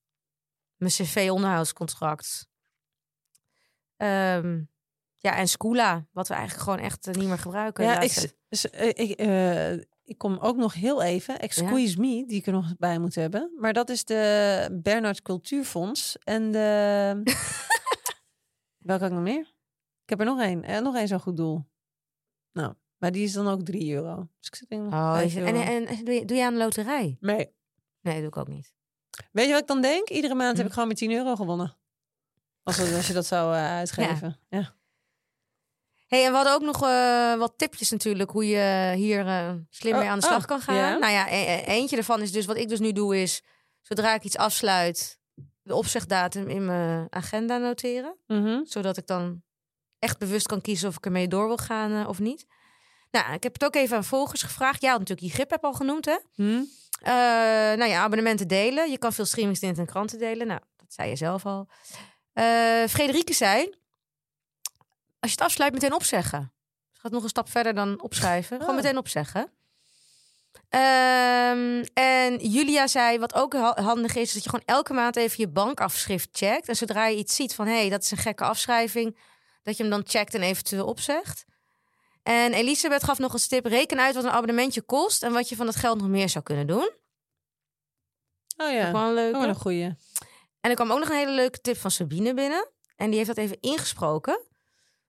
Mijn 0.76 0.92
cv-onderhoudscontract. 0.92 2.48
Ehm, 3.98 4.62
ja, 5.18 5.36
en 5.36 5.48
Scoola. 5.48 6.06
Wat 6.12 6.28
we 6.28 6.34
eigenlijk 6.34 6.64
gewoon 6.64 6.80
echt 6.80 7.08
eh, 7.08 7.14
niet 7.14 7.28
meer 7.28 7.38
gebruiken. 7.38 7.84
Ja, 7.84 8.00
ik, 8.00 8.34
eh, 8.50 8.88
ik, 8.90 9.10
eh, 9.20 9.72
ik 10.04 10.18
kom 10.18 10.38
ook 10.38 10.56
nog 10.58 10.74
heel 10.74 11.02
even. 11.02 11.40
Excuse 11.40 12.00
me, 12.00 12.26
die 12.26 12.38
ik 12.38 12.46
er 12.46 12.54
nog 12.54 12.74
bij 12.78 13.00
moet 13.00 13.16
hebben. 13.16 13.52
Maar 13.60 13.74
dat 13.74 13.90
is 13.90 14.06
de 14.06 14.80
Bernard 14.84 15.22
Cultuurfonds. 15.22 16.18
En 16.24 16.52
de... 16.52 17.22
Welke 18.86 19.02
had 19.04 19.12
ik 19.12 19.18
nog 19.18 19.26
meer? 19.26 19.54
Ik 20.04 20.10
heb 20.10 20.20
er 20.20 20.26
nog 20.26 20.42
één. 20.42 20.64
Eh, 20.64 20.82
nog 20.82 20.96
één 20.96 21.08
zo'n 21.08 21.20
goed 21.20 21.38
doel. 21.38 21.66
Nou, 22.52 22.74
maar 22.98 23.12
die 23.12 23.24
is 23.24 23.34
dan 23.34 23.48
ook 23.48 23.62
3 23.64 23.94
euro. 23.94 24.16
Dus 24.40 24.48
ik 24.48 24.56
zit 24.56 24.70
in 24.70 24.86
Oh, 24.86 25.20
en, 25.20 25.46
en, 25.56 25.86
en 25.88 26.06
doe, 26.06 26.14
je, 26.14 26.26
doe 26.26 26.38
je 26.38 26.44
aan 26.46 26.54
de 26.54 26.60
loterij? 26.60 27.18
Nee. 27.20 27.54
Nee, 28.02 28.18
doe 28.20 28.28
ik 28.28 28.38
ook 28.38 28.48
niet. 28.48 28.74
Weet 29.32 29.46
je 29.46 29.52
wat 29.52 29.62
ik 29.62 29.68
dan 29.68 29.82
denk? 29.82 30.10
Iedere 30.10 30.36
maand 30.36 30.52
heb 30.58 30.62
Hm. 30.62 30.68
ik 30.68 30.74
gewoon 30.74 30.88
met 30.88 30.98
10 30.98 31.12
euro 31.12 31.36
gewonnen. 31.36 31.76
Als, 32.66 32.94
als 32.94 33.08
je 33.08 33.14
dat 33.14 33.26
zou 33.26 33.56
eh, 33.56 33.66
uitgeven. 33.66 34.40
Ja. 34.50 34.74
hey, 36.08 36.26
en 36.26 36.30
we 36.30 36.36
hadden 36.36 36.54
ook 36.54 36.62
nog 36.62 36.84
eh, 36.84 37.36
wat 37.36 37.54
tipjes 37.58 37.92
natuurlijk 37.92 38.32
hoe 38.32 38.48
je 38.48 38.94
hier 38.96 39.28
eh, 39.28 39.54
slim 39.70 39.94
Oh, 39.94 40.00
mee 40.00 40.10
aan 40.10 40.20
de 40.20 40.26
slag 40.26 40.42
oh, 40.42 40.46
kan 40.48 40.62
gaan. 40.62 41.00
Nou 41.00 41.14
ja, 41.14 41.32
e- 41.32 41.46
e- 41.56 41.64
eentje 41.66 41.98
ervan 41.98 42.22
is 42.22 42.32
dus 42.32 42.46
wat 42.46 42.58
ik 42.58 42.70
dus 42.70 42.80
nu 42.80 42.92
doe 42.92 43.22
is 43.22 43.42
zodra 43.82 44.14
ik 44.14 44.24
iets 44.24 44.38
afsluit, 44.38 45.20
de 45.62 45.76
opzegdatum 45.76 46.50
in 46.50 46.66
mijn 46.66 47.08
agenda 47.10 47.58
noteren, 47.58 48.18
Mhm. 48.28 48.60
zodat 48.64 48.98
ik 48.98 49.08
dan 49.08 49.44
echt 50.00 50.18
bewust 50.18 50.48
kan 50.48 50.62
kiezen 50.62 50.90
of 50.90 50.96
ik 50.98 51.06
ermee 51.06 51.28
door 51.28 51.48
wil 51.48 51.58
gaan 51.58 52.08
of 52.08 52.20
niet. 52.20 52.46
Nou, 53.12 53.34
ik 53.34 53.44
heb 53.44 53.54
het 53.54 53.66
ook 53.66 53.76
even 53.76 53.98
aan 53.98 54.04
volgers 54.04 54.42
gevraagd. 54.42 54.82
Ja, 54.82 54.92
natuurlijk 54.92 55.20
die 55.20 55.32
grip 55.32 55.50
heb 55.50 55.64
al 55.64 55.74
genoemd, 55.74 56.06
hè? 56.06 56.18
Eh, 57.02 57.78
nou 57.78 57.86
ja, 57.90 58.02
abonnementen 58.02 58.48
delen. 58.48 58.92
Je 58.92 58.98
kan 58.98 59.14
veel 59.14 59.26
streamingsdiensten 59.26 59.86
en 59.86 59.92
kranten 59.92 60.20
delen. 60.20 60.48
Nou, 60.48 60.60
dat 60.76 60.94
zei 60.94 61.10
je 61.10 61.16
zelf 61.16 61.46
al. 61.46 61.68
Eh 62.36 62.88
Frederike 62.90 63.34
zei... 63.34 63.64
Als 65.20 65.32
je 65.34 65.38
het 65.40 65.42
afsluit, 65.50 65.74
meteen 65.74 65.94
opzeggen. 65.94 66.52
Ze 66.92 67.00
gaat 67.00 67.12
nog 67.12 67.24
een 67.24 67.30
stap 67.30 67.50
verder 67.50 67.74
dan 67.76 68.02
opschrijven. 68.02 68.60
Gewoon 68.60 68.76
Oh. 68.76 68.82
meteen 68.82 68.98
opzeggen. 68.98 69.52
Ehm, 70.70 71.84
en 71.94 72.38
Julia 72.38 72.88
zei, 72.88 73.20
wat 73.20 73.34
ook 73.34 73.54
ha- 73.54 73.82
handig 73.82 74.16
is... 74.16 74.22
is 74.22 74.34
dat 74.34 74.44
je 74.44 74.50
gewoon 74.50 74.66
elke 74.66 74.94
maand 74.94 75.16
even 75.16 75.36
je 75.38 75.48
bankafschrift 75.48 76.30
checkt. 76.32 76.68
En 76.68 76.76
zodra 76.76 77.06
je 77.08 77.18
iets 77.18 77.36
ziet 77.36 77.56
van... 77.56 77.68
hé, 77.68 77.74
hey, 77.80 77.90
dat 77.90 78.02
is 78.04 78.12
een 78.12 78.18
gekke 78.18 78.44
afschrijving... 78.44 79.18
dat 79.64 79.78
je 79.78 79.84
hem 79.84 79.92
dan 79.92 80.04
checkt 80.06 80.34
en 80.34 80.42
eventueel 80.42 80.86
opzegt. 80.86 81.46
En 82.24 82.54
Elisabeth 82.54 83.04
gaf 83.04 83.18
nog 83.20 83.34
een 83.34 83.40
tip. 83.48 83.66
Reken 83.66 84.00
uit 84.00 84.16
wat 84.16 84.24
een 84.24 84.30
abonnementje 84.30 84.82
kost... 84.82 85.24
en 85.24 85.34
wat 85.34 85.50
je 85.50 85.56
van 85.56 85.66
dat 85.66 85.76
geld 85.76 85.98
nog 85.98 86.08
meer 86.08 86.30
zou 86.30 86.44
kunnen 86.44 86.68
doen. 86.68 86.90
Oh 88.58 88.72
ja. 88.72 88.88
Ook 88.88 88.94
wel 88.94 89.08
een 89.08 89.14
leuke. 89.14 89.38
Oh, 89.38 89.44
een 89.44 89.56
goeie. 89.56 89.96
En 90.66 90.72
er 90.72 90.78
kwam 90.78 90.92
ook 90.92 91.00
nog 91.00 91.10
een 91.10 91.16
hele 91.16 91.32
leuke 91.32 91.62
tip 91.62 91.78
van 91.78 91.92
Sabine 91.92 92.34
binnen. 92.34 92.68
En 92.96 93.08
die 93.08 93.16
heeft 93.16 93.28
dat 93.36 93.38
even 93.38 93.58
ingesproken. 93.60 94.34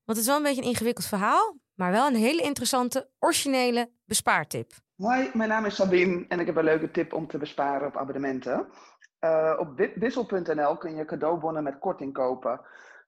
Want 0.04 0.18
het 0.18 0.18
is 0.18 0.26
wel 0.26 0.36
een 0.36 0.42
beetje 0.42 0.62
een 0.62 0.68
ingewikkeld 0.68 1.06
verhaal. 1.06 1.56
Maar 1.74 1.92
wel 1.92 2.06
een 2.06 2.14
hele 2.14 2.42
interessante, 2.42 3.10
originele 3.18 3.90
bespaartip. 4.04 4.72
Hoi, 4.96 5.30
mijn 5.32 5.48
naam 5.48 5.64
is 5.64 5.74
Sabine 5.74 6.24
en 6.28 6.40
ik 6.40 6.46
heb 6.46 6.56
een 6.56 6.64
leuke 6.64 6.90
tip 6.90 7.12
om 7.12 7.26
te 7.26 7.38
besparen 7.38 7.86
op 7.86 7.96
abonnementen. 7.96 8.68
Eh, 9.18 9.56
op 9.58 9.76
wi- 9.76 9.92
wissel.nl 9.94 10.76
kun 10.76 10.94
je 10.96 11.04
cadeaubonnen 11.04 11.62
met 11.62 11.78
korting 11.78 12.12
kopen. 12.12 12.60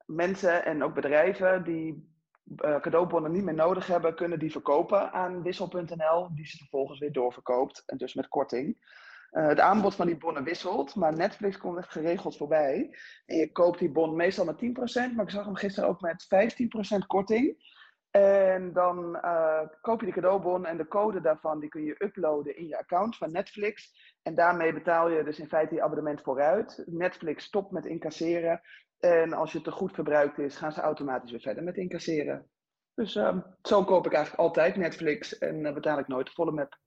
Mensen 0.06 0.64
en 0.64 0.82
ook 0.82 0.94
bedrijven 0.94 1.64
die 1.64 2.12
eh, 2.56 2.80
cadeaubonnen 2.80 3.32
niet 3.32 3.44
meer 3.44 3.54
nodig 3.54 3.87
hebben, 3.87 4.14
kunnen 4.14 4.38
die 4.38 4.52
verkopen 4.52 5.12
aan 5.12 5.42
wissel.nl, 5.42 6.28
die 6.34 6.46
ze 6.46 6.56
vervolgens 6.56 6.98
weer 6.98 7.12
doorverkoopt 7.12 7.82
en 7.87 7.96
dus 7.96 8.14
met 8.14 8.28
korting. 8.28 8.96
Eh, 9.30 9.46
het 9.46 9.60
aanbod 9.60 9.94
van 9.94 10.06
die 10.06 10.16
bonnen 10.16 10.44
wisselt, 10.44 10.94
maar 10.94 11.16
Netflix 11.16 11.58
komt 11.58 11.78
echt 11.78 11.92
geregeld 11.92 12.36
voorbij. 12.36 12.96
En 13.26 13.36
je 13.36 13.52
koopt 13.52 13.78
die 13.78 13.90
bon 13.90 14.16
meestal 14.16 14.44
met 14.44 14.58
10%, 14.58 15.14
maar 15.14 15.24
ik 15.24 15.30
zag 15.30 15.44
hem 15.44 15.54
gisteren 15.54 15.88
ook 15.88 16.00
met 16.00 16.26
15% 16.26 17.06
korting. 17.06 17.76
En 18.10 18.72
dan 18.72 19.16
eh, 19.16 19.60
koop 19.80 20.00
je 20.00 20.06
de 20.06 20.12
cadeaubon 20.12 20.66
en 20.66 20.76
de 20.76 20.88
code 20.88 21.20
daarvan 21.20 21.60
die 21.60 21.68
kun 21.68 21.82
je 21.82 22.04
uploaden 22.04 22.56
in 22.56 22.66
je 22.66 22.78
account 22.78 23.16
van 23.16 23.32
Netflix. 23.32 23.92
En 24.22 24.34
daarmee 24.34 24.72
betaal 24.72 25.10
je 25.10 25.24
dus 25.24 25.38
in 25.38 25.48
feite 25.48 25.74
je 25.74 25.82
abonnement 25.82 26.22
vooruit. 26.22 26.82
Netflix 26.86 27.44
stopt 27.44 27.70
met 27.70 27.86
incasseren. 27.86 28.60
En 28.98 29.32
als 29.32 29.52
je 29.52 29.60
te 29.60 29.70
goed 29.70 29.94
verbruikt 29.94 30.38
is, 30.38 30.56
gaan 30.56 30.72
ze 30.72 30.80
automatisch 30.80 31.30
weer 31.30 31.40
verder 31.40 31.62
met 31.62 31.76
incasseren. 31.76 32.50
Dus 32.94 33.16
ehm, 33.16 33.40
zo 33.62 33.84
koop 33.84 34.06
ik 34.06 34.12
eigenlijk 34.12 34.42
altijd 34.42 34.76
Netflix 34.76 35.38
en 35.38 35.66
eh, 35.66 35.74
betaal 35.74 35.98
ik 35.98 36.08
nooit 36.08 36.26
de 36.26 36.32
volle 36.32 36.52
map. 36.52 36.78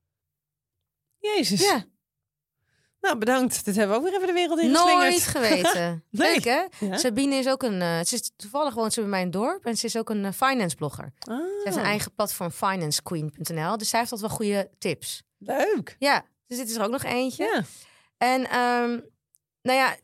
Jezus. 1.18 1.70
Ja, 1.70 1.84
Nou, 3.02 3.18
bedankt. 3.18 3.64
Dit 3.64 3.76
hebben 3.76 3.96
we 4.00 4.02
ook 4.02 4.08
weer 4.10 4.16
even 4.20 4.26
de 4.26 4.40
wereld 4.40 4.60
in 4.60 4.70
nooit 4.70 5.22
geweten. 5.36 6.04
Nee. 6.10 6.32
Leuk 6.34 6.44
hè? 6.44 6.86
Ja? 6.86 6.96
Sabine 6.98 7.34
is 7.34 7.48
ook 7.48 7.62
een, 7.62 7.82
eh, 7.82 8.00
ze 8.04 8.14
is 8.14 8.30
toevallig 8.36 8.74
woont 8.74 8.92
ze 8.92 9.00
bij 9.00 9.08
mijn 9.08 9.30
dorp. 9.30 9.64
En 9.66 9.76
ze 9.76 9.86
is 9.86 9.96
ook 9.96 10.10
een 10.10 10.24
eh, 10.24 10.32
finance 10.32 10.76
blogger. 10.76 11.12
Ah, 11.18 11.36
Ze 11.36 11.60
heeft 11.64 11.76
een 11.76 11.82
eigen 11.82 12.14
platform 12.14 12.50
financequeen.nl. 12.50 13.76
Dus 13.76 13.88
zij 13.88 13.98
heeft 13.98 14.12
altijd 14.12 14.20
wel 14.20 14.28
goede 14.38 14.70
tips. 14.78 15.22
Leuk. 15.38 15.96
Ja, 15.98 16.24
dus 16.46 16.58
dit 16.58 16.68
is 16.70 16.76
er 16.76 16.82
ook 16.84 16.90
nog 16.90 17.02
eentje. 17.02 17.44
Ja. 17.44 17.62
En 18.18 18.44
ehm, 18.50 19.00
nou 19.62 19.78
ja, 19.78 19.96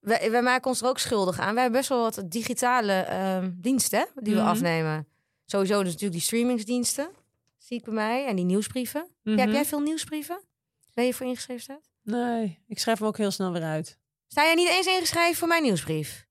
wij, 0.00 0.30
wij 0.30 0.42
maken 0.42 0.66
ons 0.70 0.80
er 0.80 0.88
ook 0.88 0.98
schuldig 0.98 1.38
aan. 1.38 1.54
Wij 1.54 1.62
hebben 1.62 1.80
best 1.80 1.88
wel 1.88 2.00
wat 2.02 2.22
digitale 2.26 2.92
ehm, 2.92 3.50
diensten 3.54 3.98
hè, 3.98 4.04
die 4.22 4.34
we 4.34 4.40
Mhm. 4.40 4.48
afnemen. 4.48 5.08
Sowieso 5.44 5.76
dus 5.78 5.86
natuurlijk 5.92 6.12
die 6.12 6.22
streamingsdiensten. 6.22 7.08
zie 7.58 7.78
ik 7.78 7.84
bij 7.84 7.94
mij. 7.94 8.26
En 8.26 8.36
die 8.36 8.44
nieuwsbrieven. 8.44 9.08
Ja, 9.22 9.30
heb 9.34 9.44
Mhm. 9.46 9.54
jij 9.54 9.64
veel 9.64 9.80
nieuwsbrieven? 9.80 10.40
Ben 10.94 11.04
je 11.04 11.14
voor 11.14 11.26
ingeschreven 11.26 11.62
staat? 11.62 11.88
Nee, 12.06 12.62
ik 12.68 12.78
schrijf 12.78 12.98
hem 12.98 13.08
ook 13.08 13.16
heel 13.16 13.30
snel 13.30 13.52
weer 13.52 13.62
uit. 13.62 13.98
Sta 14.26 14.44
jij 14.44 14.54
niet 14.54 14.68
eens 14.68 14.86
ingeschreven 14.86 15.36
voor 15.36 15.48
mijn 15.48 15.62
nieuwsbrief? 15.62 16.26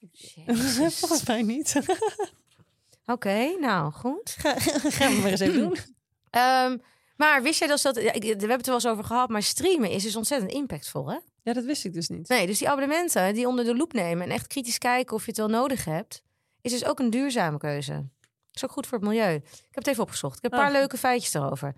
Volgens 1.00 1.26
mij 1.26 1.42
niet. 1.42 1.80
Oké, 3.06 3.56
nou 3.60 3.92
goed. 3.92 4.34
Ga, 4.38 4.54
gaan 4.58 5.14
we 5.14 5.20
maar 5.20 5.30
eens 5.30 5.40
even 5.40 5.58
doen. 5.58 5.76
Ehm, 6.30 6.78
maar 7.16 7.42
wist 7.42 7.58
jij 7.58 7.68
dus 7.68 7.82
dat... 7.82 7.96
we 7.96 8.02
hebben 8.02 8.28
het 8.28 8.42
er 8.42 8.48
wel 8.64 8.74
eens 8.74 8.86
over 8.86 9.04
gehad, 9.04 9.28
maar 9.28 9.42
streamen 9.42 9.90
is 9.90 10.02
dus 10.02 10.16
ontzettend 10.16 10.52
impactvol, 10.52 11.10
hè? 11.10 11.18
Ja, 11.42 11.52
dat 11.52 11.64
wist 11.64 11.84
ik 11.84 11.92
dus 11.92 12.08
niet. 12.08 12.28
Nee, 12.28 12.46
dus 12.46 12.58
die 12.58 12.68
abonnementen 12.68 13.34
die 13.34 13.48
onder 13.48 13.64
de 13.64 13.76
loep 13.76 13.92
nemen... 13.92 14.24
en 14.24 14.30
echt 14.32 14.46
kritisch 14.46 14.78
kijken 14.78 15.14
of 15.14 15.22
je 15.22 15.28
het 15.28 15.36
wel 15.36 15.48
nodig 15.48 15.84
hebt... 15.84 16.22
is 16.60 16.70
dus 16.72 16.84
ook 16.84 16.98
een 16.98 17.10
duurzame 17.10 17.58
keuze. 17.58 18.08
Is 18.52 18.64
ook 18.64 18.72
goed 18.72 18.86
voor 18.86 18.98
het 18.98 19.06
milieu. 19.06 19.34
Ik 19.34 19.44
heb 19.60 19.74
het 19.74 19.86
even 19.86 20.02
opgezocht. 20.02 20.36
Ik 20.36 20.42
heb 20.42 20.52
een 20.52 20.58
paar 20.58 20.68
Oh. 20.68 20.74
leuke 20.74 20.96
feitjes 20.96 21.34
erover. 21.34 21.74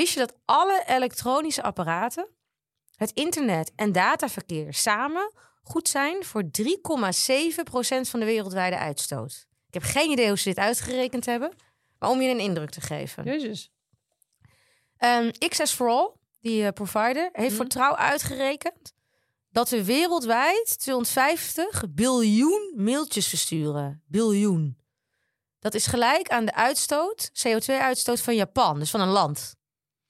Wist 0.00 0.12
je 0.12 0.18
dat 0.18 0.34
alle 0.44 0.82
elektronische 0.86 1.62
apparaten... 1.62 2.28
het 2.96 3.10
internet 3.10 3.72
en 3.76 3.92
dataverkeer 3.92 4.74
samen 4.74 5.32
goed 5.62 5.88
zijn... 5.88 6.24
voor 6.24 6.42
3,7% 6.42 6.50
van 8.00 8.20
de 8.20 8.24
wereldwijde 8.26 8.78
uitstoot? 8.78 9.46
Ik 9.66 9.74
heb 9.74 9.82
geen 9.82 10.10
idee 10.10 10.28
hoe 10.28 10.38
ze 10.38 10.48
dit 10.48 10.58
uitgerekend 10.58 11.26
hebben... 11.26 11.52
maar 11.98 12.10
om 12.10 12.20
je 12.20 12.30
een 12.30 12.38
indruk 12.38 12.70
te 12.70 12.80
geven. 12.80 13.24
Jezus. 13.24 13.70
Ehm 14.96 15.30
Access 15.38 15.74
for 15.74 15.88
All, 15.88 16.12
die 16.40 16.66
eh, 16.66 16.72
provider, 16.72 17.28
heeft 17.32 17.48
Mhm. 17.48 17.56
voor 17.56 17.66
trouw 17.66 17.96
uitgerekend 17.96 18.92
dat 19.50 19.68
we 19.70 19.84
wereldwijd 19.84 20.78
250 20.78 21.82
biljoen 21.90 22.72
mailtjes 22.76 23.26
versturen. 23.28 24.02
Biljoen. 24.06 24.78
Dat 25.58 25.74
is 25.74 25.86
gelijk 25.86 26.28
aan 26.28 26.44
de 26.44 26.54
uitstoot, 26.54 27.30
CO2-uitstoot 27.32 28.20
van 28.20 28.34
Japan, 28.34 28.78
dus 28.78 28.90
van 28.90 29.00
een 29.00 29.08
land. 29.08 29.58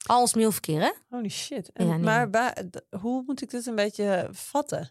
Al 0.07 0.21
ons 0.21 0.35
mailverkeer, 0.35 0.81
hè? 0.81 0.91
Holy 1.09 1.29
shit. 1.29 1.73
En, 1.73 1.87
Ja, 1.87 1.93
nee. 1.93 2.03
Maar 2.03 2.55
hoe 3.01 3.23
moet 3.27 3.43
ik 3.43 3.51
dit 3.51 3.67
een 3.67 3.75
beetje 3.75 4.29
vatten? 4.33 4.91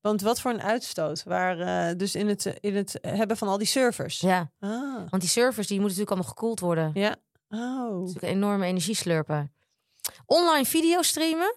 Want 0.00 0.20
wat 0.20 0.40
voor 0.40 0.50
een 0.50 0.62
uitstoot? 0.62 1.22
Waar, 1.22 1.60
eh, 1.90 1.96
dus 1.96 2.14
in 2.14 2.28
het, 2.28 2.44
in 2.60 2.76
het 2.76 2.98
hebben 3.00 3.36
van 3.36 3.48
al 3.48 3.58
die 3.58 3.66
servers. 3.66 4.20
Ja, 4.20 4.50
Ah, 4.60 4.70
want 5.10 5.20
die 5.22 5.30
servers 5.30 5.66
die 5.66 5.80
moeten 5.80 5.98
natuurlijk 5.98 6.10
allemaal 6.10 6.28
gekoeld 6.28 6.60
worden. 6.60 6.90
ja. 6.94 7.16
Oh. 7.48 7.98
natuurlijk 7.98 8.22
een 8.22 8.28
enorme 8.28 8.66
energieslurper. 8.66 9.50
Online 10.26 10.64
videostreamen 10.64 11.54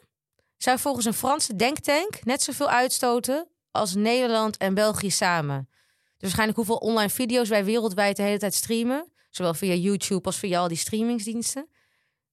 zou 0.57 0.79
volgens 0.79 1.05
een 1.05 1.13
Franse 1.13 1.55
denktank 1.55 2.23
net 2.25 2.41
zoveel 2.41 2.69
uitstoten 2.69 3.47
als 3.71 3.95
Nederland 3.95 4.57
en 4.57 4.73
België 4.73 5.11
samen. 5.11 5.69
Dus 5.71 6.15
waarschijnlijk 6.19 6.57
hoeveel 6.57 6.75
online 6.77 7.09
video's 7.09 7.49
wij 7.49 7.65
wereldwijd 7.65 8.15
de 8.15 8.23
hele 8.23 8.37
tijd 8.37 8.53
streamen, 8.53 9.11
zowel 9.29 9.53
via 9.53 9.73
YouTube 9.73 10.25
als 10.25 10.37
via 10.37 10.59
al 10.59 10.67
die 10.67 10.77
streamingsdiensten. 10.77 11.69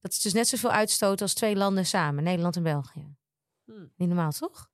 Dat 0.05 0.13
is 0.13 0.21
dus 0.21 0.33
net 0.33 0.47
zoveel 0.47 0.71
uitstoten 0.71 1.21
als 1.25 1.33
twee 1.33 1.55
landen 1.55 1.85
samen, 1.85 2.23
Nederland 2.23 2.55
en 2.55 2.63
België. 2.63 3.15
Hmm. 3.65 3.91
Niet 3.97 4.07
normaal, 4.07 4.31
toch? 4.31 4.69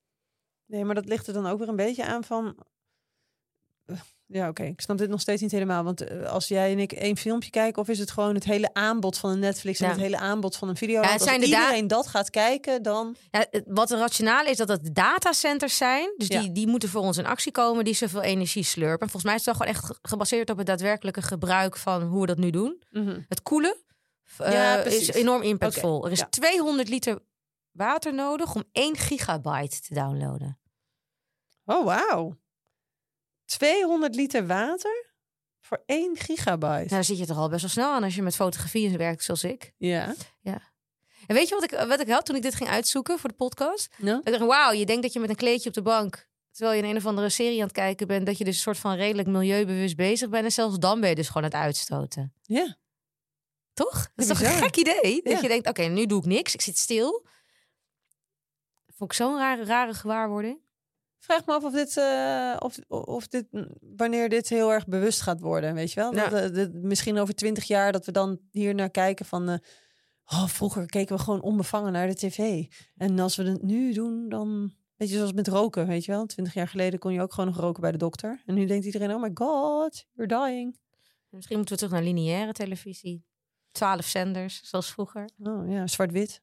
Nee, 0.65 0.85
maar 0.85 0.95
dat 0.95 1.05
ligt 1.05 1.27
er 1.27 1.33
dan 1.33 1.47
ook 1.47 1.59
weer 1.59 1.67
een 1.69 1.75
beetje 1.75 2.05
aan 2.05 2.23
van... 2.23 2.55
Eh, 3.85 3.95
Ja, 4.25 4.49
oké. 4.49 4.63
Ik 4.63 4.81
snap 4.81 4.97
dit 4.97 5.09
nog 5.09 5.21
steeds 5.21 5.41
niet 5.41 5.51
helemaal. 5.51 5.83
Want 5.83 6.01
eh, 6.03 6.23
als 6.29 6.47
jij 6.47 6.71
en 6.71 6.79
ik 6.79 6.91
één 6.91 7.17
filmpje 7.17 7.49
kijken... 7.49 7.81
of 7.81 7.87
is 7.87 7.99
het 7.99 8.11
gewoon 8.11 8.35
het 8.35 8.43
hele 8.43 8.73
aanbod 8.73 9.17
van 9.17 9.29
een 9.29 9.39
Netflix... 9.39 9.79
en 9.79 9.85
Ja. 9.85 9.91
het 9.91 10.01
hele 10.01 10.17
aanbod 10.17 10.55
van 10.57 10.69
een 10.69 10.77
video? 10.77 11.01
Want 11.01 11.21
als 11.21 11.31
iedereen 11.37 11.87
dat 11.87 12.07
gaat 12.07 12.29
kijken, 12.29 12.83
dan... 12.83 13.15
Ja, 13.31 13.45
het- 13.49 13.63
wat 13.67 13.87
de 13.87 13.97
rationale 13.97 14.49
is 14.49 14.57
dat 14.57 14.67
het 14.69 14.95
datacenters 14.95 15.77
zijn. 15.77 16.13
Dus 16.17 16.27
Ja. 16.27 16.41
die, 16.41 16.51
die 16.51 16.67
moeten 16.67 16.89
voor 16.89 17.01
ons 17.01 17.17
in 17.17 17.25
actie 17.25 17.51
komen, 17.51 17.83
die 17.85 17.93
zoveel 17.93 18.21
energie 18.21 18.63
slurpen. 18.63 18.99
En 19.07 19.09
volgens 19.09 19.23
mij 19.23 19.35
is 19.35 19.45
het 19.45 19.55
toch 19.55 19.63
gewoon 19.67 19.73
echt 19.75 19.85
ge- 19.85 19.97
gebaseerd 20.09 20.49
op 20.49 20.57
het 20.57 20.67
daadwerkelijke 20.67 21.21
gebruik 21.21 21.77
van 21.77 22.01
hoe 22.03 22.21
we 22.21 22.27
dat 22.27 22.37
nu 22.37 22.49
doen. 22.49 22.81
Het 23.27 23.41
koelen 23.41 23.75
eh, 24.37 24.51
Ja, 24.51 24.77
is 24.77 25.11
enorm 25.11 25.41
impactvol. 25.41 26.05
Er 26.05 26.11
is 26.11 26.19
ja. 26.19 26.29
200 26.29 26.89
liter 26.89 27.19
water 27.71 28.13
nodig 28.13 28.55
om 28.55 28.63
1 28.71 28.97
gigabyte 28.97 29.81
te 29.81 29.93
downloaden. 29.93 30.59
Oh, 31.65 31.85
wauw. 31.85 32.39
200 33.45 34.15
liter 34.15 34.47
water 34.47 35.09
voor 35.59 35.83
1 35.85 36.17
gigabyte. 36.17 36.75
Nou, 36.75 36.87
daar 36.87 37.03
zit 37.03 37.17
je 37.17 37.25
toch 37.25 37.37
al 37.37 37.49
best 37.49 37.61
wel 37.61 37.69
snel 37.69 37.91
aan 37.91 38.03
als 38.03 38.15
je 38.15 38.21
met 38.21 38.35
fotografie 38.35 38.97
werkt 38.97 39.23
zoals 39.23 39.43
ik. 39.43 39.73
Ja. 39.77 40.15
En 41.27 41.35
weet 41.35 41.49
je 41.49 41.55
wat 41.55 41.63
ik, 41.63 41.87
wat 41.87 41.99
ik 41.99 42.09
had 42.09 42.25
toen 42.25 42.35
ik 42.35 42.41
dit 42.41 42.55
ging 42.55 42.69
uitzoeken 42.69 43.19
voor 43.19 43.29
de 43.29 43.35
podcast? 43.35 43.95
Nou? 43.97 44.21
Ik 44.23 44.31
dacht, 44.31 44.45
wauw, 44.45 44.71
je 44.71 44.85
denkt 44.85 45.01
dat 45.01 45.13
je 45.13 45.19
met 45.19 45.29
een 45.29 45.35
kleedje 45.35 45.69
op 45.69 45.75
de 45.75 45.81
bank... 45.81 46.29
terwijl 46.51 46.77
je 46.77 46.83
in 46.83 46.89
een 46.89 46.97
of 46.97 47.05
andere 47.05 47.29
serie 47.29 47.57
aan 47.57 47.63
het 47.63 47.71
kijken 47.71 48.07
bent... 48.07 48.25
dat 48.25 48.37
je 48.37 48.43
dus 48.43 48.55
een 48.55 48.61
soort 48.61 48.77
van 48.77 48.95
redelijk 48.95 49.27
milieubewust 49.27 49.95
bezig 49.95 50.29
bent. 50.29 50.45
En 50.45 50.51
zelfs 50.51 50.77
dan 50.77 50.99
ben 50.99 51.09
je 51.09 51.15
dus 51.15 51.27
gewoon 51.27 51.43
aan 51.43 51.49
het 51.49 51.59
uitstoten. 51.59 52.33
Ja. 52.41 52.77
Toch? 53.73 53.91
Dat 53.93 54.09
is 54.15 54.27
toch 54.27 54.41
een 54.41 54.47
gek 54.63 54.75
idee? 54.77 55.21
Dat 55.23 55.33
Ja. 55.33 55.39
je 55.41 55.47
denkt, 55.47 55.67
oké, 55.69 55.81
nu 55.83 56.05
doe 56.05 56.19
ik 56.19 56.25
niks. 56.25 56.53
Ik 56.53 56.61
zit 56.61 56.77
stil. 56.77 57.25
Vond 58.95 59.11
ik 59.11 59.17
zo'n 59.17 59.37
rare, 59.37 59.63
rare 59.65 59.93
gewaarwording. 59.93 60.59
Vraag 61.19 61.45
me 61.45 61.53
af 61.53 61.63
of 61.63 61.73
dit, 61.73 61.97
eh, 61.97 62.55
of, 62.59 62.77
of 62.87 63.27
dit, 63.27 63.45
wanneer 63.95 64.29
dit 64.29 64.49
heel 64.49 64.71
erg 64.71 64.87
bewust 64.87 65.21
gaat 65.21 65.39
worden, 65.39 65.73
weet 65.73 65.91
je 65.91 65.99
wel? 65.99 66.13
Ja. 66.15 66.27
Dat, 66.29 66.41
eh, 66.49 66.55
dat- 66.55 66.73
misschien 66.73 67.17
over 67.17 67.35
twintig 67.35 67.63
jaar 67.63 67.91
dat 67.91 68.05
we 68.05 68.11
dan 68.11 68.39
hier 68.51 68.75
naar 68.75 68.89
kijken 68.89 69.25
van... 69.25 69.49
eh, 69.49 69.57
oh, 70.25 70.47
vroeger 70.47 70.85
keken 70.85 71.15
we 71.15 71.21
gewoon 71.21 71.41
onbevangen 71.41 71.91
naar 71.91 72.07
de 72.07 72.15
tv. 72.15 72.65
En 72.97 73.19
als 73.19 73.35
we 73.35 73.43
het 73.43 73.61
nu 73.61 73.93
doen, 73.93 74.29
dan... 74.29 74.73
Weet 74.95 75.09
je, 75.09 75.15
zoals 75.15 75.33
met 75.33 75.47
roken, 75.47 75.87
weet 75.87 76.05
je 76.05 76.11
wel? 76.11 76.25
Twintig 76.25 76.53
jaar 76.53 76.67
geleden 76.67 76.99
kon 76.99 77.13
je 77.13 77.21
ook 77.21 77.33
gewoon 77.33 77.49
nog 77.49 77.59
roken 77.59 77.81
bij 77.81 77.91
de 77.91 77.97
dokter. 77.97 78.41
En 78.45 78.53
nu 78.55 78.65
denkt 78.65 78.85
iedereen, 78.85 79.13
oh 79.13 79.21
my 79.21 79.31
god, 79.33 80.05
you're 80.13 80.35
dying. 80.45 80.79
Misschien 81.29 81.57
moeten 81.57 81.75
we 81.75 81.81
terug 81.81 81.93
naar 81.95 82.13
lineaire 82.13 82.51
televisie. 82.51 83.25
Twaalf 83.71 84.05
zenders, 84.05 84.61
zoals 84.63 84.91
vroeger. 84.91 85.29
Oh 85.43 85.69
ja, 85.71 85.87
zwart-wit. 85.87 86.41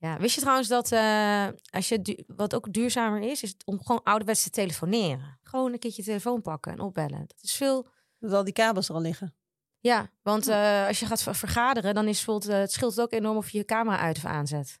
Ja, 0.00 0.18
wist 0.18 0.34
je 0.34 0.40
trouwens 0.40 0.68
dat 0.68 0.92
eh, 0.92 1.48
als 1.70 1.88
je 1.88 2.24
wat 2.26 2.54
ook 2.54 2.72
duurzamer 2.72 3.20
is, 3.20 3.42
is 3.42 3.54
om 3.64 3.82
gewoon 3.82 4.02
ouderwets 4.02 4.42
te 4.42 4.50
telefoneren. 4.50 5.38
Gewoon 5.42 5.72
een 5.72 5.78
keertje 5.78 6.02
je 6.02 6.08
telefoon 6.08 6.42
pakken 6.42 6.72
en 6.72 6.80
opbellen. 6.80 7.18
Dat 7.26 7.42
is 7.42 7.54
veel. 7.54 7.88
Dat 8.18 8.32
al 8.32 8.44
die 8.44 8.52
kabels 8.52 8.88
er 8.88 8.94
al 8.94 9.00
liggen. 9.00 9.34
Ja, 9.78 10.10
want 10.22 10.48
eh, 10.48 10.86
als 10.86 11.00
je 11.00 11.06
gaat 11.06 11.22
ver- 11.22 11.34
vergaderen, 11.34 11.94
dan 11.94 12.06
is 12.08 12.16
bijvoorbeeld, 12.16 12.52
eh, 12.52 12.58
het 12.58 12.72
scheelt 12.72 12.90
het 12.90 13.00
ook 13.00 13.12
enorm 13.12 13.36
of 13.36 13.50
je 13.50 13.58
je 13.58 13.64
camera 13.64 13.98
uit 13.98 14.16
of 14.16 14.24
aanzet. 14.24 14.80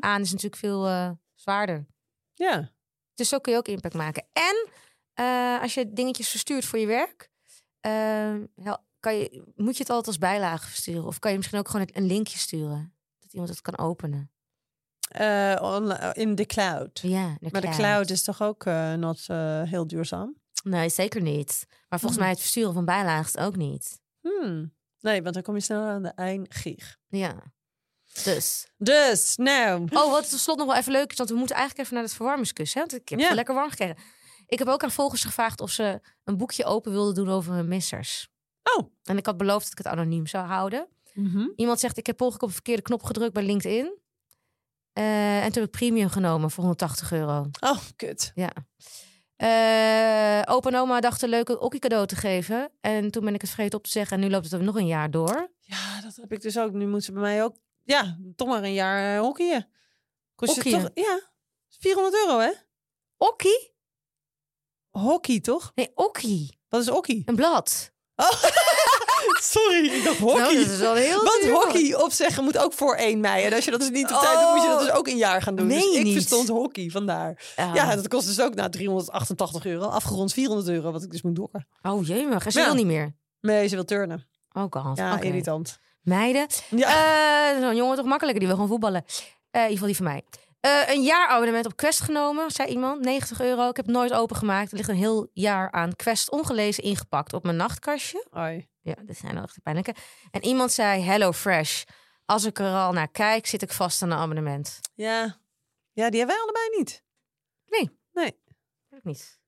Aan 0.00 0.20
is 0.20 0.32
natuurlijk 0.32 0.56
veel 0.56 1.16
zwaarder. 1.34 1.86
Ja. 2.34 2.70
Dus 3.14 3.28
zo 3.28 3.38
kun 3.38 3.52
je 3.52 3.58
ook 3.58 3.68
impact 3.68 3.94
maken. 3.94 4.26
En 4.32 4.68
als 5.60 5.74
je 5.74 5.92
dingetjes 5.92 6.28
verstuurt 6.28 6.64
voor 6.64 6.78
je 6.78 6.86
werk, 6.86 7.30
kan 9.00 9.16
je, 9.16 9.52
moet 9.56 9.74
je 9.76 9.82
het 9.82 9.90
altijd 9.90 10.06
als 10.06 10.18
bijlage 10.18 10.66
versturen. 10.68 11.04
Of 11.04 11.18
kan 11.18 11.30
je 11.30 11.36
misschien 11.36 11.58
ook 11.58 11.68
gewoon 11.68 11.88
een 11.92 12.06
linkje 12.06 12.38
sturen. 12.38 12.94
Dat 13.18 13.32
iemand 13.32 13.50
het 13.50 13.60
kan 13.60 13.78
openen. 13.78 14.30
Eh, 15.08 15.56
onli- 15.60 16.10
in 16.12 16.34
de 16.34 16.46
cloud. 16.46 16.98
Ja, 17.02 17.36
Maar 17.52 17.60
de 17.60 17.68
cloud 17.68 18.10
is 18.10 18.22
toch 18.24 18.42
ook 18.42 18.64
eh 18.66 18.92
not 18.94 19.24
eh, 19.26 19.62
heel 19.62 19.86
duurzaam? 19.86 20.36
Nee, 20.64 20.88
zeker 20.88 21.22
niet. 21.22 21.64
Maar 21.88 21.98
volgens 22.00 22.10
Hmm. 22.12 22.20
mij 22.20 22.28
het 22.30 22.38
versturen 22.40 22.72
van 22.74 22.84
bijlagen 22.84 23.40
ook 23.44 23.56
niet. 23.56 24.00
Hmm. 24.20 24.74
Nee, 25.00 25.22
want 25.22 25.34
dan 25.34 25.42
kom 25.42 25.54
je 25.54 25.60
snel 25.60 25.82
aan 25.82 26.02
de 26.02 26.12
1 26.14 26.46
gig. 26.48 26.96
Ja. 27.08 27.52
Dus. 28.24 28.68
Dus, 28.76 29.36
nou. 29.36 29.82
Oh, 29.92 30.10
wat 30.10 30.30
tot 30.30 30.38
slot 30.40 30.58
nog 30.58 30.66
wel 30.66 30.76
even 30.76 30.92
leuk 30.92 31.10
is, 31.10 31.16
want 31.16 31.30
we 31.30 31.36
moeten 31.36 31.56
eigenlijk 31.56 31.84
even 31.84 31.98
naar 31.98 32.06
het 32.08 32.16
verwarmingskussen. 32.16 32.80
Hè? 32.80 32.86
Want 32.86 33.02
ik 33.02 33.08
heb 33.08 33.34
lekker 33.34 33.54
warm 33.54 33.70
gekregen. 33.70 33.96
Ik 34.46 34.58
heb 34.58 34.68
ook 34.68 34.82
aan 34.82 34.90
volgers 34.90 35.24
gevraagd 35.24 35.60
of 35.60 35.70
ze 35.70 36.00
een 36.24 36.36
boekje 36.36 36.64
open 36.64 36.92
wilden 36.92 37.14
doen 37.14 37.28
over 37.28 37.52
hun 37.54 37.68
missers. 37.68 38.28
Oh. 38.76 38.90
En 39.04 39.16
ik 39.16 39.26
had 39.26 39.36
beloofd 39.36 39.62
dat 39.62 39.78
ik 39.78 39.78
het 39.78 39.86
anoniem 39.86 40.26
zou 40.26 40.46
houden. 40.46 40.88
Iemand 41.56 41.80
zegt, 41.80 41.96
ik 41.96 42.06
heb 42.06 42.20
ongeluk 42.20 42.42
op 42.42 42.48
een 42.48 42.54
verkeerde 42.54 42.82
knop 42.82 43.02
gedrukt 43.02 43.32
bij 43.32 43.42
LinkedIn. 43.42 43.98
Eh, 44.92 45.44
en 45.44 45.52
toen 45.52 45.62
heb 45.62 45.72
ik 45.72 45.78
premium 45.78 46.08
genomen 46.08 46.50
voor 46.50 46.62
180 46.62 47.12
euro. 47.12 47.46
Oh, 47.60 47.78
kut. 47.96 48.32
Ja. 48.34 48.52
Eh, 49.36 50.54
opa 50.54 50.68
en 50.68 50.76
oma 50.76 51.00
dachten 51.00 51.24
een 51.24 51.34
leuke 51.34 51.60
okkie 51.60 51.80
cadeau 51.80 52.06
te 52.06 52.16
geven. 52.16 52.70
En 52.80 53.10
toen 53.10 53.24
ben 53.24 53.34
ik 53.34 53.40
het 53.40 53.50
vergeten 53.50 53.78
op 53.78 53.84
te 53.84 53.90
zeggen. 53.90 54.16
En 54.16 54.22
nu 54.22 54.30
loopt 54.30 54.44
het 54.44 54.52
er 54.52 54.62
nog 54.62 54.76
een 54.76 54.86
jaar 54.86 55.10
door. 55.10 55.52
Ja, 55.60 56.00
dat 56.00 56.16
heb 56.16 56.32
ik 56.32 56.40
dus 56.40 56.58
ook. 56.58 56.72
Nu 56.72 56.84
moeten 56.84 57.02
ze 57.02 57.12
bij 57.12 57.20
mij 57.20 57.44
ook, 57.44 57.56
ja, 57.84 58.18
toch 58.36 58.48
maar 58.48 58.62
een 58.62 58.72
jaar 58.72 59.14
uh, 59.14 59.20
hockeyen. 59.20 59.68
Kost 60.34 60.62
je 60.62 60.70
toch, 60.70 60.90
ja, 60.94 61.20
400 61.68 62.14
euro 62.14 62.38
hè? 62.38 62.50
Okkie? 63.16 63.76
Hockey, 64.90 65.40
toch? 65.40 65.72
Nee, 65.74 65.90
okkie. 65.94 66.58
Wat 66.68 66.80
is 66.80 66.88
hockey? 66.88 67.22
Een 67.24 67.36
blad. 67.36 67.92
Oh. 68.22 68.30
Sorry, 69.40 69.86
ik 69.88 70.04
dacht 70.04 70.18
hockey. 70.18 70.38
Nou, 70.40 70.54
dat 70.64 70.66
is 70.72 70.78
wel 70.78 70.94
heel 70.94 71.24
Want 71.24 71.42
duur. 71.42 71.52
hockey 71.52 71.94
opzeggen 71.94 72.44
moet 72.44 72.58
ook 72.58 72.72
voor 72.72 72.94
1 72.94 73.20
mei. 73.20 73.44
En 73.44 73.52
als 73.52 73.64
je 73.64 73.70
dat 73.70 73.80
dus 73.80 73.90
niet 73.90 74.12
op 74.12 74.20
tijd 74.20 74.40
doet, 74.40 74.50
moet 74.54 74.62
je 74.62 74.68
dat 74.68 74.80
dus 74.80 74.90
ook 74.90 75.06
een 75.08 75.16
jaar 75.16 75.42
gaan 75.42 75.54
doen. 75.54 75.66
Meen 75.66 75.78
dus 75.80 75.96
ik 75.96 76.04
niet? 76.04 76.12
verstond 76.12 76.48
hockey, 76.48 76.88
vandaar. 76.90 77.42
Ja, 77.74 77.94
dat 77.94 78.08
kost 78.08 78.26
dus 78.26 78.40
ook 78.40 78.54
na 78.54 78.68
388 78.68 79.66
euro. 79.66 79.84
Afgerond 79.86 80.32
400 80.32 80.68
euro, 80.68 80.92
wat 80.92 81.02
ik 81.02 81.10
dus 81.10 81.22
moet 81.22 81.36
dokken. 81.36 81.66
Oh 81.82 82.06
jemig, 82.06 82.44
en 82.46 82.52
ze 82.52 82.58
Ja. 82.58 82.64
wil 82.64 82.74
niet 82.74 82.86
meer. 82.86 83.14
Nee, 83.40 83.68
ze 83.68 83.74
wil 83.74 83.84
turnen. 83.84 84.26
Oh 84.52 84.64
god, 84.70 84.96
Ja, 84.96 85.20
irritant. 85.20 85.78
Meiden. 86.02 86.46
Ja. 86.70 86.88
Eh, 87.56 87.60
Zo'n 87.62 87.76
jongen 87.76 87.96
toch 87.96 88.06
makkelijker, 88.06 88.38
die 88.40 88.48
wil 88.48 88.56
gewoon 88.56 88.70
voetballen. 88.70 89.04
Eh, 89.50 89.62
in 89.62 89.70
ieder 89.70 89.70
geval 89.70 89.86
die 89.86 89.96
van 89.96 90.04
mij. 90.04 90.22
Eh, 90.60 90.88
een 90.88 91.02
jaar 91.02 91.28
abonnement 91.28 91.66
op 91.66 91.76
Quest 91.76 92.00
genomen, 92.00 92.50
zei 92.50 92.68
iemand. 92.68 93.00
90 93.04 93.40
euro. 93.40 93.68
Ik 93.68 93.76
heb 93.76 93.86
het 93.86 93.94
nooit 93.94 94.12
opengemaakt. 94.12 94.70
Er 94.70 94.76
ligt 94.76 94.88
een 94.88 94.94
heel 94.96 95.30
jaar 95.32 95.70
aan 95.70 95.96
Quest 95.96 96.30
ongelezen 96.30 96.82
ingepakt 96.84 97.32
op 97.32 97.42
mijn 97.44 97.56
nachtkastje. 97.56 98.26
Ai. 98.30 98.68
Ja, 98.80 98.94
dat 99.04 99.16
zijn 99.16 99.34
wel 99.34 99.42
echt 99.42 99.54
de 99.54 99.60
pijnlijke. 99.60 99.94
En 100.30 100.44
iemand 100.44 100.72
zei, 100.72 101.02
Hello 101.02 101.32
Fresh. 101.32 101.82
Als 102.24 102.44
ik 102.44 102.58
er 102.58 102.72
al 102.74 102.92
naar 102.92 103.08
kijk, 103.10 103.46
zit 103.46 103.62
ik 103.62 103.72
vast 103.72 104.02
aan 104.02 104.10
een 104.10 104.18
abonnement. 104.18 104.78
Ja. 104.94 105.36
Ja, 105.92 106.10
die 106.10 106.18
hebben 106.18 106.36
wij 106.36 106.44
allebei 106.44 106.78
niet. 106.78 107.02
Nee. 107.66 107.98
Nee. 108.12 108.40
Ik 108.90 109.04
niet. 109.04 109.38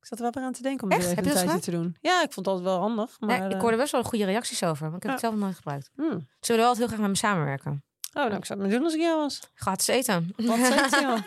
Ik 0.00 0.06
zat 0.06 0.18
er 0.18 0.24
wel 0.24 0.32
weer 0.32 0.42
aan 0.44 0.52
te 0.52 0.62
denken 0.62 0.84
om 0.84 0.90
Echt? 0.90 1.00
dit 1.00 1.10
even 1.10 1.24
Heb 1.24 1.32
je 1.34 1.40
een 1.40 1.46
dat 1.46 1.54
tijdje 1.54 1.70
te 1.72 1.78
doen. 1.82 1.96
Ja, 2.00 2.22
ik 2.22 2.32
vond 2.32 2.46
altijd 2.46 2.64
wel 2.66 2.78
handig. 2.78 3.20
Maar, 3.20 3.38
nee, 3.38 3.48
ik 3.48 3.54
eh, 3.54 3.60
hoorde 3.60 3.76
best 3.76 3.92
wel 3.92 4.02
goede 4.02 4.24
reacties 4.24 4.62
over. 4.62 4.86
Maar 4.86 4.96
ik 4.96 5.02
heb 5.02 5.04
Ja. 5.04 5.10
het 5.10 5.20
zelf 5.20 5.34
nog 5.34 5.42
nooit 5.42 5.56
gebruikt. 5.56 5.90
hmm. 5.94 6.28
Ze 6.40 6.52
willen 6.52 6.64
wel 6.64 6.74
heel 6.76 6.86
graag 6.86 6.98
met 7.00 7.08
me 7.08 7.16
samenwerken. 7.16 7.84
Oh, 8.12 8.22
nou, 8.24 8.36
ik 8.36 8.44
zou 8.44 8.58
het 8.60 8.68
maar 8.68 8.76
doen 8.78 8.84
als 8.84 8.94
ik 8.94 9.00
jou 9.00 9.16
was. 9.20 9.40
Gratis 9.54 9.86
eten. 9.86 10.32
Wat 10.36 10.56
zegt 10.58 10.90
hij? 11.00 11.04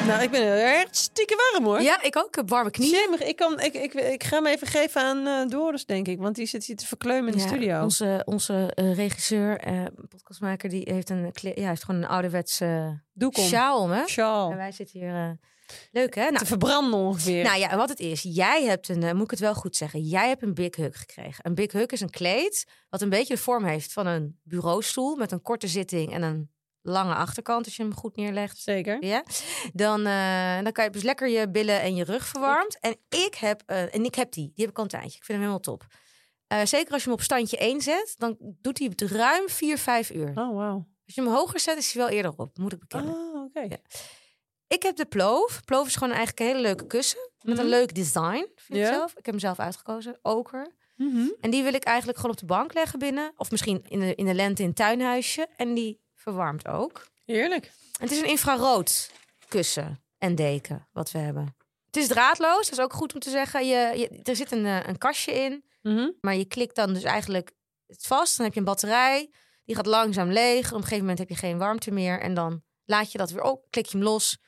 Nou, 0.07 0.23
ik 0.23 0.31
ben 0.31 0.43
heel 0.43 0.51
erg 0.53 0.87
stiekem 0.91 1.37
warm 1.53 1.65
hoor. 1.65 1.81
Ja, 1.81 2.03
ik 2.03 2.17
ook. 2.17 2.27
Ik 2.27 2.35
heb 2.35 2.49
warme 2.49 2.71
knieën. 2.71 2.91
Jemig, 2.91 3.21
ik, 3.23 3.37
kan, 3.37 3.61
ik, 3.61 3.75
ik, 3.75 3.95
ik 3.95 4.25
ga 4.25 4.37
hem 4.37 4.47
even 4.47 4.67
geven 4.67 5.03
aan 5.03 5.27
eh 5.27 5.49
Doris, 5.51 5.85
denk 5.87 6.09
ik. 6.09 6.19
Want 6.19 6.35
die 6.37 6.47
zit 6.47 6.65
hier 6.65 6.77
te 6.77 6.87
verkleumen 6.87 7.33
in 7.33 7.39
de 7.39 7.45
studio. 7.45 7.83
Onze, 7.83 8.23
onze 8.25 8.71
eh, 8.75 8.95
regisseur, 8.95 9.59
eh 9.59 9.85
podcastmaker, 10.09 10.69
die 10.69 10.89
heeft, 10.93 11.11
een, 11.11 11.33
kle- 11.33 11.53
ja, 11.55 11.69
heeft 11.69 11.85
gewoon 11.85 12.03
een 12.03 12.09
ouderwetse 12.09 13.01
kom. 13.19 13.33
sjaal 13.45 13.81
om, 13.81 13.91
hè? 13.91 14.01
En 14.01 14.09
Sjaal. 14.09 14.55
wij 14.55 14.73
zitten 14.73 15.01
hier... 15.01 15.39
leuk, 15.93 16.15
hè? 16.15 16.27
Te 16.27 16.33
Nou, 16.33 16.47
verbranden 16.47 16.99
ongeveer. 17.01 17.45
nou 17.45 17.59
ja, 17.59 17.77
wat 17.77 17.89
het 17.89 18.01
is. 18.01 18.23
Jij 18.23 18.65
hebt 18.65 18.89
een, 18.89 19.03
eh, 19.03 19.13
moet 19.13 19.25
ik 19.25 19.31
het 19.31 19.39
wel 19.41 19.55
goed 19.55 19.77
zeggen, 19.77 20.01
jij 20.01 20.29
hebt 20.29 20.43
een 20.43 20.55
big 20.55 20.77
hug 20.77 20.99
gekregen. 20.99 21.47
Een 21.47 21.55
big 21.55 21.73
hug 21.73 21.87
is 21.87 22.01
een 22.01 22.11
kleed 22.11 22.67
wat 22.91 23.01
een 23.01 23.09
beetje 23.09 23.35
de 23.35 23.41
vorm 23.41 23.65
heeft 23.65 23.93
van 23.93 24.07
een 24.07 24.39
bureaustoel 24.43 25.17
met 25.17 25.33
een 25.33 25.43
korte 25.43 25.67
zitting 25.69 26.13
en 26.13 26.23
een 26.23 26.51
lange 26.83 27.15
achterkant 27.15 27.65
als 27.65 27.77
je 27.77 27.83
hem 27.83 27.95
goed 27.95 28.17
neerlegt. 28.17 28.59
Zeker. 28.59 29.05
Ja, 29.05 29.25
dan, 29.73 30.07
eh, 30.07 30.63
dan 30.63 30.73
kan 30.73 30.85
je 30.85 30.91
dus 30.91 31.03
lekker 31.03 31.29
je 31.29 31.51
billen 31.51 31.81
en 31.81 31.95
je 31.95 32.05
rug 32.05 32.27
verwarmd. 32.27 32.79
En 32.81 32.97
ik 33.09 33.35
heb, 33.35 33.63
eh, 33.67 33.95
en 33.95 34.05
ik 34.05 34.15
heb 34.15 34.33
die, 34.33 34.45
die 34.55 34.65
heb 34.65 34.69
ik 34.71 34.77
al 34.77 34.83
een 34.83 34.89
tijdje. 34.91 35.17
Ik 35.19 35.25
vind 35.25 35.29
hem 35.29 35.37
helemaal 35.39 35.61
top. 35.61 35.87
Zeker 36.65 36.93
als 36.93 37.03
je 37.03 37.09
hem 37.09 37.19
op 37.19 37.25
standje 37.25 37.57
1 37.65 37.81
zet, 37.81 38.15
dan 38.19 38.37
doet 38.41 38.79
hij 38.79 38.87
het 38.97 39.01
ruim 39.11 39.49
4, 39.49 39.79
5 39.79 40.11
uur. 40.11 40.29
Oh, 40.29 40.57
wauw. 40.57 40.87
Als 41.07 41.15
je 41.15 41.23
hem 41.23 41.31
hoger 41.31 41.61
zet, 41.61 41.77
is 41.79 41.93
hij 41.93 42.03
wel 42.03 42.11
eerder 42.11 42.33
op, 42.37 42.59
moet 42.59 42.73
ik 42.73 42.79
bekennen. 42.79 43.15
Oh, 43.15 43.45
oké. 43.45 43.61
Ja. 43.61 43.77
Ik 44.73 44.83
heb 44.83 44.97
de 44.97 45.05
Ploof. 45.07 45.61
Ploof 45.65 45.87
is 45.87 45.95
gewoon 45.97 46.15
eigenlijk 46.15 46.41
een 46.41 46.47
hele 46.47 46.61
leuke 46.61 46.87
kussen. 46.87 47.31
Met 47.41 47.59
een 47.59 47.65
Mhm. 47.65 47.75
leuk 47.75 47.95
design, 47.95 48.47
vind 48.57 48.69
ik 48.69 48.77
Ja. 48.77 48.93
zelf. 48.93 49.11
Ik 49.11 49.17
heb 49.17 49.25
hem 49.27 49.39
zelf 49.39 49.59
uitgekozen, 49.59 50.19
oker. 50.23 50.73
Mhm. 50.97 51.29
En 51.41 51.51
die 51.51 51.63
wil 51.63 51.75
ik 51.75 51.85
eigenlijk 51.85 52.17
gewoon 52.19 52.33
op 52.35 52.41
de 52.41 52.47
bank 52.47 52.75
leggen 52.75 52.99
binnen. 52.99 53.33
Of 53.37 53.51
misschien 53.51 53.85
in 53.89 54.01
de, 54.01 54.15
in 54.15 54.27
de 54.27 54.35
lente 54.35 54.63
in 54.63 54.69
het 54.69 54.77
tuinhuisje. 54.77 55.49
En 55.57 55.75
die 55.75 56.01
verwarmt 56.15 56.69
ook. 56.69 57.07
Heerlijk. 57.25 57.65
En 57.65 57.73
het 58.09 58.11
is 58.11 58.19
een 58.21 58.27
infrarood 58.29 59.11
kussen 59.49 60.03
en 60.19 60.35
deken 60.35 60.89
wat 60.93 61.11
we 61.11 61.19
hebben. 61.19 61.57
Het 61.87 61.97
is 61.97 62.09
draadloos, 62.09 62.69
dat 62.69 62.79
is 62.79 62.85
ook 62.85 62.93
goed 62.93 63.15
om 63.15 63.21
te 63.21 63.31
zeggen. 63.31 63.67
Je, 63.67 63.93
je- 63.99 64.21
er 64.23 64.37
zit 64.37 64.53
een, 64.53 64.67
eh, 64.67 64.87
een 64.87 64.99
kastje 64.99 65.33
in, 65.33 65.65
Mhm. 65.83 66.11
maar 66.21 66.35
je 66.35 66.45
klikt 66.45 66.75
dan 66.75 66.95
dus 66.95 67.03
eigenlijk 67.03 67.53
het 67.87 68.07
vast. 68.07 68.37
Dan 68.37 68.45
heb 68.45 68.55
je 68.55 68.61
een 68.61 68.67
batterij, 68.67 69.31
die 69.65 69.77
gaat 69.77 69.87
langzaam 69.87 70.31
leeg. 70.31 70.67
Op 70.69 70.75
een 70.77 70.83
gegeven 70.83 71.01
moment 71.01 71.19
heb 71.19 71.29
je 71.29 71.35
geen 71.37 71.59
warmte 71.59 71.91
meer. 71.91 72.21
En 72.21 72.35
dan 72.35 72.63
laat 72.85 73.13
je 73.13 73.19
dat 73.19 73.31
weer 73.31 73.43
op, 73.43 73.67
klik 73.71 73.87
je 73.87 73.97
hem 73.97 74.07
los. 74.07 74.39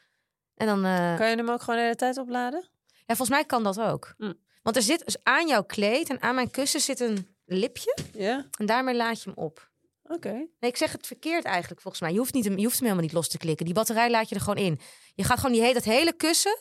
En 0.55 0.66
dan, 0.66 0.84
eh, 0.84 1.16
Kan 1.16 1.30
je 1.30 1.36
hem 1.36 1.50
ook 1.50 1.61
gewoon 1.61 1.76
de 1.76 1.82
hele 1.82 1.96
tijd 1.96 2.18
opladen? 2.18 2.68
ja, 2.86 3.14
volgens 3.16 3.28
mij 3.28 3.44
kan 3.44 3.62
dat 3.62 3.80
ook. 3.80 4.14
Mm. 4.18 4.34
Want 4.62 4.76
er 4.76 4.82
zit 4.82 5.05
dus 5.05 5.16
aan 5.22 5.46
jouw 5.48 5.62
kleed 5.64 6.09
en 6.11 6.22
aan 6.22 6.34
mijn 6.34 6.50
kussen 6.50 6.80
zit 6.80 7.00
een 7.00 7.28
lipje. 7.44 7.96
Ja, 8.12 8.46
En 8.59 8.66
daarmee 8.66 8.94
laat 8.94 9.22
je 9.22 9.30
hem 9.34 9.44
op. 9.44 9.70
oké. 10.02 10.32
Nee, 10.32 10.70
ik 10.70 10.76
zeg 10.76 10.92
het 10.92 11.07
verkeerd 11.07 11.44
eigenlijk 11.44 11.80
volgens 11.80 12.02
mij. 12.02 12.12
Je 12.12 12.18
hoeft, 12.18 12.34
niet, 12.34 12.44
hem- 12.44 12.57
je 12.59 12.62
hoeft 12.64 12.74
hem 12.78 12.82
helemaal 12.84 13.05
niet 13.07 13.14
los 13.14 13.28
te 13.28 13.38
klikken. 13.38 13.64
Die 13.64 13.74
batterij 13.74 14.11
laat 14.11 14.28
je 14.28 14.34
er 14.34 14.40
gewoon 14.40 14.64
in. 14.64 14.80
Je 15.14 15.24
gaat 15.24 15.38
gewoon 15.40 15.52
die 15.61 15.74
dat 15.74 15.84
hele 15.84 16.12
kussen, 16.12 16.59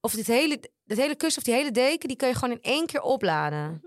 of 0.00 0.12
dit 0.12 0.26
hele, 0.26 0.60
dat 0.84 0.98
hele 0.98 1.14
kussen 1.14 1.38
of 1.42 1.48
die 1.48 1.54
hele 1.56 1.70
deken, 1.70 2.08
die 2.08 2.16
kun 2.16 2.28
je 2.28 2.34
gewoon 2.34 2.54
in 2.54 2.62
één 2.62 2.86
keer 2.86 3.00
opladen. 3.00 3.82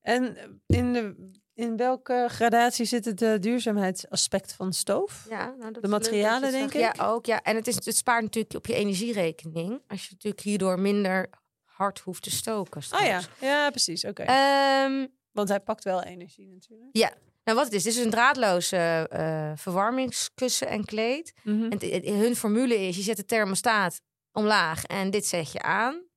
En 0.00 0.36
in, 0.66 0.92
de, 0.92 1.30
in 1.60 1.76
welke 1.76 2.26
gradatie 2.28 2.84
zit 2.84 3.04
het 3.04 3.22
eh, 3.22 3.34
duurzaamheidsaspect 3.38 4.52
van 4.52 4.72
stoof? 4.72 5.26
Ja, 5.28 5.54
nou, 5.58 5.72
dat 5.72 5.82
De 5.82 5.88
materialen, 5.88 6.50
denk 6.50 6.74
ik? 6.74 6.80
Ja, 6.80 6.94
ook. 6.98 7.26
Ja. 7.26 7.42
En 7.42 7.56
het, 7.56 7.66
is, 7.66 7.74
het 7.74 7.96
spaart 7.96 8.22
natuurlijk 8.22 8.54
op 8.54 8.66
je 8.66 8.74
energierekening. 8.74 9.82
Als 9.86 10.04
je 10.04 10.08
natuurlijk 10.12 10.42
hierdoor 10.42 10.80
minder 10.80 11.30
hard 11.64 11.98
hoeft 11.98 12.22
te 12.22 12.30
stoken. 12.30 12.82
Ah 12.90 13.06
ja, 13.06 13.20
ja 13.40 13.70
precies. 13.70 14.04
Oké. 14.04 14.22
Ehm, 14.22 15.06
Want 15.32 15.48
hij 15.48 15.60
pakt 15.60 15.84
wel 15.84 16.02
energie 16.02 16.48
natuurlijk. 16.48 17.16
nou, 17.44 17.58
wat 17.58 17.64
het 17.64 17.72
is, 17.74 17.82
dit 17.82 17.92
is 17.92 18.04
een 18.04 18.10
draadloze 18.10 19.06
eh, 19.10 19.52
verwarmingskussen 19.54 20.68
en 20.68 20.84
kleed. 20.84 21.32
Mhm. 21.42 21.70
En 21.72 22.18
hun 22.18 22.36
formule 22.36 22.78
is, 22.78 22.96
je 22.96 23.02
zet 23.02 23.16
de 23.16 23.24
thermostaat 23.24 24.00
omlaag 24.32 24.84
en 24.84 25.10
dit 25.10 25.26
zet 25.26 25.52
je 25.52 25.62
aan. 25.62 26.08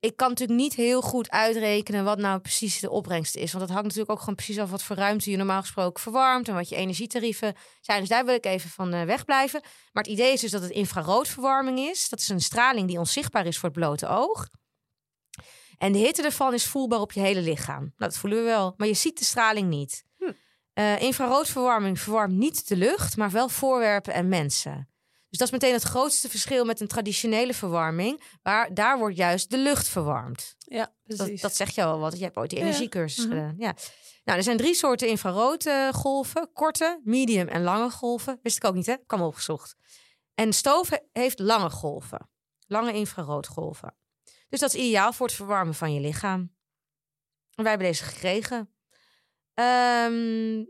Ik 0.00 0.16
kan 0.16 0.28
natuurlijk 0.28 0.60
niet 0.60 0.74
heel 0.74 1.00
goed 1.00 1.30
uitrekenen 1.30 2.04
wat 2.04 2.18
nou 2.18 2.40
precies 2.40 2.80
de 2.80 2.90
opbrengst 2.90 3.36
is. 3.36 3.52
Want 3.52 3.64
dat 3.64 3.72
hangt 3.72 3.84
natuurlijk 3.84 4.10
ook 4.10 4.18
gewoon 4.18 4.34
precies 4.34 4.58
af 4.58 4.70
wat 4.70 4.82
voor 4.82 4.96
ruimte 4.96 5.30
je 5.30 5.36
normaal 5.36 5.60
gesproken 5.60 6.02
verwarmt. 6.02 6.48
En 6.48 6.54
wat 6.54 6.68
je 6.68 6.76
energietarieven 6.76 7.54
zijn. 7.80 8.00
Dus 8.00 8.08
daar 8.08 8.24
wil 8.24 8.34
ik 8.34 8.46
even 8.46 8.70
van 8.70 8.92
eh, 8.92 9.02
wegblijven. 9.02 9.60
Maar 9.92 10.02
het 10.02 10.12
idee 10.12 10.32
is 10.32 10.40
dus 10.40 10.50
dat 10.50 10.62
het 10.62 10.70
infraroodverwarming 10.70 11.78
is. 11.78 12.08
Dat 12.08 12.18
is 12.18 12.28
een 12.28 12.40
straling 12.40 12.88
die 12.88 12.98
onzichtbaar 12.98 13.46
is 13.46 13.58
voor 13.58 13.68
het 13.68 13.78
blote 13.78 14.06
oog. 14.06 14.48
En 15.78 15.92
de 15.92 15.98
hitte 15.98 16.22
ervan 16.22 16.54
is 16.54 16.66
voelbaar 16.66 17.00
op 17.00 17.12
je 17.12 17.20
hele 17.20 17.40
lichaam. 17.40 17.80
Nou, 17.80 17.92
dat 17.96 18.16
voelen 18.16 18.38
we 18.38 18.44
wel. 18.44 18.74
Maar 18.76 18.88
je 18.88 18.94
ziet 18.94 19.18
de 19.18 19.24
straling 19.24 19.68
niet. 19.68 20.04
Hm. 20.18 20.32
Eh, 20.72 21.00
infraroodverwarming 21.00 22.00
verwarmt 22.00 22.34
niet 22.34 22.68
de 22.68 22.76
lucht, 22.76 23.16
maar 23.16 23.30
wel 23.30 23.48
voorwerpen 23.48 24.12
en 24.12 24.28
mensen. 24.28 24.88
Dus 25.28 25.38
dat 25.38 25.46
is 25.46 25.52
meteen 25.52 25.72
het 25.72 25.82
grootste 25.82 26.28
verschil 26.28 26.64
met 26.64 26.80
een 26.80 26.86
traditionele 26.86 27.54
verwarming. 27.54 28.22
Waar 28.42 28.74
daar 28.74 28.98
wordt 28.98 29.16
juist 29.16 29.50
de 29.50 29.58
lucht 29.58 29.88
verwarmd. 29.88 30.54
Ja, 30.58 30.92
Dat, 31.04 31.16
precies. 31.16 31.40
dat 31.40 31.56
zegt 31.56 31.74
je 31.74 31.84
al 31.84 31.98
wat. 31.98 32.18
Je 32.18 32.24
hebt 32.24 32.36
ooit 32.36 32.50
die 32.50 32.58
Ja. 32.58 32.64
energiecursus 32.64 33.24
Mhm. 33.26 33.34
gedaan. 33.34 33.54
Ja. 33.58 33.74
Nou, 34.24 34.38
er 34.38 34.44
zijn 34.44 34.56
drie 34.56 34.74
soorten 34.74 35.08
infraroodgolven. 35.08 36.50
korte, 36.52 37.00
medium 37.04 37.48
en 37.48 37.62
lange 37.62 37.90
golven. 37.90 38.38
Wist 38.42 38.56
ik 38.56 38.64
ook 38.64 38.74
niet, 38.74 38.86
hè? 38.86 38.96
Kwam 39.06 39.22
opgezocht. 39.22 39.74
En 40.34 40.52
stoof 40.52 40.88
he- 40.88 40.98
heeft 41.12 41.38
lange 41.38 41.70
golven. 41.70 42.30
Lange 42.66 42.92
infraroodgolven. 42.92 43.94
Dus 44.48 44.60
dat 44.60 44.74
is 44.74 44.80
ideaal 44.80 45.12
voor 45.12 45.26
het 45.26 45.34
verwarmen 45.36 45.74
van 45.74 45.94
je 45.94 46.00
lichaam. 46.00 46.40
En 47.54 47.62
wij 47.64 47.68
hebben 47.68 47.86
deze 47.88 48.04
gekregen. 48.04 48.72
Ehm, 49.54 50.64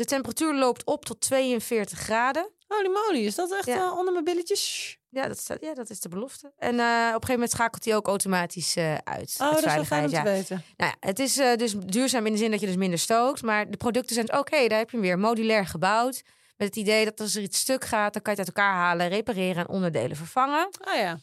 de 0.00 0.06
temperatuur 0.06 0.54
loopt 0.54 0.84
op 0.84 1.04
tot 1.04 1.20
42 1.20 1.98
graden. 1.98 2.50
Holy 2.68 2.88
moly, 2.90 3.26
is 3.26 3.34
dat 3.34 3.52
echt 3.52 3.66
Ja. 3.66 3.76
eh, 3.76 3.98
onder 3.98 4.12
mijn 4.12 4.24
billetjes? 4.24 4.98
Ja, 5.08 5.28
dat, 5.28 5.38
staat, 5.38 5.60
ja, 5.60 5.74
dat 5.74 5.90
is 5.90 6.00
de 6.00 6.08
belofte. 6.08 6.52
En 6.58 6.78
eh, 6.80 6.86
op 6.86 6.88
een 6.88 7.10
gegeven 7.12 7.32
moment 7.32 7.50
schakelt 7.50 7.84
hij 7.84 7.96
ook 7.96 8.06
automatisch 8.06 8.76
eh, 8.76 8.94
uit. 8.94 9.36
Oh, 9.40 9.52
dat 9.52 9.64
is 9.64 9.86
fijn 9.86 10.04
om 10.04 10.08
te 10.10 10.14
ja. 10.16 10.22
weten. 10.22 10.64
Nou 10.76 10.90
ja, 10.90 11.08
het 11.08 11.18
is 11.18 11.34
dus 11.34 11.74
duurzaam 11.78 12.26
in 12.26 12.32
de 12.32 12.38
zin 12.38 12.50
dat 12.50 12.60
je 12.60 12.66
dus 12.66 12.76
minder 12.76 12.98
stookt. 12.98 13.42
Maar 13.42 13.70
de 13.70 13.76
producten 13.76 14.14
zijn 14.14 14.38
oké, 14.38 14.68
daar 14.68 14.78
heb 14.78 14.90
je 14.90 14.96
hem 14.96 15.06
weer 15.06 15.18
modulair 15.18 15.66
gebouwd. 15.66 16.22
Met 16.56 16.68
het 16.68 16.76
idee 16.76 17.04
dat 17.04 17.20
als 17.20 17.34
er 17.34 17.42
iets 17.42 17.58
stuk 17.58 17.84
gaat, 17.84 18.12
dan 18.12 18.22
kan 18.22 18.34
je 18.34 18.40
het 18.40 18.48
uit 18.48 18.56
elkaar 18.56 18.74
halen, 18.74 19.08
repareren 19.08 19.56
en 19.62 19.68
onderdelen 19.68 20.16
vervangen. 20.16 20.68
Ah 20.80 20.96
ja. 20.96 21.18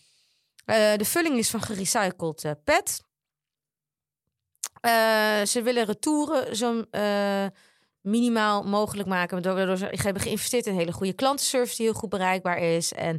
De 0.98 1.06
vulling 1.06 1.38
is 1.38 1.50
van 1.50 1.62
gerecycled 1.62 2.56
PET. 2.64 3.02
Ze 5.50 5.62
willen 5.64 5.86
retouren 5.86 6.56
zo 6.56 6.84
eh, 6.92 7.46
minimaal 8.10 8.64
mogelijk 8.64 9.08
maken. 9.10 9.42
Waardoor 9.44 9.78
ze 9.78 9.90
hebben 9.92 10.22
geïnvesteerd 10.22 10.66
in 10.66 10.72
een 10.74 10.80
hele 10.80 10.92
goede 10.92 11.14
klantenservice 11.14 11.76
die 11.76 11.86
heel 11.86 11.96
goed 12.00 12.10
bereikbaar 12.10 12.58
is. 12.58 12.94
En 12.94 13.18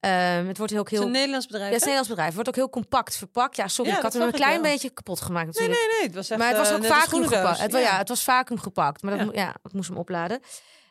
ehm, 0.00 0.46
het 0.46 0.58
wordt 0.58 0.72
ook 0.72 0.78
Het 0.90 0.98
heel... 0.98 1.02
een 1.06 1.12
Nederlands 1.12 1.46
bedrijf, 1.46 1.68
Ja, 1.68 1.72
het 1.74 1.80
is 1.82 1.88
hè? 1.88 1.92
een 1.92 1.98
Nederlands 1.98 2.08
bedrijf. 2.08 2.26
Het 2.26 2.34
wordt 2.34 2.48
ook 2.48 2.54
heel 2.54 2.82
compact 2.82 3.16
verpakt. 3.16 3.56
Ja, 3.56 3.68
sorry, 3.68 3.90
Ja, 3.90 3.96
ik 3.96 4.02
had 4.02 4.12
hem 4.12 4.22
een 4.22 4.32
klein 4.32 4.62
wel. 4.62 4.70
beetje 4.70 4.90
kapot 4.90 5.20
gemaakt 5.20 5.44
Nee, 5.58 5.68
natuurlijk. 5.68 5.80
nee, 5.90 5.98
nee. 5.98 6.06
Het 6.06 6.14
was 6.16 6.30
echt, 6.30 6.40
Maar 6.40 6.48
het 6.48 6.58
was 6.58 6.68
eh, 6.68 6.74
ook 6.74 6.82
een 6.82 6.88
vacuüm 6.88 7.26
gepakt. 7.26 7.58
Het, 7.60 7.72
wa- 7.72 7.78
ja. 7.78 7.98
het 7.98 8.08
was 8.08 8.22
vacuüm 8.24 8.58
gepakt. 8.58 9.02
Maar 9.02 9.18
dat 9.18 9.34
Ja. 9.34 9.42
ja, 9.42 9.54
ik 9.64 9.72
moest 9.72 9.88
hem 9.88 9.98
opladen. 9.98 10.40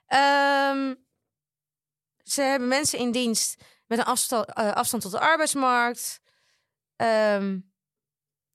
Ehm, 0.08 0.94
ze 2.24 2.42
hebben 2.42 2.68
mensen 2.68 3.00
in 3.00 3.12
dienst 3.12 3.64
met 3.86 3.98
een 4.00 4.06
afstand, 4.06 4.54
eh, 4.54 4.72
afstand 4.72 5.04
tot 5.04 5.12
de 5.12 5.20
arbeidsmarkt. 5.20 6.20
Ehm, 6.96 7.60